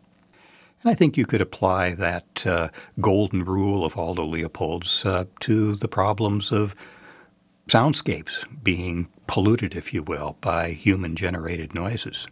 And 0.82 0.90
I 0.90 0.94
think 0.94 1.16
you 1.16 1.26
could 1.26 1.40
apply 1.40 1.94
that 1.94 2.46
uh, 2.46 2.68
golden 3.00 3.44
rule 3.44 3.84
of 3.84 3.96
Aldo 3.96 4.24
Leopold's 4.24 5.04
uh, 5.04 5.26
to 5.40 5.76
the 5.76 5.88
problems 5.88 6.50
of 6.50 6.74
soundscapes 7.68 8.44
being 8.64 9.08
polluted, 9.28 9.76
if 9.76 9.94
you 9.94 10.02
will, 10.02 10.36
by 10.40 10.70
human 10.70 11.14
generated 11.14 11.74
noises. 11.74 12.26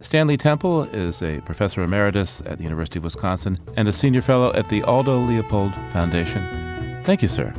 Stanley 0.00 0.36
Temple 0.36 0.84
is 0.84 1.22
a 1.22 1.40
professor 1.40 1.82
emeritus 1.82 2.42
at 2.46 2.58
the 2.58 2.64
University 2.64 2.98
of 2.98 3.04
Wisconsin 3.04 3.58
and 3.76 3.88
a 3.88 3.92
senior 3.92 4.22
fellow 4.22 4.52
at 4.52 4.68
the 4.68 4.82
Aldo 4.82 5.18
Leopold 5.18 5.72
Foundation. 5.92 7.02
Thank 7.04 7.22
you, 7.22 7.28
sir. 7.28 7.54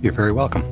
You're 0.00 0.12
very 0.12 0.32
welcome. 0.32 0.62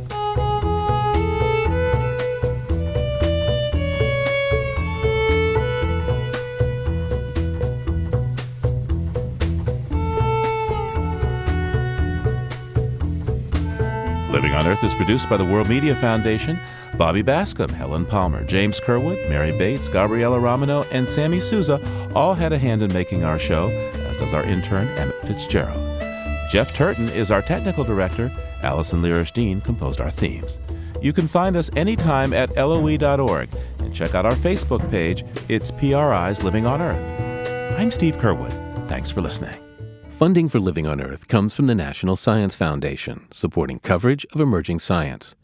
Living 14.30 14.52
on 14.52 14.66
Earth 14.66 14.84
is 14.84 14.94
produced 14.94 15.28
by 15.28 15.36
the 15.36 15.44
World 15.44 15.68
Media 15.68 15.96
Foundation. 15.96 16.58
Bobbi 17.02 17.24
Bascomb, 17.24 17.72
Helen 17.72 18.06
Palmer, 18.06 18.44
James 18.44 18.78
Curwood, 18.78 19.28
Mary 19.28 19.50
Bates, 19.58 19.88
Gabriella 19.88 20.38
Romano, 20.38 20.84
and 20.92 21.08
Sammy 21.08 21.40
Souza 21.40 21.80
all 22.14 22.32
had 22.32 22.52
a 22.52 22.58
hand 22.58 22.80
in 22.80 22.92
making 22.92 23.24
our 23.24 23.40
show, 23.40 23.70
as 24.08 24.18
does 24.18 24.32
our 24.32 24.44
intern, 24.44 24.86
Emmett 24.90 25.20
Fitzgerald. 25.26 26.00
Jeff 26.48 26.72
Turton 26.76 27.08
is 27.08 27.32
our 27.32 27.42
technical 27.42 27.82
director. 27.82 28.30
Allison 28.62 29.02
Dean 29.34 29.60
composed 29.60 30.00
our 30.00 30.12
themes. 30.12 30.60
You 31.00 31.12
can 31.12 31.26
find 31.26 31.56
us 31.56 31.72
anytime 31.74 32.32
at 32.32 32.54
loe.org 32.54 33.48
and 33.80 33.92
check 33.92 34.14
out 34.14 34.24
our 34.24 34.36
Facebook 34.36 34.88
page. 34.88 35.24
It's 35.48 35.72
PRI's 35.72 36.44
Living 36.44 36.66
on 36.66 36.80
Earth. 36.80 37.80
I'm 37.80 37.90
Steve 37.90 38.16
Curwood. 38.18 38.52
Thanks 38.86 39.10
for 39.10 39.22
listening. 39.22 39.56
Funding 40.08 40.48
for 40.48 40.60
Living 40.60 40.86
on 40.86 41.00
Earth 41.00 41.26
comes 41.26 41.56
from 41.56 41.66
the 41.66 41.74
National 41.74 42.14
Science 42.14 42.54
Foundation, 42.54 43.26
supporting 43.32 43.80
coverage 43.80 44.24
of 44.26 44.40
emerging 44.40 44.78
science. 44.78 45.34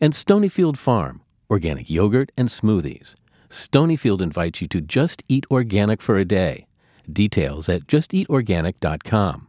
And 0.00 0.14
Stonyfield 0.14 0.78
Farm, 0.78 1.20
organic 1.50 1.90
yogurt 1.90 2.32
and 2.36 2.48
smoothies. 2.48 3.14
Stonyfield 3.50 4.22
invites 4.22 4.62
you 4.62 4.68
to 4.68 4.80
just 4.80 5.22
eat 5.28 5.44
organic 5.50 6.00
for 6.00 6.16
a 6.16 6.24
day. 6.24 6.66
Details 7.12 7.68
at 7.68 7.86
justeatorganic.com. 7.86 9.48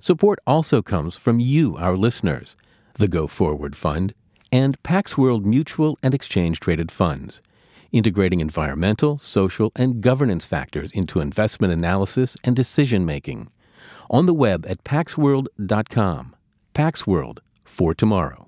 Support 0.00 0.38
also 0.46 0.82
comes 0.82 1.16
from 1.16 1.38
you, 1.38 1.76
our 1.76 1.96
listeners, 1.96 2.56
the 2.94 3.08
Go 3.08 3.26
Forward 3.26 3.76
Fund, 3.76 4.14
and 4.50 4.82
Pax 4.82 5.18
World 5.18 5.44
Mutual 5.44 5.98
and 6.02 6.14
Exchange 6.14 6.58
Traded 6.58 6.90
Funds, 6.90 7.42
integrating 7.92 8.40
environmental, 8.40 9.18
social, 9.18 9.70
and 9.76 10.00
governance 10.00 10.46
factors 10.46 10.90
into 10.92 11.20
investment 11.20 11.72
analysis 11.72 12.36
and 12.42 12.56
decision 12.56 13.04
making 13.04 13.50
on 14.10 14.26
the 14.26 14.34
web 14.34 14.66
at 14.66 14.82
paxworld.com. 14.84 16.34
Pax 16.74 17.06
World 17.06 17.42
for 17.64 17.94
tomorrow. 17.94 18.47